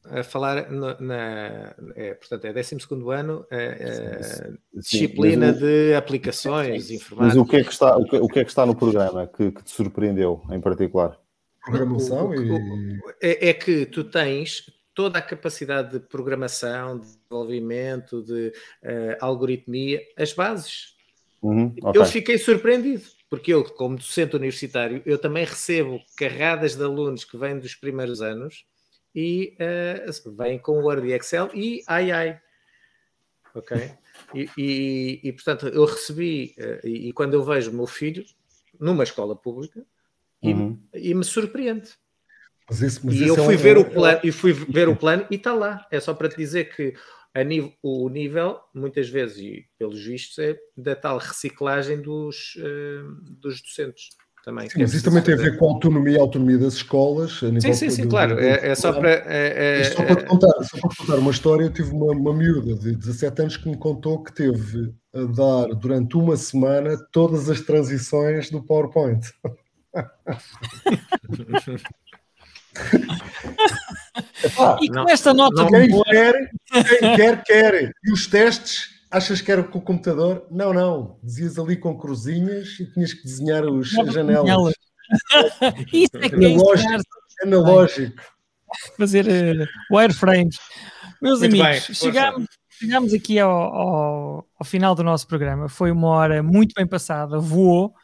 a 0.07 0.24
falar 0.24 0.68
no, 0.72 0.96
na. 0.98 1.76
É, 1.94 2.14
portanto, 2.14 2.44
é 2.46 2.53
12 2.53 2.76
ano, 3.14 3.46
é, 3.48 3.64
é, 3.64 4.50
disciplina 4.74 5.53
de 5.53 5.94
aplicações 5.94 6.86
sim, 6.86 6.96
informáticas. 6.96 7.36
Mas 7.36 7.46
o 7.46 7.48
que, 7.48 7.57
é 7.57 7.62
que 7.62 7.70
está, 7.70 7.96
o, 7.96 8.05
que, 8.05 8.16
o 8.16 8.26
que 8.26 8.40
é 8.40 8.44
que 8.44 8.50
está 8.50 8.66
no 8.66 8.74
programa 8.74 9.28
que, 9.28 9.53
que 9.53 9.62
te 9.62 9.70
surpreendeu 9.70 10.42
em 10.50 10.61
particular? 10.61 11.16
Programação 11.64 12.34
e. 12.34 12.98
É, 13.22 13.50
é 13.50 13.55
que 13.55 13.86
tu 13.86 14.03
tens 14.03 14.64
toda 14.95 15.18
a 15.18 15.22
capacidade 15.22 15.93
de 15.93 16.01
programação, 16.01 16.99
de 16.99 17.07
desenvolvimento, 17.07 18.22
de 18.22 18.49
uh, 18.82 19.16
algoritmia, 19.20 20.01
as 20.16 20.32
bases. 20.32 20.95
Uhum, 21.43 21.74
okay. 21.82 22.01
Eu 22.01 22.05
fiquei 22.05 22.38
surpreendido, 22.38 23.05
porque 23.28 23.53
eu, 23.53 23.64
como 23.64 23.97
docente 23.97 24.36
universitário, 24.36 25.03
eu 25.05 25.18
também 25.18 25.45
recebo 25.45 26.01
carradas 26.16 26.76
de 26.76 26.84
alunos 26.84 27.24
que 27.24 27.36
vêm 27.36 27.59
dos 27.59 27.74
primeiros 27.74 28.22
anos 28.22 28.64
e 29.14 29.57
uh, 29.61 30.36
vêm 30.36 30.59
com 30.59 30.82
Word 30.82 31.07
e 31.07 31.12
Excel 31.12 31.51
e 31.55 31.82
ai 31.86 32.11
ai. 32.11 32.40
Ok? 33.55 33.76
E, 34.34 34.49
e, 34.57 35.20
e 35.24 35.32
portanto, 35.32 35.68
eu 35.68 35.84
recebi, 35.84 36.55
uh, 36.59 36.86
e, 36.86 37.09
e, 37.09 37.12
quando 37.12 37.34
eu 37.34 37.43
vejo 37.43 37.70
o 37.70 37.74
meu 37.74 37.86
filho 37.86 38.24
numa 38.78 39.05
escola 39.05 39.34
pública, 39.34 39.84
uhum. 40.43 40.78
e 40.95 41.14
me 41.14 41.24
surpreende. 41.24 41.90
Mas 42.69 42.81
isso, 42.81 43.01
mas 43.05 43.17
e 43.17 43.27
eu 43.27 43.37
fui, 43.37 43.55
é 43.55 43.57
ver 43.57 43.79
o 43.79 43.85
plano, 43.85 44.21
e 44.23 44.33
fui 44.33 44.53
ver 44.53 44.89
o 44.89 44.97
plano 44.97 45.27
e 45.31 45.37
está 45.37 45.53
lá. 45.53 45.87
É 45.91 46.01
só 46.01 46.15
para 46.15 46.29
te 46.29 46.37
dizer 46.37 46.75
que 46.75 46.95
a 47.35 47.43
nível, 47.43 47.73
o 47.83 48.09
nível, 48.09 48.59
muitas 48.75 49.09
vezes, 49.09 49.39
e 49.39 49.65
pelos 49.79 50.05
vistos, 50.05 50.39
é 50.39 50.57
da 50.77 50.95
tal 50.95 51.19
reciclagem 51.19 52.01
dos, 52.01 52.57
uh, 52.57 53.41
dos 53.41 53.63
docentes. 53.63 54.11
Também, 54.45 54.69
sim, 54.69 54.81
mas 54.81 54.93
isso 54.93 55.05
também 55.05 55.23
tem 55.23 55.35
a 55.35 55.37
ver 55.37 55.57
com 55.57 55.67
a 55.67 55.69
autonomia, 55.69 56.19
a 56.19 56.23
autonomia 56.23 56.59
das 56.59 56.75
escolas. 56.75 57.39
sim, 57.39 57.75
sim, 57.75 57.91
sim, 57.91 58.03
do, 58.03 58.09
claro. 58.09 58.35
Do, 58.35 58.41
do, 58.41 58.47
é, 58.47 58.71
é, 58.71 58.75
só 58.75 58.93
para. 58.93 59.11
É, 59.11 59.81
é, 59.81 59.85
só, 59.85 60.03
para 60.03 60.17
te 60.17 60.25
contar, 60.25 60.65
só 60.65 60.81
para 60.81 60.97
contar 60.97 61.15
uma 61.15 61.31
história, 61.31 61.65
eu 61.65 61.73
tive 61.73 61.93
uma, 61.93 62.13
uma 62.13 62.35
miúda 62.35 62.75
de 62.75 62.97
17 62.97 63.41
anos 63.41 63.57
que 63.57 63.69
me 63.69 63.77
contou 63.77 64.21
que 64.21 64.35
teve 64.35 64.93
a 65.15 65.23
dar 65.23 65.69
durante 65.77 66.17
uma 66.17 66.37
semana 66.37 66.97
todas 67.13 67.49
as 67.49 67.61
transições 67.61 68.51
do 68.51 68.61
PowerPoint. 68.61 69.25
e 74.81 74.89
com 74.89 75.09
esta 75.09 75.33
nota 75.35 75.66
quem 75.66 76.03
quer, 76.03 76.51
quem 76.70 77.16
quer, 77.16 77.43
quer. 77.45 77.93
E 78.05 78.12
os 78.12 78.27
testes, 78.27 78.91
achas 79.11 79.41
que 79.41 79.53
era 79.53 79.62
com 79.62 79.79
o 79.79 79.83
computador? 79.83 80.47
Não, 80.51 80.73
não. 80.73 81.18
Dizias 81.23 81.59
ali 81.59 81.77
com 81.77 81.97
cruzinhas 81.97 82.68
e 82.81 82.87
tinhas 82.93 83.12
que 83.14 83.23
desenhar 83.25 83.64
os, 83.64 83.97
as 83.99 84.12
janelas. 84.12 84.75
Isso 85.93 86.16
é 86.16 86.29
que 86.29 86.45
é 86.45 86.55
analógico. 86.55 87.03
analógico. 87.43 88.23
Fazer 88.97 89.27
uh, 89.27 89.95
wireframes. 89.95 90.57
Meus 91.20 91.41
Muito 91.41 91.55
amigos, 91.55 91.87
bem, 91.87 91.95
chegamos, 91.95 92.49
chegamos 92.70 93.14
aqui 93.14 93.39
ao, 93.39 93.51
ao, 93.51 94.49
ao 94.59 94.64
final 94.64 94.95
do 94.95 95.05
nosso 95.05 95.27
programa. 95.27 95.68
Foi 95.68 95.93
uma 95.93 96.09
hora 96.09 96.43
muito 96.43 96.73
bem 96.75 96.87
passada, 96.87 97.39
voou. 97.39 97.95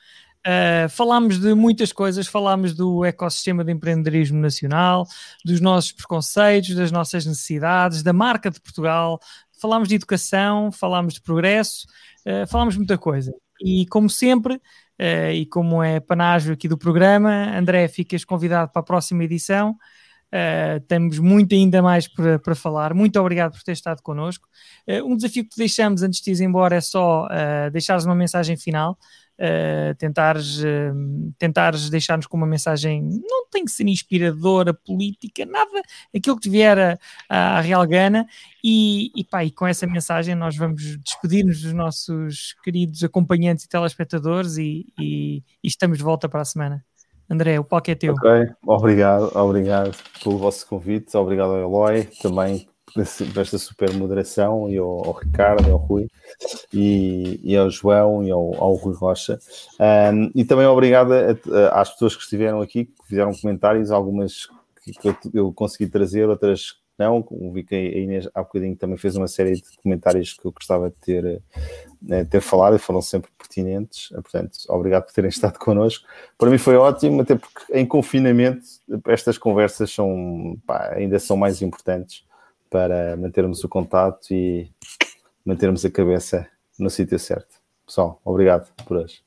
Uh, 0.48 0.88
falámos 0.88 1.38
de 1.38 1.52
muitas 1.52 1.92
coisas, 1.92 2.26
falámos 2.26 2.74
do 2.74 3.04
ecossistema 3.04 3.62
de 3.62 3.70
empreendedorismo 3.70 4.40
nacional, 4.40 5.06
dos 5.44 5.60
nossos 5.60 5.92
preconceitos, 5.92 6.74
das 6.74 6.90
nossas 6.90 7.26
necessidades, 7.26 8.02
da 8.02 8.14
marca 8.14 8.50
de 8.50 8.58
Portugal, 8.58 9.20
falámos 9.60 9.88
de 9.88 9.96
educação, 9.96 10.72
falámos 10.72 11.12
de 11.12 11.20
progresso, 11.20 11.86
uh, 12.26 12.46
falámos 12.46 12.78
muita 12.78 12.96
coisa. 12.96 13.30
E 13.60 13.84
como 13.88 14.08
sempre, 14.08 14.54
uh, 14.54 15.30
e 15.34 15.44
como 15.44 15.82
é 15.82 16.00
panágio 16.00 16.54
aqui 16.54 16.66
do 16.66 16.78
programa, 16.78 17.54
André, 17.54 17.86
ficas 17.86 18.24
convidado 18.24 18.72
para 18.72 18.80
a 18.80 18.84
próxima 18.84 19.24
edição. 19.24 19.76
Uh, 20.28 20.80
temos 20.86 21.18
muito 21.18 21.54
ainda 21.54 21.82
mais 21.82 22.08
para, 22.08 22.38
para 22.38 22.54
falar. 22.54 22.94
Muito 22.94 23.20
obrigado 23.20 23.52
por 23.52 23.62
ter 23.62 23.72
estado 23.72 24.02
connosco. 24.02 24.48
Uh, 24.88 25.04
um 25.04 25.14
desafio 25.14 25.42
que 25.44 25.50
te 25.50 25.58
deixamos 25.58 26.02
antes 26.02 26.22
de 26.22 26.32
ir 26.32 26.42
embora 26.42 26.76
é 26.76 26.80
só 26.80 27.26
uh, 27.26 27.70
deixares 27.70 28.06
uma 28.06 28.14
mensagem 28.14 28.56
final 28.56 28.96
uh, 29.38 29.94
tentares, 29.96 30.60
uh, 30.60 31.32
tentares 31.38 31.88
deixar-nos 31.88 32.26
com 32.26 32.36
uma 32.36 32.46
mensagem, 32.46 33.02
não 33.02 33.46
tem 33.50 33.64
que 33.64 33.70
ser 33.70 33.86
inspiradora, 33.86 34.74
política, 34.74 35.46
nada, 35.46 35.82
aquilo 36.14 36.36
que 36.36 36.42
te 36.42 36.50
vier 36.50 36.98
à 37.28 37.60
Real 37.60 37.86
Gana, 37.86 38.26
e, 38.62 39.10
e, 39.14 39.24
pá, 39.24 39.44
e 39.44 39.50
com 39.50 39.66
essa 39.66 39.86
mensagem 39.86 40.34
nós 40.34 40.56
vamos 40.56 40.98
despedir-nos 40.98 41.62
dos 41.62 41.72
nossos 41.72 42.54
queridos 42.62 43.02
acompanhantes 43.04 43.64
e 43.64 43.68
telespectadores 43.68 44.56
e, 44.56 44.86
e, 44.98 45.42
e 45.62 45.68
estamos 45.68 45.98
de 45.98 46.04
volta 46.04 46.28
para 46.28 46.40
a 46.40 46.44
semana. 46.44 46.84
André, 47.30 47.60
o 47.60 47.64
palco 47.64 47.90
é 47.90 47.94
teu. 47.94 48.14
Ok, 48.14 48.30
obrigado, 48.66 49.30
obrigado 49.36 49.94
pelo 50.22 50.38
vosso 50.38 50.66
convite, 50.66 51.14
obrigado 51.16 51.50
ao 51.50 51.60
Eloy 51.60 52.04
também 52.22 52.66
por 52.92 53.40
esta 53.40 53.58
super 53.58 53.92
moderação 53.92 54.68
e 54.68 54.76
ao, 54.78 55.06
ao 55.06 55.12
Ricardo, 55.12 55.70
ao 55.70 55.78
Rui 55.78 56.08
e, 56.72 57.40
e, 57.42 57.56
ao 57.56 57.70
João 57.70 58.24
e 58.24 58.30
ao, 58.30 58.54
ao 58.62 58.74
Rui 58.74 58.94
Rocha. 58.94 59.38
Um, 60.12 60.30
e 60.34 60.44
também 60.44 60.66
obrigado 60.66 61.12
a, 61.12 61.36
a, 61.56 61.80
às 61.80 61.90
pessoas 61.90 62.16
que 62.16 62.22
estiveram 62.22 62.60
aqui, 62.60 62.86
que 62.86 63.06
fizeram 63.06 63.32
comentários, 63.34 63.90
algumas 63.90 64.48
que 65.00 65.08
eu, 65.08 65.16
eu 65.34 65.52
consegui 65.52 65.86
trazer, 65.90 66.28
outras 66.28 66.78
não. 66.98 67.24
Vi 67.52 67.62
que 67.62 67.74
a 67.74 67.78
Inês 67.78 68.28
há 68.34 68.42
bocadinho 68.42 68.76
também 68.76 68.96
fez 68.96 69.14
uma 69.14 69.28
série 69.28 69.54
de 69.54 69.62
comentários 69.82 70.32
que 70.32 70.44
eu 70.44 70.50
gostava 70.50 70.90
de 70.90 70.96
ter, 70.96 71.42
né, 72.02 72.24
ter 72.24 72.40
falado 72.40 72.74
e 72.74 72.78
foram 72.78 73.00
sempre 73.00 73.30
pertinentes. 73.38 74.08
Portanto, 74.08 74.58
obrigado 74.68 75.04
por 75.04 75.12
terem 75.12 75.28
estado 75.30 75.58
connosco. 75.58 76.04
Para 76.36 76.50
mim 76.50 76.58
foi 76.58 76.76
ótimo, 76.76 77.22
até 77.22 77.36
porque 77.36 77.72
em 77.72 77.86
confinamento 77.86 78.62
estas 79.06 79.38
conversas 79.38 79.92
são, 79.92 80.58
pá, 80.66 80.92
ainda 80.94 81.18
são 81.20 81.36
mais 81.36 81.62
importantes 81.62 82.26
para 82.70 83.16
mantermos 83.16 83.62
o 83.64 83.68
contato 83.68 84.32
e 84.32 84.70
mantermos 85.44 85.84
a 85.84 85.90
cabeça 85.90 86.48
no 86.78 86.90
sítio 86.90 87.18
certo. 87.18 87.56
Pessoal, 87.86 88.20
obrigado 88.24 88.68
por 88.84 88.98
hoje. 88.98 89.22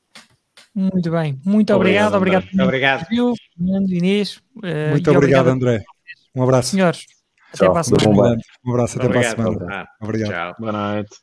Muito 0.74 1.12
bem, 1.12 1.39
muito 1.46 1.74
obrigado. 1.74 2.16
Obrigado, 2.16 2.46
obrigado. 2.62 3.04
obrigado. 3.08 3.89
Inês. 3.89 4.38
Uh, 4.56 4.92
muito 4.92 5.12
obrigado, 5.12 5.48
André. 5.48 5.84
Um 6.34 6.44
abraço. 6.44 6.70
Senhores, 6.70 7.06
até 7.54 7.70
para 7.70 7.80
a 7.82 7.84
semana. 7.84 8.38
Um 8.66 8.72
abraço, 8.72 8.98
até 8.98 9.08
obrigado. 9.08 9.36
para 9.36 9.44
a 9.44 9.52
semana. 9.52 9.88
Obrigado. 10.02 10.30
Tchau. 10.30 10.56
Boa 10.60 10.72
noite. 10.72 11.18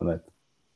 Boa 0.00 0.12
noite. 0.12 0.27